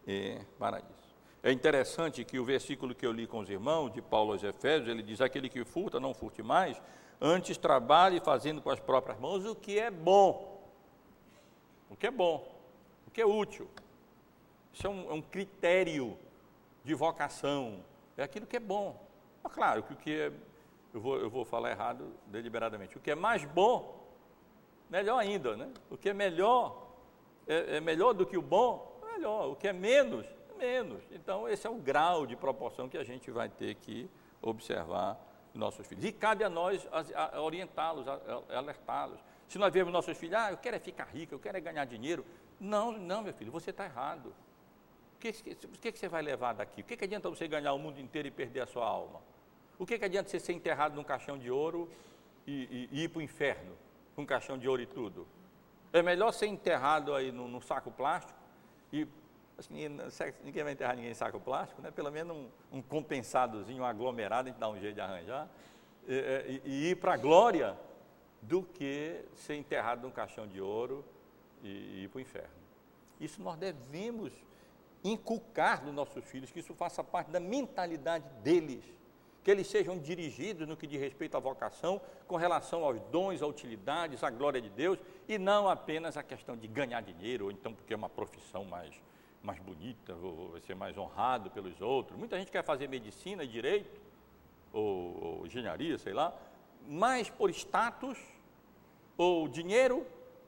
é, 0.07 0.41
para 0.57 0.79
isso. 0.79 1.09
É 1.41 1.51
interessante 1.51 2.23
que 2.25 2.37
o 2.37 2.45
versículo 2.45 2.93
que 2.93 3.05
eu 3.05 3.11
li 3.11 3.25
com 3.25 3.39
os 3.39 3.49
irmãos, 3.49 3.91
de 3.91 4.01
Paulo 4.01 4.33
aos 4.33 4.43
Efésios, 4.43 4.89
ele 4.89 5.01
diz: 5.01 5.21
aquele 5.21 5.47
que 5.47 5.63
furta, 5.63 5.99
não 5.99 6.13
furte 6.13 6.43
mais, 6.43 6.81
antes 7.21 7.57
trabalhe 7.57 8.19
fazendo 8.19 8.61
com 8.61 8.69
as 8.69 8.79
próprias 8.79 9.19
mãos 9.19 9.45
o 9.45 9.55
que 9.55 9.79
é 9.79 9.91
bom. 9.91 10.59
O 11.89 11.95
que 11.95 12.07
é 12.07 12.11
bom, 12.11 12.47
o 13.07 13.11
que 13.11 13.21
é 13.21 13.25
útil. 13.25 13.67
Isso 14.73 14.85
é 14.85 14.89
um, 14.89 15.09
é 15.09 15.13
um 15.13 15.21
critério 15.21 16.17
de 16.83 16.93
vocação, 16.93 17.83
é 18.15 18.23
aquilo 18.23 18.45
que 18.45 18.57
é 18.57 18.59
bom. 18.59 18.95
Mas, 19.43 19.53
claro 19.53 19.83
que 19.83 19.93
o 19.93 19.95
que 19.95 20.21
é, 20.21 20.31
eu 20.93 21.01
vou, 21.01 21.17
eu 21.17 21.29
vou 21.29 21.43
falar 21.43 21.71
errado 21.71 22.13
deliberadamente, 22.27 22.97
o 22.97 22.99
que 22.99 23.11
é 23.11 23.15
mais 23.15 23.43
bom 23.43 23.99
melhor 24.89 25.19
ainda, 25.19 25.55
né? 25.55 25.71
O 25.89 25.97
que 25.97 26.09
é 26.09 26.13
melhor, 26.13 26.87
é, 27.47 27.77
é 27.77 27.79
melhor 27.79 28.13
do 28.13 28.25
que 28.25 28.37
o 28.37 28.41
bom, 28.41 28.99
melhor. 29.13 29.51
O 29.51 29.55
que 29.55 29.67
é 29.67 29.73
menos, 29.73 30.25
menos. 30.57 31.01
Então, 31.11 31.47
esse 31.47 31.67
é 31.67 31.69
o 31.69 31.75
grau 31.75 32.25
de 32.25 32.35
proporção 32.35 32.89
que 32.89 32.97
a 32.97 33.03
gente 33.03 33.29
vai 33.29 33.49
ter 33.49 33.75
que 33.75 34.09
observar 34.41 35.17
nossos 35.53 35.85
filhos. 35.87 36.03
E 36.03 36.11
cabe 36.11 36.43
a 36.43 36.49
nós 36.49 36.87
orientá-los, 37.41 38.05
alertá-los. 38.49 39.19
Se 39.47 39.57
nós 39.57 39.73
vemos 39.73 39.91
nossos 39.91 40.17
filhos, 40.17 40.35
ah, 40.35 40.51
eu 40.51 40.57
quero 40.57 40.75
é 40.75 40.79
ficar 40.79 41.05
rico, 41.05 41.33
eu 41.33 41.39
quero 41.39 41.57
é 41.57 41.61
ganhar 41.61 41.85
dinheiro. 41.85 42.25
Não, 42.59 42.91
não, 42.91 43.21
meu 43.21 43.33
filho, 43.33 43.51
você 43.51 43.71
está 43.71 43.85
errado. 43.85 44.33
O 45.15 45.19
que, 45.19 45.33
que, 45.33 45.91
que, 45.91 45.99
você 45.99 46.07
vai 46.07 46.21
levar 46.21 46.53
daqui? 46.53 46.81
O 46.81 46.83
que, 46.83 46.95
que 46.95 47.03
adianta 47.03 47.29
você 47.29 47.47
ganhar 47.47 47.73
o 47.73 47.79
mundo 47.79 47.99
inteiro 47.99 48.27
e 48.27 48.31
perder 48.31 48.61
a 48.61 48.67
sua 48.67 48.85
alma? 48.85 49.19
O 49.77 49.85
que, 49.85 49.97
que 49.97 50.05
adianta 50.05 50.29
você 50.29 50.39
ser 50.39 50.53
enterrado 50.53 50.95
num 50.95 51.03
caixão 51.03 51.37
de 51.37 51.51
ouro 51.51 51.89
e, 52.47 52.87
e, 52.91 52.99
e 52.99 53.03
ir 53.03 53.09
para 53.09 53.19
o 53.19 53.21
inferno? 53.21 53.75
com 54.19 54.25
caixão 54.25 54.57
de 54.57 54.67
ouro 54.67 54.81
e 54.81 54.85
tudo. 54.85 55.25
É 55.93 56.01
melhor 56.01 56.33
ser 56.33 56.47
enterrado 56.47 57.15
aí 57.15 57.31
num, 57.31 57.47
num 57.47 57.61
saco 57.61 57.89
plástico 57.89 58.37
e 58.91 59.07
acho 59.59 59.67
que 59.67 59.73
ninguém, 59.73 59.89
ninguém, 60.43 60.63
vai 60.63 60.73
enterrar 60.73 60.95
ninguém 60.95 61.11
em 61.11 61.15
saco 61.15 61.39
plástico, 61.39 61.81
né? 61.81 61.91
Pelo 61.91 62.11
menos 62.11 62.35
um, 62.35 62.77
um 62.77 62.81
compensadozinho, 62.81 63.83
um 63.83 63.85
aglomerado, 63.85 64.47
a 64.47 64.51
gente 64.51 64.59
dá 64.59 64.69
um 64.69 64.79
jeito 64.79 64.95
de 64.95 65.01
arranjar 65.01 65.49
e, 66.07 66.61
e, 66.65 66.69
e 66.69 66.89
ir 66.91 66.95
para 66.95 67.13
a 67.13 67.17
glória 67.17 67.77
do 68.41 68.63
que 68.63 69.25
ser 69.35 69.55
enterrado 69.55 70.01
num 70.01 70.11
caixão 70.11 70.47
de 70.47 70.61
ouro 70.61 71.03
e, 71.61 71.67
e 71.67 72.03
ir 72.05 72.09
para 72.09 72.17
o 72.17 72.21
inferno. 72.21 72.49
Isso 73.19 73.41
nós 73.41 73.57
devemos 73.57 74.31
inculcar 75.03 75.83
nos 75.83 75.93
nossos 75.93 76.23
filhos, 76.25 76.51
que 76.51 76.59
isso 76.59 76.73
faça 76.73 77.03
parte 77.03 77.29
da 77.29 77.39
mentalidade 77.39 78.25
deles 78.41 78.83
que 79.43 79.51
eles 79.51 79.67
sejam 79.67 79.97
dirigidos 79.97 80.67
no 80.67 80.75
que 80.75 80.85
diz 80.85 80.99
respeito 80.99 81.37
à 81.37 81.39
vocação, 81.39 82.01
com 82.27 82.35
relação 82.35 82.83
aos 82.83 82.99
dons, 83.11 83.41
às 83.41 83.49
utilidades, 83.49 84.23
à 84.23 84.29
glória 84.29 84.61
de 84.61 84.69
Deus, 84.69 84.99
e 85.27 85.37
não 85.37 85.67
apenas 85.67 86.17
a 86.17 86.23
questão 86.23 86.57
de 86.57 86.67
ganhar 86.67 87.01
dinheiro, 87.01 87.45
ou 87.45 87.51
então 87.51 87.73
porque 87.73 87.93
é 87.93 87.95
uma 87.95 88.09
profissão 88.09 88.65
mais, 88.65 88.93
mais 89.41 89.59
bonita, 89.59 90.13
ou 90.15 90.51
vai 90.51 90.61
ser 90.61 90.75
mais 90.75 90.97
honrado 90.97 91.49
pelos 91.49 91.79
outros. 91.81 92.17
Muita 92.17 92.37
gente 92.37 92.51
quer 92.51 92.63
fazer 92.63 92.87
medicina, 92.87 93.45
direito, 93.45 94.01
ou, 94.73 95.23
ou 95.39 95.47
engenharia, 95.47 95.97
sei 95.97 96.13
lá, 96.13 96.33
mais 96.87 97.29
por 97.29 97.49
status 97.49 98.17
ou 99.17 99.47
dinheiro 99.47 100.05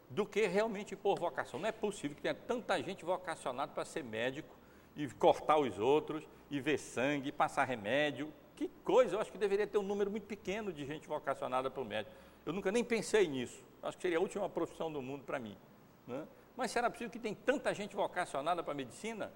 do 0.09 0.25
que 0.25 0.45
realmente 0.45 0.95
por 0.95 1.17
vocação. 1.17 1.59
Não 1.59 1.67
é 1.67 1.71
possível 1.71 2.15
que 2.15 2.21
tenha 2.21 2.35
tanta 2.35 2.81
gente 2.81 3.03
vocacionada 3.05 3.71
para 3.71 3.85
ser 3.85 4.03
médico 4.03 4.55
e 4.95 5.07
cortar 5.07 5.57
os 5.57 5.79
outros, 5.79 6.23
e 6.49 6.59
ver 6.59 6.77
sangue, 6.77 7.29
e 7.29 7.31
passar 7.31 7.63
remédio, 7.63 8.31
que 8.57 8.69
coisa, 8.83 9.15
eu 9.15 9.21
acho 9.21 9.31
que 9.31 9.37
deveria 9.37 9.65
ter 9.65 9.77
um 9.77 9.83
número 9.83 10.11
muito 10.11 10.27
pequeno 10.27 10.71
de 10.71 10.85
gente 10.85 11.07
vocacionada 11.07 11.71
para 11.71 11.81
o 11.81 11.85
médico. 11.85 12.15
Eu 12.45 12.53
nunca 12.53 12.71
nem 12.71 12.83
pensei 12.83 13.27
nisso. 13.27 13.63
Acho 13.81 13.97
que 13.97 14.01
seria 14.01 14.17
a 14.17 14.21
última 14.21 14.49
profissão 14.49 14.91
do 14.91 15.01
mundo 15.01 15.23
para 15.23 15.39
mim. 15.39 15.57
Né? 16.05 16.27
Mas 16.61 16.69
será 16.69 16.91
possível 16.91 17.09
que 17.09 17.17
tem 17.17 17.33
tanta 17.33 17.73
gente 17.73 17.95
vocacionada 17.95 18.61
para 18.61 18.73
a 18.73 18.75
medicina 18.75 19.33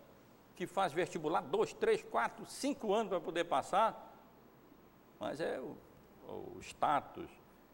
que 0.55 0.67
faz 0.67 0.93
vestibular 0.93 1.41
dois, 1.41 1.73
três, 1.73 2.03
quatro, 2.03 2.45
cinco 2.45 2.93
anos 2.93 3.09
para 3.09 3.19
poder 3.19 3.45
passar? 3.45 4.15
Mas 5.19 5.41
é 5.41 5.59
o, 5.59 5.76
o 6.28 6.59
status 6.61 7.28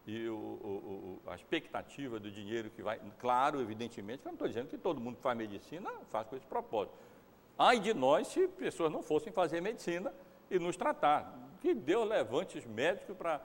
e 0.06 0.26
o, 0.26 0.34
o, 0.34 1.20
a 1.26 1.34
expectativa 1.34 2.18
do 2.18 2.30
dinheiro 2.30 2.70
que 2.70 2.80
vai. 2.80 2.98
Claro, 3.18 3.60
evidentemente, 3.60 4.24
eu 4.24 4.30
não 4.30 4.36
estou 4.36 4.48
dizendo 4.48 4.68
que 4.68 4.78
todo 4.78 4.98
mundo 4.98 5.16
que 5.16 5.22
faz 5.22 5.36
medicina 5.36 5.90
faz 6.08 6.26
com 6.26 6.34
esse 6.34 6.46
propósito. 6.46 6.96
Ai 7.58 7.78
de 7.78 7.92
nós 7.92 8.28
se 8.28 8.48
pessoas 8.48 8.90
não 8.90 9.02
fossem 9.02 9.34
fazer 9.34 9.60
medicina 9.60 10.14
e 10.50 10.58
nos 10.58 10.78
tratar. 10.78 11.30
Que 11.60 11.74
Deus 11.74 12.08
levante 12.08 12.56
os 12.56 12.64
médicos 12.64 13.14
para. 13.18 13.42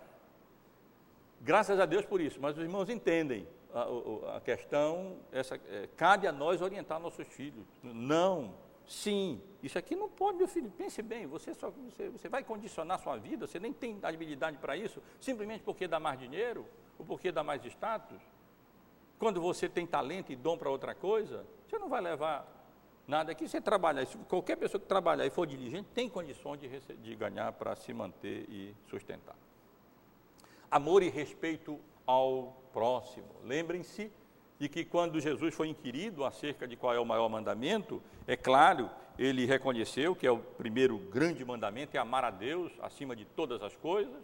Graças 1.41 1.77
a 1.77 1.85
Deus 1.85 2.05
por 2.05 2.21
isso, 2.21 2.39
mas 2.39 2.55
os 2.57 2.63
irmãos 2.63 2.87
entendem 2.87 3.45
a, 3.77 4.37
a 4.37 4.41
questão, 4.41 5.17
essa, 5.31 5.55
é, 5.55 5.87
cabe 5.95 6.27
a 6.27 6.31
nós 6.31 6.61
orientar 6.61 6.99
nossos 6.99 7.27
filhos. 7.27 7.65
Não, 7.83 8.53
sim, 8.85 9.41
isso 9.61 9.77
aqui 9.77 9.95
não 9.95 10.09
pode, 10.09 10.37
meu 10.37 10.47
filho, 10.47 10.71
pense 10.71 11.01
bem, 11.01 11.27
você, 11.27 11.53
só, 11.53 11.69
você, 11.69 12.09
você 12.09 12.29
vai 12.29 12.43
condicionar 12.43 12.99
sua 12.99 13.17
vida, 13.17 13.45
você 13.45 13.59
nem 13.59 13.73
tem 13.73 13.99
habilidade 14.01 14.57
para 14.57 14.75
isso, 14.75 15.01
simplesmente 15.19 15.63
porque 15.63 15.87
dá 15.87 15.99
mais 15.99 16.19
dinheiro, 16.19 16.65
ou 16.97 17.05
porque 17.05 17.31
dá 17.31 17.43
mais 17.43 17.63
status. 17.65 18.21
Quando 19.19 19.41
você 19.41 19.67
tem 19.67 19.85
talento 19.85 20.31
e 20.31 20.35
dom 20.35 20.57
para 20.57 20.69
outra 20.69 20.93
coisa, 20.93 21.45
você 21.67 21.77
não 21.79 21.89
vai 21.89 22.01
levar 22.01 22.47
nada 23.07 23.31
aqui. 23.31 23.47
Você 23.47 23.59
trabalha, 23.59 24.05
qualquer 24.27 24.57
pessoa 24.57 24.79
que 24.79 24.87
trabalhar 24.87 25.25
e 25.25 25.29
for 25.29 25.47
diligente 25.47 25.87
tem 25.93 26.07
condições 26.07 26.59
de, 26.59 26.69
de 26.97 27.15
ganhar 27.15 27.51
para 27.53 27.75
se 27.75 27.93
manter 27.93 28.45
e 28.49 28.75
sustentar. 28.87 29.35
Amor 30.69 31.01
e 31.01 31.09
respeito 31.09 31.79
ao 32.05 32.55
próximo. 32.77 33.25
Lembrem-se 33.43 34.11
de 34.59 34.69
que 34.69 34.85
quando 34.85 35.19
Jesus 35.19 35.55
foi 35.55 35.67
inquirido 35.67 36.23
acerca 36.23 36.67
de 36.67 36.75
qual 36.75 36.93
é 36.93 36.99
o 36.99 37.05
maior 37.05 37.27
mandamento, 37.27 38.03
é 38.27 38.37
claro, 38.37 38.87
ele 39.17 39.47
reconheceu 39.47 40.15
que 40.15 40.27
é 40.27 40.31
o 40.31 40.37
primeiro 40.37 40.95
grande 40.99 41.43
mandamento 41.43 41.97
é 41.97 41.99
amar 41.99 42.23
a 42.23 42.29
Deus 42.29 42.71
acima 42.79 43.15
de 43.15 43.25
todas 43.25 43.63
as 43.63 43.75
coisas, 43.75 44.23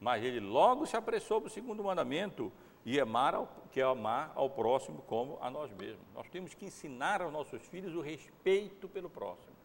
mas 0.00 0.22
ele 0.22 0.38
logo 0.38 0.86
se 0.86 0.96
apressou 0.96 1.40
para 1.40 1.48
o 1.48 1.50
segundo 1.50 1.82
mandamento 1.82 2.52
e 2.84 3.00
amar 3.00 3.34
ao, 3.34 3.48
que 3.72 3.80
é 3.80 3.82
amar 3.82 4.30
ao 4.36 4.48
próximo 4.48 5.02
como 5.08 5.36
a 5.40 5.50
nós 5.50 5.72
mesmos. 5.72 6.06
Nós 6.14 6.28
temos 6.28 6.54
que 6.54 6.66
ensinar 6.66 7.20
aos 7.20 7.32
nossos 7.32 7.60
filhos 7.62 7.96
o 7.96 8.00
respeito 8.00 8.88
pelo 8.88 9.10
próximo. 9.10 9.56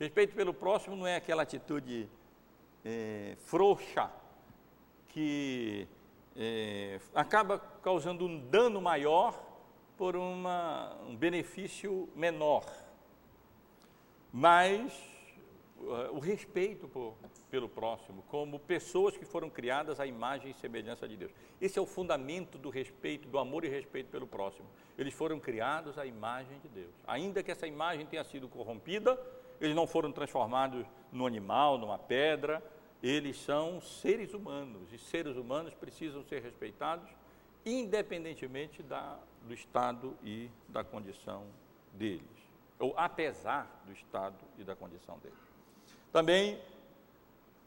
Respeito 0.00 0.34
pelo 0.34 0.52
próximo 0.52 0.96
não 0.96 1.06
é 1.06 1.14
aquela 1.14 1.44
atitude 1.44 2.08
é, 2.84 3.36
frouxa 3.38 4.10
que 5.10 5.86
é, 6.36 7.00
acaba 7.14 7.58
causando 7.58 8.24
um 8.26 8.38
dano 8.48 8.80
maior 8.80 9.50
por 9.96 10.16
uma, 10.16 10.96
um 11.06 11.14
benefício 11.14 12.08
menor. 12.14 12.64
Mas 14.32 14.92
uh, 15.78 16.16
o 16.16 16.18
respeito 16.18 16.88
por, 16.88 17.14
pelo 17.50 17.68
próximo, 17.68 18.22
como 18.28 18.58
pessoas 18.58 19.16
que 19.16 19.24
foram 19.24 19.50
criadas 19.50 19.98
à 20.00 20.06
imagem 20.06 20.52
e 20.52 20.54
semelhança 20.54 21.06
de 21.06 21.16
Deus. 21.16 21.32
Esse 21.60 21.78
é 21.78 21.82
o 21.82 21.86
fundamento 21.86 22.56
do 22.56 22.70
respeito, 22.70 23.28
do 23.28 23.38
amor 23.38 23.64
e 23.64 23.68
respeito 23.68 24.08
pelo 24.08 24.26
próximo. 24.26 24.68
Eles 24.96 25.12
foram 25.12 25.38
criados 25.38 25.98
à 25.98 26.06
imagem 26.06 26.58
de 26.60 26.68
Deus. 26.68 26.94
Ainda 27.06 27.42
que 27.42 27.50
essa 27.50 27.66
imagem 27.66 28.06
tenha 28.06 28.24
sido 28.24 28.48
corrompida, 28.48 29.20
eles 29.60 29.76
não 29.76 29.86
foram 29.86 30.10
transformados 30.10 30.86
num 31.12 31.26
animal, 31.26 31.76
numa 31.76 31.98
pedra, 31.98 32.62
eles 33.02 33.40
são 33.40 33.80
seres 33.80 34.34
humanos 34.34 34.92
e 34.92 34.98
seres 34.98 35.36
humanos 35.36 35.74
precisam 35.74 36.22
ser 36.24 36.42
respeitados, 36.42 37.08
independentemente 37.64 38.82
da, 38.82 39.18
do 39.46 39.54
estado 39.54 40.16
e 40.22 40.50
da 40.68 40.84
condição 40.84 41.46
deles, 41.92 42.22
ou 42.78 42.94
apesar 42.96 43.82
do 43.86 43.92
estado 43.92 44.36
e 44.58 44.64
da 44.64 44.76
condição 44.76 45.18
deles. 45.18 45.38
Também, 46.12 46.60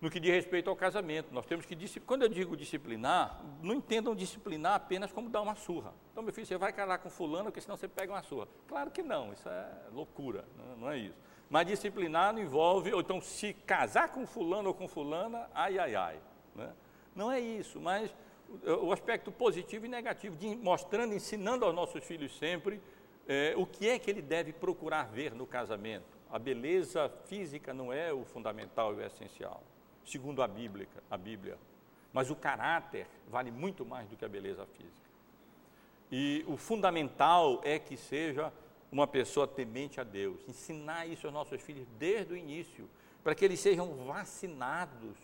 no 0.02 0.10
que 0.10 0.20
diz 0.20 0.32
respeito 0.32 0.70
ao 0.70 0.76
casamento, 0.76 1.34
nós 1.34 1.46
temos 1.46 1.66
que, 1.66 1.76
quando 2.02 2.24
eu 2.24 2.30
digo 2.30 2.58
disciplinar, 2.58 3.42
não 3.62 3.76
entendam 3.76 4.14
disciplinar 4.14 4.76
apenas 4.76 5.12
como 5.12 5.30
dar 5.30 5.42
uma 5.42 5.56
surra. 5.56 5.94
Então, 6.12 6.22
meu 6.22 6.34
filho, 6.34 6.46
você 6.46 6.58
vai 6.58 6.74
casar 6.74 6.98
com 7.00 7.10
fulano, 7.10 7.46
porque 7.46 7.62
senão 7.62 7.78
você 7.78 7.88
pega 7.88 8.12
uma 8.12 8.24
surra. 8.24 8.48
Claro 8.68 8.92
que 8.92 9.02
não, 9.02 9.32
isso 9.32 9.48
é 9.48 9.72
loucura, 9.92 10.46
não 10.78 10.92
é 10.92 10.98
isso. 10.98 11.18
Mas 11.54 11.68
disciplinar 11.68 12.34
não 12.34 12.42
envolve, 12.42 12.92
ou 12.92 13.00
então 13.00 13.22
se 13.22 13.54
casar 13.54 14.10
com 14.12 14.26
fulano 14.26 14.70
ou 14.70 14.74
com 14.74 14.88
fulana, 14.88 15.48
ai, 15.54 15.78
ai, 15.78 15.94
ai. 15.94 16.20
Né? 16.56 16.74
Não 17.16 17.32
é 17.32 17.40
isso, 17.40 17.80
mas 17.80 18.10
o 18.82 18.92
aspecto 18.92 19.32
positivo 19.32 19.86
e 19.86 19.88
negativo, 19.88 20.36
de 20.36 20.56
mostrando, 20.56 21.14
ensinando 21.14 21.64
aos 21.64 21.76
nossos 21.76 22.04
filhos 22.04 22.36
sempre 22.40 22.82
é, 23.28 23.54
o 23.56 23.68
que 23.68 23.88
é 23.88 24.00
que 24.00 24.10
ele 24.10 24.20
deve 24.24 24.52
procurar 24.52 25.04
ver 25.04 25.36
no 25.36 25.46
casamento. 25.46 26.18
A 26.32 26.40
beleza 26.40 27.08
física 27.28 27.72
não 27.72 27.94
é 27.94 28.12
o 28.12 28.26
fundamental 28.26 28.92
e 28.96 28.96
o 28.96 29.06
essencial, 29.06 29.62
segundo 30.04 30.42
a 30.42 30.48
Bíblia, 30.48 30.88
a 31.08 31.18
Bíblia. 31.18 31.60
Mas 32.12 32.32
o 32.32 32.36
caráter 32.36 33.06
vale 33.30 33.52
muito 33.52 33.86
mais 33.86 34.10
do 34.10 34.18
que 34.18 34.26
a 34.26 34.28
beleza 34.28 34.66
física. 34.66 35.08
E 36.12 36.44
o 36.48 36.58
fundamental 36.58 37.62
é 37.64 37.78
que 37.78 37.96
seja 37.96 38.52
uma 38.94 39.08
pessoa 39.08 39.48
temente 39.48 40.00
a 40.00 40.04
Deus. 40.04 40.40
Ensinar 40.48 41.08
isso 41.08 41.26
aos 41.26 41.34
nossos 41.34 41.60
filhos 41.60 41.88
desde 41.98 42.32
o 42.32 42.38
início, 42.38 42.88
para 43.24 43.34
que 43.34 43.44
eles 43.44 43.60
sejam 43.60 43.92
vacinados 44.06 45.18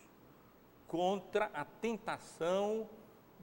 contra 0.88 1.44
a 1.54 1.64
tentação 1.64 2.88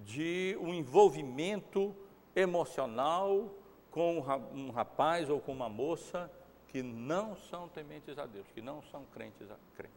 de 0.04 0.58
um 0.60 0.74
envolvimento 0.74 1.96
emocional 2.36 3.50
com 3.90 4.20
um 4.54 4.70
rapaz 4.70 5.30
ou 5.30 5.40
com 5.40 5.54
uma 5.54 5.70
moça 5.70 6.30
que 6.68 6.84
não 6.84 7.34
são 7.50 7.70
tementes 7.70 8.20
a 8.20 8.26
Deus, 8.26 8.46
que 8.54 8.62
não 8.62 8.84
são 8.92 9.06
crentes 9.14 9.50
a 9.50 9.56
crentes. 9.78 9.96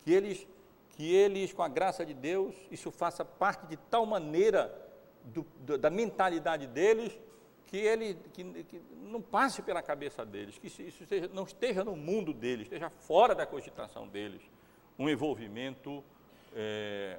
Que 0.00 0.12
eles, 0.12 0.46
que 0.90 1.14
eles, 1.14 1.52
com 1.52 1.62
a 1.62 1.68
graça 1.68 2.04
de 2.04 2.14
Deus, 2.14 2.52
isso 2.68 2.90
faça 2.90 3.24
parte 3.24 3.64
de 3.68 3.76
tal 3.76 4.04
maneira 4.04 4.74
do, 5.24 5.46
da 5.78 5.88
mentalidade 5.88 6.66
deles 6.66 7.16
que 7.68 7.76
ele 7.76 8.14
que, 8.32 8.64
que 8.64 8.82
não 9.02 9.20
passe 9.20 9.62
pela 9.62 9.82
cabeça 9.82 10.24
deles, 10.24 10.58
que 10.58 10.66
isso 10.66 10.82
esteja, 10.82 11.28
não 11.28 11.44
esteja 11.44 11.84
no 11.84 11.94
mundo 11.94 12.32
deles, 12.32 12.66
esteja 12.66 12.90
fora 12.90 13.34
da 13.34 13.46
cogitação 13.46 14.08
deles, 14.08 14.40
um 14.98 15.08
envolvimento 15.08 16.02
é, 16.54 17.18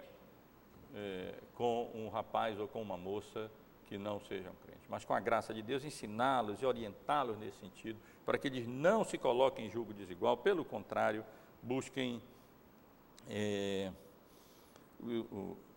é, 0.95 1.35
com 1.53 1.89
um 1.93 2.09
rapaz 2.09 2.59
ou 2.59 2.67
com 2.67 2.81
uma 2.81 2.97
moça 2.97 3.49
que 3.85 3.97
não 3.97 4.19
sejam 4.19 4.53
crentes. 4.65 4.87
Mas 4.89 5.05
com 5.05 5.13
a 5.13 5.19
graça 5.19 5.53
de 5.53 5.61
Deus, 5.61 5.83
ensiná-los 5.83 6.61
e 6.61 6.65
orientá-los 6.65 7.37
nesse 7.37 7.59
sentido, 7.59 7.99
para 8.25 8.37
que 8.37 8.47
eles 8.47 8.67
não 8.67 9.03
se 9.03 9.17
coloquem 9.17 9.67
em 9.67 9.69
julgo 9.69 9.93
desigual, 9.93 10.35
pelo 10.37 10.65
contrário, 10.65 11.23
busquem 11.61 12.21
é, 13.29 13.91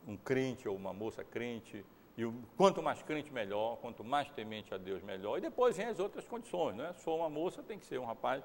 um 0.06 0.16
crente 0.16 0.66
ou 0.66 0.74
uma 0.74 0.92
moça 0.92 1.22
crente 1.22 1.84
e 2.16 2.24
o, 2.24 2.34
quanto 2.56 2.82
mais 2.82 3.02
crente, 3.02 3.32
melhor. 3.32 3.76
Quanto 3.78 4.04
mais 4.04 4.30
temente 4.30 4.72
a 4.74 4.78
Deus, 4.78 5.02
melhor. 5.02 5.38
E 5.38 5.40
depois 5.40 5.76
vem 5.76 5.86
as 5.86 5.98
outras 5.98 6.24
condições, 6.26 6.76
né? 6.76 6.92
For 6.92 7.16
uma 7.16 7.30
moça, 7.30 7.62
tem 7.62 7.78
que 7.78 7.86
ser 7.86 7.98
um 7.98 8.04
rapaz 8.04 8.44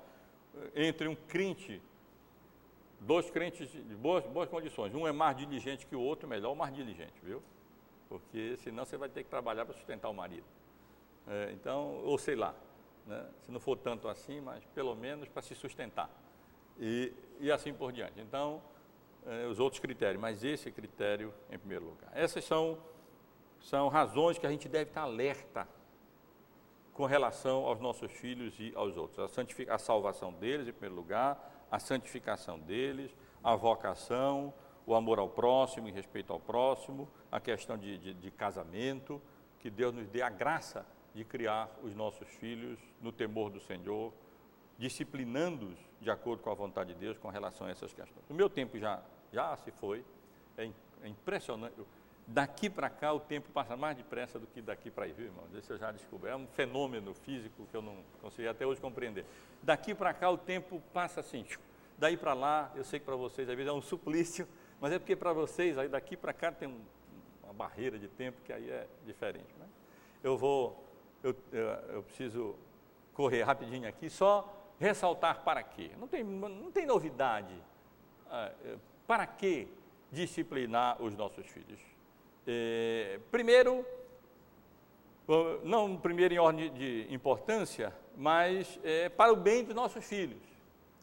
eh, 0.55 0.87
entre 0.87 1.07
um 1.07 1.15
crente, 1.15 1.81
dois 3.01 3.29
crentes 3.29 3.69
de 3.69 3.95
boas, 3.95 4.25
boas 4.25 4.49
condições. 4.49 4.93
Um 4.95 5.07
é 5.07 5.11
mais 5.11 5.35
diligente 5.35 5.85
que 5.85 5.95
o 5.95 6.01
outro, 6.01 6.27
melhor 6.27 6.53
o 6.53 6.55
mais 6.55 6.73
diligente, 6.73 7.13
viu? 7.21 7.43
Porque 8.07 8.55
senão 8.57 8.85
você 8.85 8.95
vai 8.95 9.09
ter 9.09 9.23
que 9.23 9.29
trabalhar 9.29 9.65
para 9.65 9.75
sustentar 9.75 10.09
o 10.09 10.13
marido. 10.13 10.45
É, 11.27 11.51
então, 11.51 12.01
ou 12.05 12.17
sei 12.17 12.37
lá, 12.37 12.55
né? 13.05 13.25
se 13.45 13.51
não 13.51 13.59
for 13.59 13.77
tanto 13.77 14.07
assim, 14.07 14.39
mas 14.39 14.63
pelo 14.73 14.95
menos 14.95 15.27
para 15.27 15.41
se 15.41 15.53
sustentar. 15.53 16.09
E, 16.79 17.11
e 17.41 17.51
assim 17.51 17.73
por 17.73 17.91
diante. 17.91 18.21
Então, 18.21 18.61
é, 19.25 19.45
os 19.45 19.59
outros 19.59 19.81
critérios, 19.81 20.21
mas 20.21 20.41
esse 20.41 20.71
critério 20.71 21.33
em 21.51 21.57
primeiro 21.57 21.83
lugar. 21.83 22.09
Essas 22.13 22.45
são 22.45 22.77
são 23.59 23.87
razões 23.87 24.37
que 24.37 24.45
a 24.45 24.49
gente 24.49 24.69
deve 24.69 24.89
estar 24.89 25.01
alerta 25.01 25.67
com 26.93 27.05
relação 27.05 27.65
aos 27.65 27.79
nossos 27.79 28.11
filhos 28.11 28.59
e 28.59 28.73
aos 28.75 28.97
outros. 28.97 29.37
A, 29.37 29.73
a 29.75 29.77
salvação 29.77 30.33
deles, 30.33 30.67
em 30.67 30.71
primeiro 30.71 30.95
lugar, 30.95 31.67
a 31.69 31.79
santificação 31.79 32.59
deles, 32.59 33.15
a 33.43 33.55
vocação, 33.55 34.53
o 34.85 34.95
amor 34.95 35.19
ao 35.19 35.29
próximo, 35.29 35.87
em 35.87 35.91
respeito 35.91 36.33
ao 36.33 36.39
próximo, 36.39 37.07
a 37.31 37.39
questão 37.39 37.77
de, 37.77 37.97
de, 37.97 38.13
de 38.13 38.31
casamento, 38.31 39.21
que 39.59 39.69
Deus 39.69 39.93
nos 39.93 40.07
dê 40.07 40.21
a 40.21 40.29
graça 40.29 40.85
de 41.13 41.23
criar 41.23 41.69
os 41.83 41.95
nossos 41.95 42.27
filhos 42.27 42.79
no 43.01 43.11
temor 43.11 43.49
do 43.49 43.59
Senhor, 43.59 44.13
disciplinando-os 44.77 45.77
de 45.99 46.09
acordo 46.09 46.41
com 46.41 46.51
a 46.51 46.53
vontade 46.53 46.93
de 46.93 46.99
Deus 46.99 47.17
com 47.17 47.27
relação 47.27 47.67
a 47.67 47.69
essas 47.69 47.93
questões. 47.93 48.29
O 48.29 48.33
meu 48.33 48.49
tempo 48.49 48.77
já, 48.77 49.01
já 49.31 49.55
se 49.57 49.71
foi, 49.71 50.05
é, 50.57 50.69
é 51.03 51.07
impressionante. 51.07 51.75
Daqui 52.29 52.69
para 52.69 52.89
cá 52.89 53.13
o 53.13 53.21
tempo 53.21 53.49
passa 53.51 53.77
mais 53.77 53.95
depressa 53.95 54.37
do 54.37 54.45
que 54.45 54.61
daqui 54.61 54.91
para 54.91 55.05
aí, 55.05 55.13
viu, 55.13 55.27
irmão? 55.27 55.45
Isso 55.53 55.71
eu 55.71 55.77
já 55.77 55.91
descobri. 55.91 56.29
É 56.29 56.35
um 56.35 56.45
fenômeno 56.47 57.13
físico 57.13 57.65
que 57.71 57.77
eu 57.77 57.81
não 57.81 58.03
consegui 58.21 58.49
até 58.49 58.65
hoje 58.65 58.81
compreender. 58.81 59.25
Daqui 59.63 59.95
para 59.95 60.13
cá 60.13 60.29
o 60.29 60.37
tempo 60.37 60.81
passa 60.93 61.21
assim. 61.21 61.45
Daí 61.97 62.17
para 62.17 62.33
lá, 62.33 62.71
eu 62.75 62.83
sei 62.83 62.99
que 62.99 63.05
para 63.05 63.15
vocês 63.15 63.47
às 63.47 63.55
vezes 63.55 63.69
é 63.69 63.73
um 63.73 63.81
suplício, 63.81 64.45
mas 64.81 64.91
é 64.91 64.99
porque 64.99 65.15
para 65.15 65.31
vocês, 65.31 65.77
aí 65.77 65.87
daqui 65.87 66.17
para 66.17 66.33
cá 66.33 66.51
tem 66.51 66.77
uma 67.43 67.53
barreira 67.53 67.97
de 67.97 68.09
tempo 68.09 68.41
que 68.43 68.51
aí 68.51 68.69
é 68.69 68.87
diferente. 69.05 69.55
Né? 69.57 69.65
Eu 70.21 70.37
vou 70.37 70.85
eu, 71.23 71.35
eu, 71.51 71.67
eu 71.95 72.03
preciso 72.03 72.55
correr 73.13 73.43
rapidinho 73.43 73.87
aqui, 73.87 74.09
só 74.09 74.53
ressaltar 74.79 75.43
para 75.43 75.63
quê. 75.63 75.91
Não 75.97 76.07
tem, 76.07 76.23
não 76.23 76.71
tem 76.71 76.85
novidade. 76.85 77.53
Ah, 78.29 78.51
eh, 78.63 78.77
para 79.07 79.25
que 79.25 79.67
disciplinar 80.11 81.01
os 81.01 81.15
nossos 81.15 81.47
filhos? 81.47 81.79
É, 82.47 83.19
primeiro, 83.29 83.85
não 85.63 85.97
primeiro 85.97 86.33
em 86.33 86.39
ordem 86.39 86.71
de 86.71 87.05
importância, 87.09 87.93
mas 88.15 88.79
é, 88.83 89.09
para 89.09 89.33
o 89.33 89.35
bem 89.35 89.65
dos 89.65 89.75
nossos 89.75 90.05
filhos, 90.05 90.41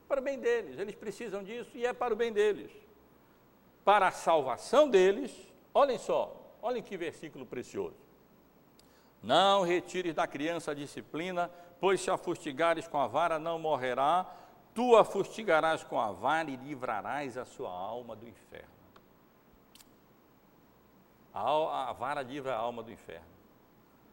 para 0.09 0.20
o 0.20 0.24
bem 0.24 0.38
deles. 0.38 0.78
Eles 0.78 0.95
precisam 0.95 1.45
disso 1.45 1.70
e 1.74 1.84
é 1.84 1.92
para 1.92 2.14
o 2.14 2.16
bem 2.16 2.32
deles. 2.32 2.70
Para 3.84 4.09
a 4.09 4.11
salvação 4.11 4.88
deles, 4.88 5.30
olhem 5.74 5.99
só, 5.99 6.34
olhem 6.62 6.82
que 6.82 6.97
versículo 6.97 7.45
precioso. 7.45 8.03
Não 9.22 9.62
retires 9.62 10.14
da 10.14 10.26
criança 10.26 10.70
a 10.70 10.74
disciplina, 10.74 11.51
pois 11.78 12.01
se 12.01 12.11
a 12.11 12.16
fustigares 12.16 12.88
com 12.88 12.99
a 12.99 13.07
vara, 13.07 13.38
não 13.38 13.59
morrerá. 13.59 14.26
Tu 14.74 14.97
a 14.97 15.05
fustigarás 15.05 15.84
com 15.84 16.01
a 16.01 16.11
vara 16.11 16.51
e 16.51 16.57
livrarás 16.57 17.36
a 17.36 17.45
sua 17.45 17.70
alma 17.70 18.16
do 18.16 18.26
inferno. 18.26 18.74
A, 21.35 21.91
a 21.91 21.93
vara 21.93 22.22
livra 22.22 22.55
a 22.55 22.59
alma 22.59 22.82
do 22.82 22.93
inferno. 22.93 23.26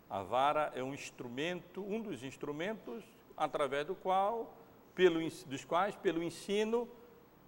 A 0.09 0.23
vara 0.23 0.71
é 0.75 0.83
um 0.83 0.93
instrumento, 0.93 1.81
um 1.81 2.01
dos 2.01 2.23
instrumentos 2.23 3.03
através 3.37 3.85
do 3.85 3.95
qual, 3.95 4.51
pelo, 4.95 5.19
dos 5.45 5.63
quais, 5.63 5.95
pelo 5.95 6.23
ensino, 6.23 6.89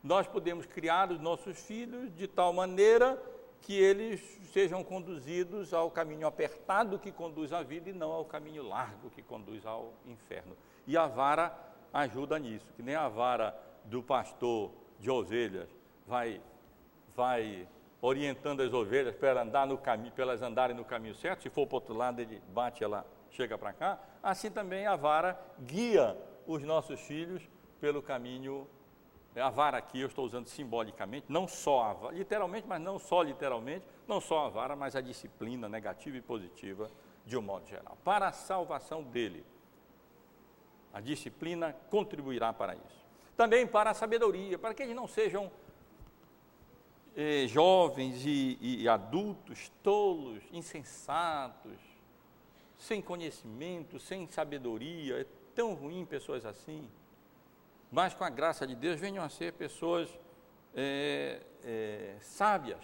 nós 0.03 0.27
podemos 0.27 0.65
criar 0.65 1.11
os 1.11 1.19
nossos 1.19 1.59
filhos 1.59 2.15
de 2.15 2.27
tal 2.27 2.53
maneira 2.53 3.21
que 3.61 3.73
eles 3.73 4.21
sejam 4.51 4.83
conduzidos 4.83 5.73
ao 5.73 5.89
caminho 5.89 6.27
apertado 6.27 6.99
que 6.99 7.11
conduz 7.11 7.51
à 7.51 7.63
vida 7.63 7.89
e 7.89 7.93
não 7.93 8.11
ao 8.11 8.25
caminho 8.25 8.61
largo 8.61 9.09
que 9.09 9.21
conduz 9.21 9.65
ao 9.65 9.93
inferno. 10.05 10.55
E 10.85 10.95
a 10.97 11.07
vara 11.07 11.57
ajuda 11.93 12.37
nisso, 12.37 12.65
que 12.75 12.83
nem 12.83 12.95
a 12.95 13.07
vara 13.07 13.57
do 13.85 14.03
pastor 14.03 14.71
de 14.99 15.09
ovelhas 15.09 15.69
vai, 16.05 16.41
vai 17.15 17.67
orientando 18.03 18.59
as 18.61 18.73
ovelhas 18.73 19.15
para 19.15 19.43
andar 19.43 19.65
no 19.65 19.77
caminho, 19.77 20.11
para 20.11 20.23
elas 20.23 20.41
andarem 20.41 20.75
no 20.75 20.83
caminho 20.83 21.15
certo. 21.15 21.43
Se 21.43 21.49
for 21.49 21.65
para 21.65 21.75
o 21.75 21.77
outro 21.77 21.93
lado, 21.93 22.19
ele 22.19 22.41
bate, 22.49 22.83
ela 22.83 23.05
chega 23.31 23.57
para 23.57 23.71
cá. 23.71 23.97
Assim 24.21 24.51
também 24.51 24.85
a 24.85 24.97
vara 24.97 25.39
guia 25.61 26.17
os 26.45 26.61
nossos 26.63 26.99
filhos 26.99 27.49
pelo 27.79 28.01
caminho. 28.01 28.67
A 29.37 29.49
vara 29.49 29.77
aqui 29.77 30.01
eu 30.01 30.07
estou 30.07 30.25
usando 30.25 30.47
simbolicamente, 30.47 31.27
não 31.29 31.47
só 31.47 31.85
a 31.85 31.93
vara, 31.93 32.13
literalmente, 32.13 32.67
mas 32.67 32.81
não 32.81 32.99
só 32.99 33.21
literalmente, 33.21 33.85
não 34.05 34.19
só 34.19 34.47
a 34.47 34.49
vara, 34.49 34.75
mas 34.75 34.97
a 34.97 35.01
disciplina 35.01 35.69
negativa 35.69 36.17
e 36.17 36.21
positiva 36.21 36.91
de 37.25 37.37
um 37.37 37.41
modo 37.41 37.65
geral. 37.65 37.97
Para 38.03 38.27
a 38.27 38.33
salvação 38.33 39.01
dele, 39.01 39.45
a 40.93 40.99
disciplina 40.99 41.73
contribuirá 41.89 42.51
para 42.51 42.75
isso. 42.75 43.05
Também 43.37 43.65
para 43.65 43.91
a 43.91 43.93
sabedoria, 43.93 44.59
para 44.59 44.73
que 44.73 44.83
eles 44.83 44.95
não 44.95 45.07
sejam 45.07 45.49
eh, 47.15 47.45
jovens 47.47 48.25
e, 48.25 48.57
e 48.61 48.89
adultos 48.89 49.71
tolos, 49.81 50.43
insensatos, 50.51 51.79
sem 52.77 53.01
conhecimento, 53.01 53.99
sem 53.99 54.27
sabedoria. 54.27 55.21
É 55.21 55.25
tão 55.53 55.73
ruim 55.73 56.05
pessoas 56.05 56.45
assim. 56.45 56.89
Mas 57.91 58.13
com 58.13 58.23
a 58.23 58.29
graça 58.29 58.65
de 58.65 58.75
Deus 58.75 58.99
venham 58.99 59.23
a 59.23 59.29
ser 59.29 59.53
pessoas 59.53 60.09
é, 60.75 61.41
é, 61.63 62.15
sábias. 62.19 62.83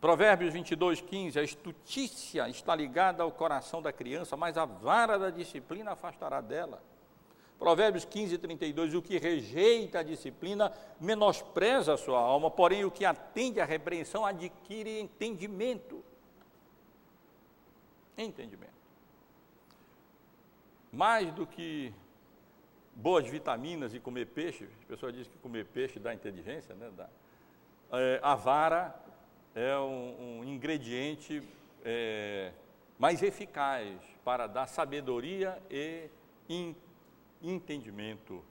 Provérbios 0.00 0.52
22, 0.52 1.00
15, 1.00 1.38
a 1.38 1.42
estutícia 1.42 2.48
está 2.48 2.74
ligada 2.74 3.22
ao 3.22 3.30
coração 3.30 3.80
da 3.80 3.92
criança, 3.92 4.36
mas 4.36 4.58
a 4.58 4.64
vara 4.64 5.18
da 5.18 5.30
disciplina 5.30 5.92
afastará 5.92 6.40
dela. 6.40 6.82
Provérbios 7.64 8.04
15, 8.04 8.36
32, 8.36 8.92
o 8.92 9.00
que 9.00 9.16
rejeita 9.16 10.00
a 10.00 10.02
disciplina 10.02 10.70
menospreza 11.00 11.94
a 11.94 11.96
sua 11.96 12.18
alma, 12.18 12.50
porém 12.50 12.84
o 12.84 12.90
que 12.90 13.06
atende 13.06 13.58
à 13.58 13.64
repreensão 13.64 14.26
adquire 14.26 15.00
entendimento. 15.00 16.04
Entendimento. 18.18 18.74
Mais 20.92 21.32
do 21.32 21.46
que 21.46 21.90
boas 22.94 23.26
vitaminas 23.26 23.94
e 23.94 23.98
comer 23.98 24.26
peixe, 24.26 24.68
as 24.80 24.84
pessoas 24.84 25.14
dizem 25.14 25.32
que 25.32 25.38
comer 25.38 25.64
peixe 25.64 25.98
dá 25.98 26.12
inteligência, 26.12 26.74
né? 26.74 26.90
Dá. 26.94 27.08
É, 27.92 28.20
a 28.22 28.34
vara 28.34 28.94
é 29.54 29.74
um, 29.78 30.40
um 30.40 30.44
ingrediente 30.44 31.42
é, 31.82 32.52
mais 32.98 33.22
eficaz 33.22 33.88
para 34.22 34.46
dar 34.46 34.66
sabedoria 34.66 35.58
e 35.70 36.10
inteligência 36.46 36.83
entendimento 37.50 38.44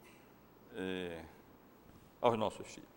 é, 0.76 1.22
aos 2.22 2.38
nossos 2.38 2.68
filhos. 2.68 2.89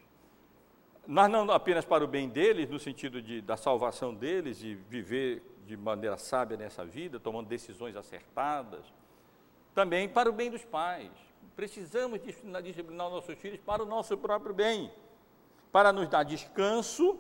Mas 1.07 1.30
não 1.30 1.51
apenas 1.51 1.84
para 1.84 2.05
o 2.05 2.09
bem 2.09 2.28
deles, 2.28 2.68
no 2.68 2.78
sentido 2.78 3.22
de, 3.22 3.40
da 3.40 3.57
salvação 3.57 4.12
deles 4.12 4.62
e 4.62 4.74
viver 4.74 5.42
de 5.64 5.76
maneira 5.76 6.16
sábia 6.16 6.57
nessa 6.57 6.84
vida, 6.84 7.20
tomando 7.20 7.47
decisões 7.49 7.97
acertadas, 7.97 8.84
também 9.74 10.09
para 10.09 10.28
o 10.28 10.32
bem 10.32 10.51
dos 10.51 10.64
pais. 10.64 11.11
Precisamos 11.55 12.20
disciplinar, 12.20 12.62
disciplinar 12.62 13.09
nossos 13.09 13.36
filhos 13.38 13.61
para 13.61 13.82
o 13.82 13.86
nosso 13.86 14.16
próprio 14.16 14.55
bem, 14.55 14.92
para 15.70 15.92
nos 15.92 16.09
dar 16.09 16.22
descanso. 16.22 17.18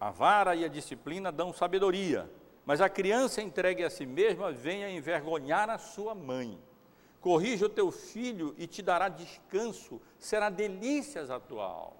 A 0.00 0.10
vara 0.10 0.54
e 0.54 0.64
a 0.64 0.68
disciplina 0.68 1.32
dão 1.32 1.52
sabedoria, 1.52 2.30
mas 2.64 2.80
a 2.80 2.88
criança 2.88 3.42
entregue 3.42 3.82
a 3.82 3.90
si 3.90 4.06
mesma 4.06 4.52
venha 4.52 4.88
envergonhar 4.90 5.68
a 5.68 5.78
sua 5.78 6.14
mãe. 6.14 6.56
Corrija 7.20 7.66
o 7.66 7.68
teu 7.68 7.90
filho 7.90 8.54
e 8.56 8.66
te 8.66 8.80
dará 8.80 9.08
descanso, 9.08 10.00
será 10.18 10.48
delícias 10.48 11.30
a 11.30 11.40
tua 11.40 11.64
alma. 11.64 11.96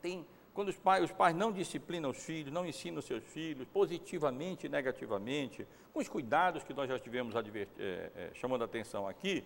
Tem, 0.00 0.26
quando 0.54 0.68
os 0.68 0.76
pais, 0.76 1.04
os 1.04 1.12
pais 1.12 1.36
não 1.36 1.52
disciplinam 1.52 2.10
os 2.10 2.24
filhos, 2.24 2.52
não 2.52 2.66
ensinam 2.66 2.98
os 2.98 3.04
seus 3.04 3.22
filhos, 3.24 3.68
positivamente 3.68 4.66
e 4.66 4.68
negativamente, 4.68 5.66
com 5.92 6.00
os 6.00 6.08
cuidados 6.08 6.64
que 6.64 6.74
nós 6.74 6.88
já 6.88 6.96
estivemos 6.96 7.34
é, 7.36 7.68
é, 7.78 8.30
chamando 8.34 8.62
a 8.62 8.64
atenção 8.64 9.06
aqui, 9.06 9.44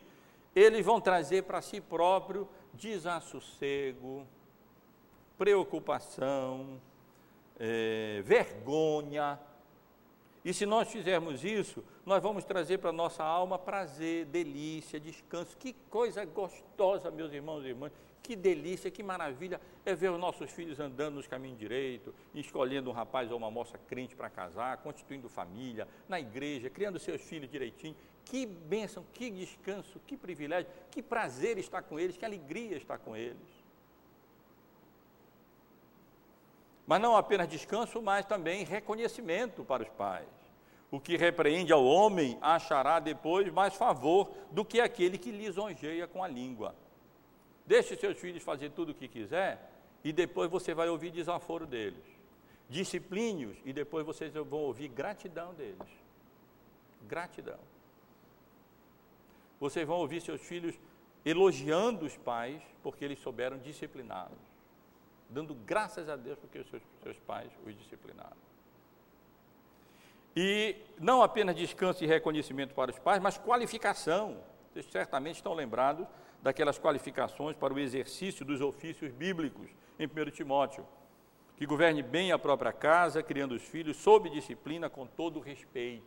eles 0.55 0.85
vão 0.85 1.01
trazer 1.01 1.43
para 1.43 1.61
si 1.61 1.81
próprio 1.81 2.49
desassossego, 2.75 4.27
preocupação, 5.37 6.81
é, 7.59 8.23
vergonha, 8.25 9.39
e 10.43 10.55
se 10.55 10.65
nós 10.65 10.91
fizermos 10.91 11.45
isso, 11.45 11.85
nós 12.05 12.23
vamos 12.23 12.45
trazer 12.45 12.79
para 12.79 12.91
a 12.91 12.93
nossa 12.93 13.23
alma 13.23 13.59
prazer, 13.59 14.25
delícia, 14.25 14.99
descanso. 14.99 15.57
Que 15.59 15.75
coisa 15.91 16.25
gostosa, 16.25 17.11
meus 17.11 17.33
irmãos 17.33 17.63
e 17.65 17.69
irmãs. 17.69 17.93
Que 18.23 18.35
delícia, 18.35 18.91
que 18.91 19.03
maravilha 19.03 19.61
é 19.85 19.95
ver 19.95 20.11
os 20.11 20.19
nossos 20.19 20.51
filhos 20.51 20.81
andando 20.81 21.17
nos 21.17 21.27
caminhos 21.27 21.59
direitos, 21.59 22.15
escolhendo 22.35 22.89
um 22.89 22.93
rapaz 22.93 23.31
ou 23.31 23.37
uma 23.37 23.51
moça 23.51 23.77
crente 23.77 24.15
para 24.15 24.31
casar, 24.31 24.79
constituindo 24.79 25.29
família, 25.29 25.87
na 26.09 26.19
igreja, 26.19 26.71
criando 26.71 26.99
seus 26.99 27.21
filhos 27.21 27.51
direitinho. 27.51 27.97
Que 28.25 28.47
bênção, 28.47 29.05
que 29.13 29.31
descanso, 29.31 30.01
que 30.07 30.17
privilégio, 30.17 30.71
que 30.91 31.03
prazer 31.03 31.59
estar 31.59 31.83
com 31.83 31.99
eles, 31.99 32.17
que 32.17 32.25
alegria 32.25 32.77
estar 32.77 32.99
com 32.99 33.17
eles. 33.17 33.60
Mas 36.91 37.01
não 37.01 37.15
apenas 37.15 37.47
descanso, 37.47 38.03
mas 38.03 38.27
também 38.27 38.65
reconhecimento 38.65 39.63
para 39.63 39.85
os 39.85 39.89
pais. 39.91 40.27
O 40.91 40.99
que 40.99 41.17
repreende 41.17 41.73
ao 41.73 41.85
homem 41.85 42.37
achará 42.43 42.99
depois 42.99 43.49
mais 43.53 43.77
favor 43.77 44.29
do 44.51 44.65
que 44.65 44.81
aquele 44.81 45.17
que 45.17 45.31
lisonjeia 45.31 46.09
com 46.09 46.21
a 46.21 46.27
língua. 46.27 46.75
Deixe 47.65 47.95
seus 47.95 48.19
filhos 48.19 48.43
fazer 48.43 48.71
tudo 48.71 48.91
o 48.91 48.95
que 48.97 49.07
quiser 49.07 49.71
e 50.03 50.13
depois 50.13 50.51
você 50.51 50.75
vai 50.75 50.89
ouvir 50.89 51.13
desaforo 51.13 51.65
deles. 51.65 52.03
Discipline-os 52.69 53.57
e 53.65 53.73
depois 53.73 54.05
vocês 54.05 54.35
vão 54.35 54.59
ouvir 54.59 54.89
gratidão 54.89 55.55
deles. 55.55 55.89
Gratidão. 57.07 57.61
Vocês 59.61 59.87
vão 59.87 59.99
ouvir 59.99 60.21
seus 60.23 60.41
filhos 60.41 60.75
elogiando 61.25 62.05
os 62.05 62.17
pais 62.17 62.61
porque 62.83 63.05
eles 63.05 63.21
souberam 63.21 63.59
discipliná-los 63.59 64.50
dando 65.31 65.55
graças 65.55 66.09
a 66.09 66.17
Deus 66.17 66.39
porque 66.39 66.59
os 66.59 66.69
seus, 66.69 66.83
seus 67.03 67.19
pais 67.21 67.51
os 67.65 67.77
disciplinaram. 67.77 68.37
E 70.35 70.77
não 70.99 71.23
apenas 71.23 71.57
descanso 71.57 72.05
e 72.05 72.07
reconhecimento 72.07 72.75
para 72.75 72.91
os 72.91 72.99
pais, 72.99 73.21
mas 73.21 73.39
qualificação. 73.39 74.39
Vocês 74.73 74.87
certamente 74.87 75.37
estão 75.37 75.55
lembrados 75.55 76.07
daquelas 76.43 76.79
qualificações 76.79 77.57
para 77.57 77.75
o 77.75 77.79
exercício 77.79 78.45
dos 78.45 78.61
ofícios 78.61 79.13
bíblicos 79.13 79.69
em 79.99 80.07
1 80.07 80.31
Timóteo. 80.31 80.87
Que 81.57 81.67
governe 81.67 82.03
bem 82.03 82.33
a 82.33 82.39
própria 82.39 82.73
casa, 82.73 83.23
criando 83.23 83.53
os 83.53 83.63
filhos 83.63 83.97
sob 83.97 84.31
disciplina, 84.31 84.89
com 84.89 85.07
todo 85.07 85.41
respeito. 85.41 86.07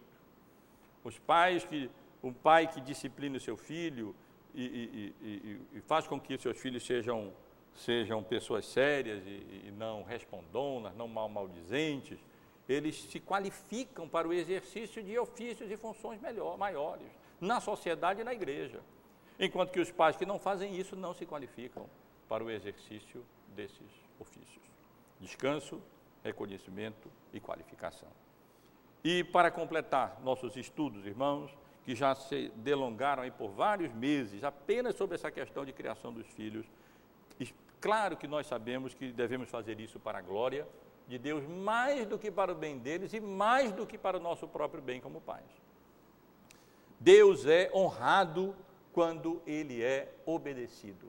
Os 1.03 1.19
pais 1.19 1.63
que, 1.65 1.91
um 2.23 2.33
pai 2.33 2.67
que 2.67 2.81
disciplina 2.81 3.37
o 3.37 3.39
seu 3.39 3.55
filho 3.55 4.15
e, 4.55 4.63
e, 4.63 5.27
e, 5.27 5.61
e 5.73 5.81
faz 5.81 6.07
com 6.07 6.19
que 6.19 6.37
seus 6.39 6.57
filhos 6.57 6.83
sejam 6.85 7.31
sejam 7.75 8.23
pessoas 8.23 8.65
sérias 8.65 9.23
e, 9.25 9.67
e 9.67 9.73
não 9.77 10.03
respondonas, 10.03 10.95
não 10.95 11.07
mal 11.07 11.27
maldizentes, 11.29 12.19
eles 12.67 12.95
se 12.95 13.19
qualificam 13.19 14.07
para 14.07 14.27
o 14.27 14.33
exercício 14.33 15.03
de 15.03 15.17
ofícios 15.17 15.69
e 15.69 15.77
funções 15.77 16.21
melhor, 16.21 16.57
maiores, 16.57 17.07
na 17.39 17.59
sociedade 17.59 18.21
e 18.21 18.23
na 18.23 18.33
igreja. 18.33 18.79
Enquanto 19.39 19.71
que 19.71 19.79
os 19.79 19.91
pais 19.91 20.15
que 20.15 20.25
não 20.25 20.39
fazem 20.39 20.77
isso 20.77 20.95
não 20.95 21.13
se 21.13 21.25
qualificam 21.25 21.89
para 22.29 22.43
o 22.43 22.49
exercício 22.49 23.25
desses 23.47 23.91
ofícios. 24.19 24.63
Descanso, 25.19 25.81
reconhecimento 26.23 27.11
e 27.33 27.39
qualificação. 27.39 28.09
E 29.03 29.23
para 29.23 29.51
completar 29.51 30.21
nossos 30.23 30.55
estudos, 30.55 31.05
irmãos, 31.05 31.51
que 31.83 31.93
já 31.93 32.15
se 32.15 32.49
delongaram 32.55 33.23
aí 33.23 33.31
por 33.31 33.49
vários 33.49 33.93
meses 33.93 34.43
apenas 34.43 34.95
sobre 34.95 35.15
essa 35.15 35.29
questão 35.29 35.65
de 35.65 35.73
criação 35.73 36.13
dos 36.13 36.25
filhos, 36.27 36.65
claro 37.83 38.15
que 38.15 38.27
nós 38.27 38.47
sabemos 38.47 38.93
que 38.93 39.11
devemos 39.11 39.49
fazer 39.49 39.77
isso 39.85 39.99
para 39.99 40.19
a 40.19 40.21
glória 40.21 40.65
de 41.05 41.17
Deus, 41.17 41.45
mais 41.45 42.05
do 42.05 42.17
que 42.17 42.31
para 42.31 42.53
o 42.53 42.55
bem 42.55 42.79
deles 42.79 43.11
e 43.13 43.19
mais 43.19 43.73
do 43.73 43.85
que 43.85 43.97
para 43.97 44.17
o 44.17 44.21
nosso 44.21 44.47
próprio 44.47 44.81
bem 44.81 45.01
como 45.01 45.19
pais. 45.19 45.51
Deus 46.97 47.45
é 47.45 47.69
honrado 47.75 48.55
quando 48.93 49.41
ele 49.45 49.83
é 49.83 50.13
obedecido. 50.25 51.07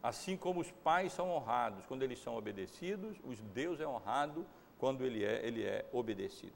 Assim 0.00 0.36
como 0.36 0.60
os 0.60 0.70
pais 0.70 1.12
são 1.12 1.30
honrados 1.30 1.84
quando 1.86 2.04
eles 2.04 2.20
são 2.20 2.36
obedecidos, 2.36 3.16
os 3.24 3.40
Deus 3.40 3.80
é 3.80 3.88
honrado 3.88 4.46
quando 4.78 5.04
ele 5.04 5.24
é, 5.24 5.44
ele 5.44 5.64
é 5.64 5.84
obedecido. 5.92 6.54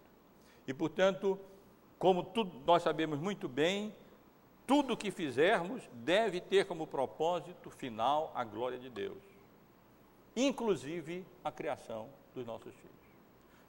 E 0.68 0.72
portanto, 0.72 1.36
como 1.98 2.22
tudo, 2.22 2.60
nós 2.64 2.84
sabemos 2.84 3.18
muito 3.18 3.48
bem, 3.48 3.92
tudo 4.68 4.92
o 4.92 4.96
que 4.98 5.10
fizermos 5.10 5.82
deve 5.94 6.42
ter 6.42 6.66
como 6.66 6.86
propósito 6.86 7.70
final 7.70 8.30
a 8.34 8.44
glória 8.44 8.78
de 8.78 8.90
Deus, 8.90 9.16
inclusive 10.36 11.24
a 11.42 11.50
criação 11.50 12.10
dos 12.34 12.44
nossos 12.44 12.74
filhos. 12.74 12.94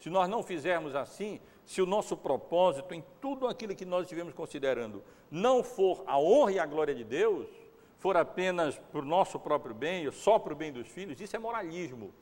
Se 0.02 0.10
nós 0.10 0.28
não 0.28 0.43
fizermos 0.43 0.93
assim, 0.95 1.39
se 1.66 1.82
o 1.82 1.86
nosso 1.86 2.18
propósito 2.18 2.93
em 2.93 3.02
tudo 3.22 3.47
aquilo 3.47 3.74
que 3.74 3.86
nós 3.86 4.04
estivemos 4.04 4.34
considerando 4.34 5.02
não 5.32 5.64
for 5.64 6.04
a 6.06 6.20
honra 6.20 6.52
e 6.52 6.60
a 6.60 6.66
glória 6.66 6.93
de 6.93 7.06
Deus, 7.06 7.47
for 7.97 8.18
apenas 8.18 8.78
para 8.78 9.00
o 9.00 9.06
nosso 9.06 9.39
próprio 9.39 9.74
bem, 9.74 10.12
só 10.12 10.38
para 10.38 10.52
o 10.52 10.56
bem 10.56 10.70
dos 10.70 10.89
filhos, 10.89 11.22
isso 11.22 11.34
é 11.34 11.39
moralismo. 11.39 12.14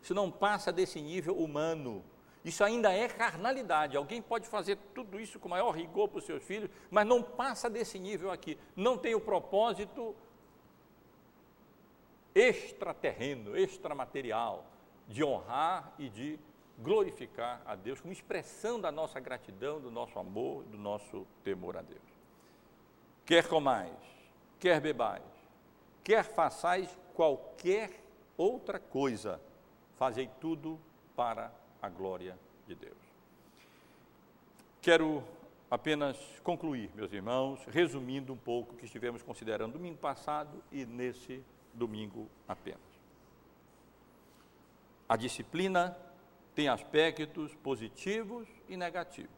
Isso 0.00 0.14
não 0.14 0.30
passa 0.30 0.72
desse 0.72 1.00
nível 1.00 1.34
humano. 1.34 2.04
Isso 2.44 2.62
ainda 2.62 2.92
é 2.92 3.08
carnalidade. 3.08 3.96
Alguém 3.96 4.20
pode 4.20 4.46
fazer 4.46 4.76
tudo 4.94 5.18
isso 5.18 5.40
com 5.40 5.48
maior 5.48 5.70
rigor 5.70 6.08
para 6.08 6.18
os 6.18 6.24
seus 6.24 6.42
filhos, 6.42 6.70
mas 6.90 7.06
não 7.06 7.22
passa 7.22 7.70
desse 7.70 7.98
nível 7.98 8.30
aqui. 8.30 8.58
Não 8.76 8.98
tem 8.98 9.14
o 9.14 9.20
propósito 9.20 10.14
extraterreno, 12.34 13.56
extramaterial, 13.56 14.66
de 15.08 15.24
honrar 15.24 15.94
e 15.98 16.10
de 16.10 16.38
glorificar 16.78 17.62
a 17.64 17.74
Deus 17.74 18.00
como 18.00 18.12
expressão 18.12 18.78
da 18.78 18.90
nossa 18.90 19.20
gratidão, 19.20 19.80
do 19.80 19.90
nosso 19.90 20.18
amor, 20.18 20.64
do 20.64 20.76
nosso 20.76 21.26
temor 21.42 21.76
a 21.76 21.82
Deus. 21.82 22.02
Quer 23.24 23.48
comais, 23.48 23.96
quer 24.58 24.80
bebais, 24.80 25.22
quer 26.02 26.24
façais 26.24 26.98
qualquer 27.14 28.04
outra 28.36 28.78
coisa, 28.78 29.40
fazei 29.96 30.28
tudo 30.40 30.78
para 31.14 31.50
a 31.84 31.88
glória 31.88 32.38
de 32.66 32.74
Deus. 32.74 32.96
Quero 34.80 35.22
apenas 35.70 36.16
concluir, 36.42 36.90
meus 36.94 37.12
irmãos, 37.12 37.60
resumindo 37.66 38.32
um 38.32 38.36
pouco 38.38 38.72
o 38.72 38.76
que 38.76 38.86
estivemos 38.86 39.22
considerando 39.22 39.74
domingo 39.74 39.98
passado 39.98 40.62
e 40.72 40.86
nesse 40.86 41.44
domingo 41.74 42.26
apenas. 42.48 42.80
A 45.06 45.16
disciplina 45.16 45.96
tem 46.54 46.68
aspectos 46.68 47.54
positivos 47.56 48.48
e 48.66 48.76
negativos. 48.78 49.30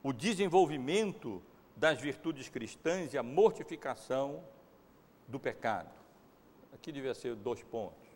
O 0.00 0.12
desenvolvimento 0.12 1.42
das 1.74 2.00
virtudes 2.00 2.48
cristãs 2.48 3.12
e 3.14 3.18
a 3.18 3.22
mortificação 3.22 4.44
do 5.26 5.40
pecado. 5.40 5.90
Aqui 6.72 6.92
devia 6.92 7.14
ser 7.14 7.34
dois 7.34 7.62
pontos. 7.64 8.07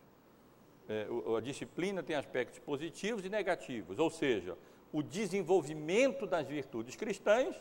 É, 0.88 1.06
a 1.36 1.40
disciplina 1.40 2.02
tem 2.02 2.16
aspectos 2.16 2.58
positivos 2.58 3.24
e 3.24 3.28
negativos, 3.28 3.98
ou 3.98 4.10
seja, 4.10 4.56
o 4.92 5.02
desenvolvimento 5.02 6.26
das 6.26 6.46
virtudes 6.46 6.96
cristãs 6.96 7.56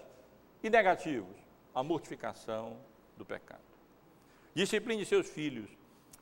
e 0.63 0.69
negativos, 0.69 1.36
a 1.74 1.84
mortificação 1.84 2.78
do 3.17 3.26
pecado. 3.26 3.61
Discipline 4.53 5.05
seus 5.05 5.30
filhos 5.30 5.69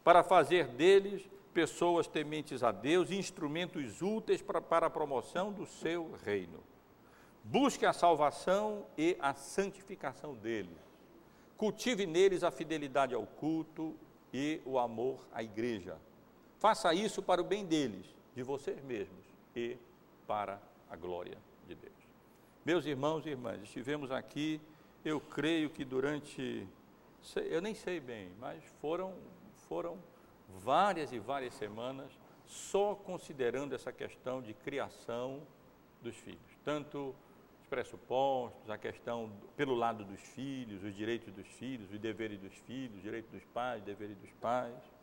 para 0.03 0.23
fazer 0.23 0.67
deles 0.67 1.27
pessoas 1.53 2.07
tementes 2.07 2.63
a 2.63 2.71
Deus 2.71 3.09
e 3.09 3.15
instrumentos 3.15 4.01
úteis 4.01 4.41
para, 4.41 4.61
para 4.61 4.87
a 4.87 4.89
promoção 4.89 5.51
do 5.51 5.65
seu 5.65 6.11
reino. 6.23 6.63
Busque 7.43 7.85
a 7.85 7.93
salvação 7.93 8.85
e 8.97 9.17
a 9.19 9.33
santificação 9.33 10.35
deles. 10.35 10.77
Cultive 11.57 12.05
neles 12.05 12.43
a 12.43 12.51
fidelidade 12.51 13.15
ao 13.15 13.25
culto 13.25 13.95
e 14.31 14.61
o 14.65 14.77
amor 14.77 15.27
à 15.33 15.41
igreja. 15.41 15.97
Faça 16.59 16.93
isso 16.93 17.23
para 17.23 17.39
o 17.39 17.43
bem 17.43 17.65
deles, 17.65 18.05
de 18.35 18.43
vocês 18.43 18.83
mesmos 18.83 19.25
e 19.55 19.77
para 20.27 20.61
a 20.89 20.95
glória 20.97 21.37
de 21.65 21.73
Deus. 21.73 21.93
Meus 22.65 22.85
irmãos 22.85 23.25
e 23.25 23.29
irmãs, 23.29 23.63
estivemos 23.63 24.11
aqui, 24.11 24.59
eu 25.05 25.21
creio 25.21 25.69
que 25.69 25.85
durante, 25.85 26.67
eu 27.49 27.61
nem 27.61 27.73
sei 27.73 28.01
bem, 28.01 28.33
mas 28.37 28.61
foram, 28.81 29.15
foram 29.69 29.97
várias 30.49 31.13
e 31.13 31.19
várias 31.19 31.53
semanas 31.53 32.11
só 32.45 32.93
considerando 32.93 33.73
essa 33.73 33.93
questão 33.93 34.41
de 34.41 34.53
criação 34.53 35.41
dos 36.01 36.17
filhos, 36.17 36.57
tanto 36.65 37.15
os 37.61 37.67
pressupostos, 37.69 38.69
a 38.69 38.77
questão 38.77 39.31
pelo 39.55 39.75
lado 39.75 40.03
dos 40.03 40.19
filhos, 40.19 40.83
os 40.83 40.93
direitos 40.93 41.33
dos 41.33 41.47
filhos, 41.47 41.89
os 41.89 41.99
deveres 41.99 42.37
dos 42.37 42.53
filhos, 42.53 42.97
os 42.97 43.01
direitos 43.01 43.31
dos 43.31 43.45
pais, 43.45 43.81
deveres 43.81 44.17
dos 44.17 44.31
pais. 44.41 44.98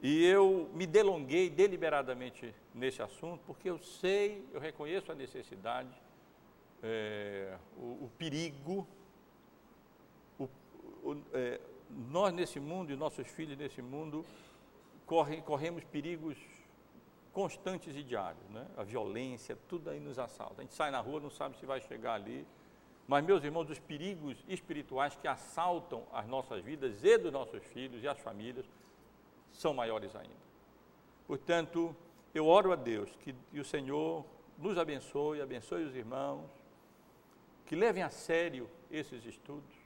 E 0.00 0.24
eu 0.24 0.70
me 0.74 0.86
delonguei 0.86 1.50
deliberadamente 1.50 2.54
nesse 2.72 3.02
assunto, 3.02 3.42
porque 3.44 3.68
eu 3.68 3.78
sei, 3.78 4.46
eu 4.52 4.60
reconheço 4.60 5.10
a 5.10 5.14
necessidade, 5.14 5.90
é, 6.80 7.56
o, 7.76 8.04
o, 8.04 8.10
perigo, 8.16 8.86
o, 10.38 10.44
o, 11.02 11.22
é, 11.32 11.60
nós 12.10 12.32
nesse 12.32 12.60
mundo 12.60 12.92
e 12.92 12.96
nossos 12.96 13.26
filhos 13.26 13.58
nesse 13.58 13.82
mundo 13.82 14.24
correm, 15.04 15.40
corremos 15.42 15.82
perigos 15.82 16.36
constantes 17.32 17.96
e 17.96 18.02
diários, 18.04 18.48
né? 18.50 18.66
A 18.76 18.84
violência, 18.84 19.58
tudo 19.68 19.90
aí 19.90 19.98
nos 19.98 20.18
assalta. 20.18 20.60
A 20.60 20.62
gente 20.62 20.74
sai 20.74 20.92
na 20.92 21.00
rua, 21.00 21.18
não 21.18 21.30
sabe 21.30 21.56
se 21.58 21.66
vai 21.66 21.80
chegar 21.80 22.14
ali. 22.14 22.46
Mas, 23.06 23.24
meus 23.24 23.42
irmãos, 23.42 23.68
os 23.70 23.78
perigos 23.78 24.36
espirituais 24.48 25.16
que 25.16 25.26
assaltam 25.26 26.04
as 26.12 26.26
nossas 26.26 26.62
vidas 26.62 27.02
e 27.02 27.18
dos 27.18 27.32
nossos 27.32 27.64
filhos 27.64 28.02
e 28.02 28.08
as 28.08 28.18
famílias 28.18 28.66
são 29.52 29.74
maiores 29.74 30.14
ainda. 30.14 30.48
Portanto, 31.26 31.94
eu 32.34 32.46
oro 32.46 32.72
a 32.72 32.76
Deus 32.76 33.10
que, 33.20 33.34
o 33.58 33.64
Senhor 33.64 34.24
nos 34.56 34.78
abençoe, 34.78 35.40
abençoe 35.40 35.84
os 35.84 35.94
irmãos, 35.94 36.50
que 37.66 37.76
levem 37.76 38.02
a 38.02 38.10
sério 38.10 38.68
esses 38.90 39.24
estudos, 39.24 39.76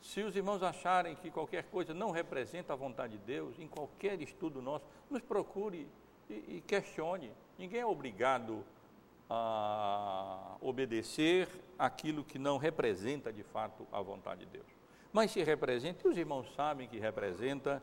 se 0.00 0.22
os 0.22 0.36
irmãos 0.36 0.62
acharem 0.62 1.16
que 1.16 1.30
qualquer 1.30 1.64
coisa 1.64 1.92
não 1.92 2.10
representa 2.10 2.72
a 2.72 2.76
vontade 2.76 3.18
de 3.18 3.24
Deus, 3.24 3.58
em 3.58 3.66
qualquer 3.66 4.20
estudo 4.22 4.62
nosso, 4.62 4.86
nos 5.10 5.20
procure 5.20 5.88
e, 6.30 6.56
e 6.56 6.64
questione. 6.66 7.32
Ninguém 7.58 7.80
é 7.80 7.86
obrigado 7.86 8.64
a 9.28 10.56
obedecer 10.60 11.48
aquilo 11.78 12.22
que 12.24 12.38
não 12.38 12.56
representa 12.56 13.32
de 13.32 13.42
fato 13.42 13.86
a 13.90 14.00
vontade 14.00 14.44
de 14.44 14.52
Deus. 14.52 14.66
Mas 15.12 15.32
se 15.32 15.42
representa, 15.42 16.06
e 16.06 16.10
os 16.10 16.16
irmãos 16.16 16.54
sabem 16.54 16.88
que 16.88 16.98
representa, 16.98 17.82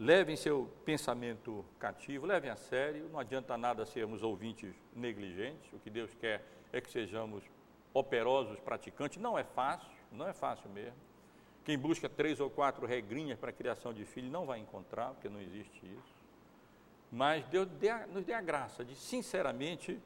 levem 0.00 0.34
seu 0.34 0.66
pensamento 0.82 1.62
cativo, 1.78 2.24
levem 2.24 2.50
a 2.50 2.56
sério, 2.56 3.06
não 3.12 3.20
adianta 3.20 3.58
nada 3.58 3.84
sermos 3.84 4.22
ouvintes 4.22 4.74
negligentes, 4.96 5.70
o 5.74 5.78
que 5.78 5.90
Deus 5.90 6.14
quer 6.14 6.42
é 6.72 6.80
que 6.80 6.90
sejamos 6.90 7.44
operosos 7.92 8.58
praticantes, 8.60 9.20
não 9.20 9.38
é 9.38 9.44
fácil, 9.44 9.92
não 10.10 10.26
é 10.26 10.32
fácil 10.32 10.70
mesmo. 10.70 10.96
Quem 11.66 11.78
busca 11.78 12.08
três 12.08 12.40
ou 12.40 12.48
quatro 12.48 12.86
regrinhas 12.86 13.38
para 13.38 13.50
a 13.50 13.52
criação 13.52 13.92
de 13.92 14.06
filho 14.06 14.30
não 14.30 14.46
vai 14.46 14.58
encontrar, 14.58 15.10
porque 15.10 15.28
não 15.28 15.38
existe 15.38 15.84
isso. 15.84 16.14
Mas 17.12 17.44
Deus 17.48 17.68
nos 18.10 18.24
dê 18.24 18.32
a 18.32 18.40
graça 18.40 18.82
de, 18.82 18.94
sinceramente, 18.94 20.00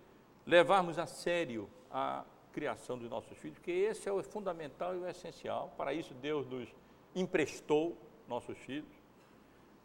levarmos 0.44 0.98
a 0.98 1.06
sério 1.06 1.70
a 1.88 2.24
criação 2.52 2.98
dos 2.98 3.08
nossos 3.08 3.38
filhos, 3.38 3.58
porque 3.58 3.70
esse 3.70 4.08
é 4.08 4.12
o 4.12 4.20
fundamental 4.24 4.92
e 4.96 4.98
o 4.98 5.06
essencial. 5.06 5.72
Para 5.76 5.94
isso, 5.94 6.12
Deus 6.14 6.48
nos 6.48 6.68
emprestou 7.14 7.96
nossos 8.26 8.58
filhos. 8.58 9.03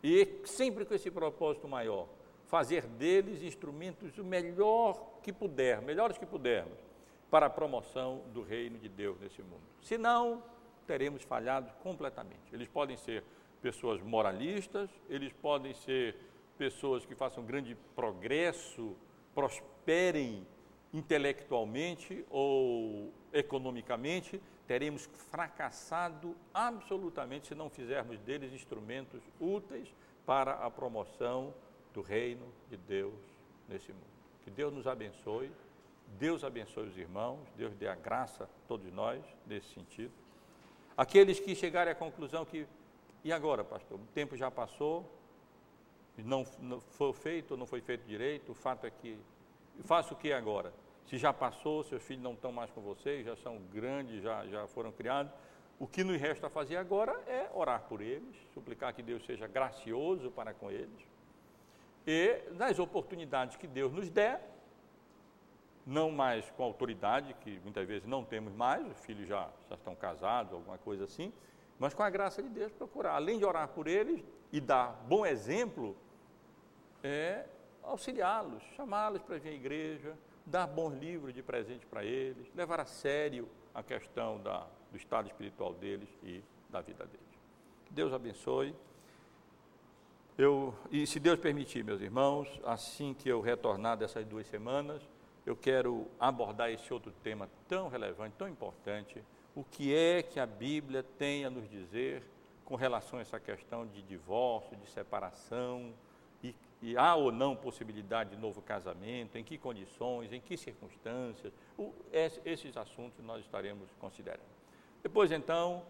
E 0.03 0.41
sempre 0.45 0.85
com 0.85 0.93
esse 0.93 1.11
propósito 1.11 1.67
maior, 1.67 2.07
fazer 2.47 2.85
deles 2.87 3.43
instrumentos 3.43 4.17
o 4.17 4.23
melhor 4.23 5.19
que 5.21 5.31
puder, 5.31 5.81
melhores 5.81 6.17
que 6.17 6.25
pudermos, 6.25 6.79
para 7.29 7.45
a 7.45 7.49
promoção 7.49 8.23
do 8.33 8.41
reino 8.41 8.77
de 8.79 8.89
Deus 8.89 9.19
nesse 9.19 9.41
mundo. 9.41 9.61
Se 9.81 9.97
não, 9.97 10.41
teremos 10.87 11.21
falhado 11.23 11.71
completamente. 11.83 12.51
Eles 12.51 12.67
podem 12.67 12.97
ser 12.97 13.23
pessoas 13.61 14.01
moralistas, 14.01 14.89
eles 15.07 15.31
podem 15.33 15.73
ser 15.73 16.15
pessoas 16.57 17.05
que 17.05 17.13
façam 17.13 17.45
grande 17.45 17.77
progresso, 17.95 18.95
prosperem 19.35 20.45
intelectualmente 20.93 22.25
ou 22.29 23.13
economicamente, 23.31 24.41
teremos 24.69 25.09
fracassado 25.31 26.35
absolutamente 26.53 27.47
se 27.47 27.55
não 27.55 27.71
fizermos 27.71 28.19
deles 28.19 28.53
instrumentos 28.53 29.19
úteis 29.39 29.91
para 30.27 30.53
a 30.63 30.69
promoção 30.69 31.51
do 31.91 32.03
reino 32.03 32.45
de 32.69 32.77
Deus 32.77 33.15
nesse 33.67 33.91
mundo. 33.91 34.05
Que 34.43 34.51
Deus 34.51 34.71
nos 34.71 34.85
abençoe, 34.85 35.51
Deus 36.19 36.43
abençoe 36.43 36.87
os 36.87 36.95
irmãos, 36.95 37.39
Deus 37.57 37.73
dê 37.77 37.87
a 37.87 37.95
graça 37.95 38.43
a 38.43 38.47
todos 38.67 38.93
nós 38.93 39.25
nesse 39.47 39.73
sentido. 39.73 40.13
Aqueles 40.95 41.39
que 41.39 41.55
chegarem 41.55 41.91
à 41.91 41.95
conclusão 41.95 42.45
que, 42.45 42.67
e 43.23 43.33
agora, 43.33 43.63
pastor, 43.63 43.99
o 43.99 44.05
tempo 44.13 44.37
já 44.37 44.51
passou, 44.51 45.03
não, 46.15 46.45
não 46.59 46.79
foi 46.79 47.11
feito 47.13 47.51
ou 47.53 47.57
não 47.57 47.65
foi 47.65 47.81
feito 47.81 48.05
direito, 48.05 48.51
o 48.51 48.55
fato 48.55 48.85
é 48.85 48.91
que, 48.91 49.17
faço 49.83 50.13
o 50.13 50.17
que 50.17 50.31
agora? 50.31 50.71
Se 51.09 51.17
já 51.17 51.33
passou, 51.33 51.83
seus 51.83 52.03
filhos 52.03 52.21
não 52.21 52.33
estão 52.33 52.51
mais 52.51 52.69
com 52.69 52.81
vocês, 52.81 53.25
já 53.25 53.35
são 53.37 53.57
grandes, 53.73 54.21
já, 54.21 54.45
já 54.45 54.67
foram 54.67 54.91
criados, 54.91 55.33
o 55.79 55.87
que 55.87 56.03
nos 56.03 56.21
resta 56.21 56.51
fazer 56.51 56.75
agora 56.75 57.13
é 57.25 57.49
orar 57.51 57.81
por 57.89 57.99
eles, 57.99 58.35
suplicar 58.53 58.93
que 58.93 59.01
Deus 59.01 59.25
seja 59.25 59.47
gracioso 59.47 60.29
para 60.29 60.53
com 60.53 60.69
eles. 60.69 61.07
E 62.05 62.43
nas 62.51 62.77
oportunidades 62.77 63.55
que 63.57 63.65
Deus 63.65 63.91
nos 63.91 64.07
der, 64.11 64.39
não 65.83 66.11
mais 66.11 66.47
com 66.51 66.61
autoridade, 66.61 67.33
que 67.41 67.59
muitas 67.63 67.87
vezes 67.87 68.07
não 68.07 68.23
temos 68.23 68.53
mais, 68.53 68.85
os 68.85 68.99
filhos 68.99 69.27
já, 69.27 69.49
já 69.67 69.73
estão 69.73 69.95
casados, 69.95 70.53
alguma 70.53 70.77
coisa 70.77 71.05
assim, 71.05 71.33
mas 71.79 71.91
com 71.91 72.03
a 72.03 72.09
graça 72.11 72.43
de 72.43 72.49
Deus 72.49 72.71
procurar, 72.73 73.15
além 73.15 73.39
de 73.39 73.45
orar 73.45 73.69
por 73.69 73.87
eles 73.87 74.23
e 74.51 74.61
dar 74.61 74.91
bom 75.07 75.25
exemplo, 75.25 75.97
é 77.01 77.45
auxiliá-los, 77.81 78.61
chamá-los 78.75 79.23
para 79.23 79.39
vir 79.39 79.49
à 79.49 79.53
igreja, 79.53 80.15
dar 80.49 80.67
bons 80.67 80.93
livros 80.95 81.33
de 81.33 81.41
presente 81.41 81.85
para 81.85 82.03
eles, 82.03 82.47
levar 82.55 82.79
a 82.79 82.85
sério 82.85 83.47
a 83.73 83.83
questão 83.83 84.39
da, 84.41 84.65
do 84.91 84.97
estado 84.97 85.27
espiritual 85.27 85.73
deles 85.73 86.09
e 86.23 86.43
da 86.69 86.81
vida 86.81 87.05
deles. 87.05 87.27
Deus 87.89 88.11
abençoe. 88.13 88.75
Eu, 90.37 90.73
e 90.89 91.05
se 91.05 91.19
Deus 91.19 91.39
permitir, 91.39 91.83
meus 91.83 92.01
irmãos, 92.01 92.47
assim 92.63 93.13
que 93.13 93.27
eu 93.27 93.41
retornar 93.41 93.97
dessas 93.97 94.25
duas 94.25 94.47
semanas, 94.47 95.01
eu 95.45 95.55
quero 95.55 96.07
abordar 96.19 96.71
esse 96.71 96.93
outro 96.93 97.11
tema 97.23 97.49
tão 97.67 97.89
relevante, 97.89 98.35
tão 98.37 98.47
importante. 98.47 99.21
O 99.55 99.63
que 99.63 99.93
é 99.93 100.23
que 100.23 100.39
a 100.39 100.45
Bíblia 100.45 101.03
tem 101.17 101.45
a 101.45 101.49
nos 101.49 101.69
dizer 101.69 102.23
com 102.63 102.75
relação 102.75 103.19
a 103.19 103.21
essa 103.21 103.39
questão 103.39 103.85
de 103.87 104.01
divórcio, 104.03 104.77
de 104.77 104.87
separação, 104.89 105.93
e, 106.81 106.97
há 106.97 107.13
ou 107.15 107.31
não 107.31 107.55
possibilidade 107.55 108.31
de 108.31 108.37
novo 108.37 108.61
casamento, 108.61 109.37
em 109.37 109.43
que 109.43 109.57
condições, 109.57 110.31
em 110.31 110.39
que 110.39 110.55
circunstâncias, 110.55 111.53
o, 111.77 111.93
esses 112.45 112.75
assuntos 112.77 113.23
nós 113.23 113.43
estaremos 113.43 113.89
considerando. 113.99 114.39
Depois, 115.03 115.31
então, 115.31 115.83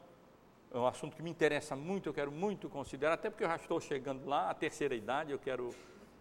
é 0.74 0.78
um 0.78 0.88
assunto 0.88 1.16
que 1.16 1.22
me 1.22 1.30
interessa 1.30 1.76
muito, 1.76 2.10
eu 2.10 2.14
quero 2.14 2.32
muito 2.32 2.70
considerar, 2.70 3.14
até 3.14 3.30
porque 3.30 3.44
eu 3.44 3.48
já 3.48 3.56
estou 3.56 3.80
chegando 3.80 4.28
lá, 4.28 4.50
a 4.50 4.54
terceira 4.54 4.96
idade, 4.96 5.32
eu 5.32 5.40
quero, 5.40 5.70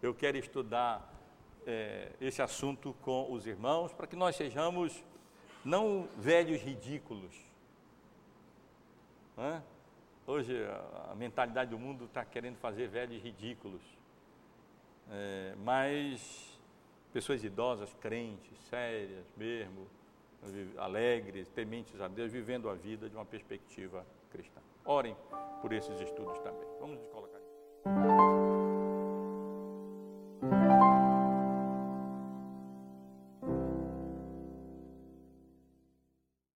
eu 0.03 0.15
quero 0.15 0.37
estudar 0.37 1.15
é, 1.67 2.13
esse 2.21 2.43
assunto 2.43 2.95
com 3.03 3.33
os 3.33 3.47
irmãos, 3.47 3.93
para 3.93 4.07
que 4.07 4.17
nós 4.17 4.37
sejamos 4.37 5.03
não 5.65 6.09
velhos 6.19 6.61
ridículos. 6.61 7.35
Né? 9.37 9.63
Hoje 10.27 10.55
a 11.11 11.15
mentalidade 11.15 11.71
do 11.71 11.79
mundo 11.79 12.05
está 12.05 12.23
querendo 12.23 12.57
fazer 12.57 12.89
velhos 12.89 13.23
ridículos 13.23 13.98
é, 15.11 15.55
mas 15.65 16.59
pessoas 17.13 17.43
idosas, 17.43 17.95
crentes, 18.01 18.59
sérias 18.69 19.25
mesmo, 19.37 19.87
alegres, 20.77 21.49
tementes 21.49 22.01
a 22.01 22.09
Deus, 22.09 22.33
vivendo 22.33 22.69
a 22.69 22.75
vida 22.75 23.09
de 23.09 23.17
uma 23.17 23.25
perspectiva 23.25 24.07
cristã. 24.31 24.61
Orem 24.85 25.17
por 25.61 25.73
esses 25.73 26.01
estudos 26.01 26.39
também. 26.41 26.69
Vamos 26.81 26.99
nos 26.99 27.09
colocar. 27.09 28.48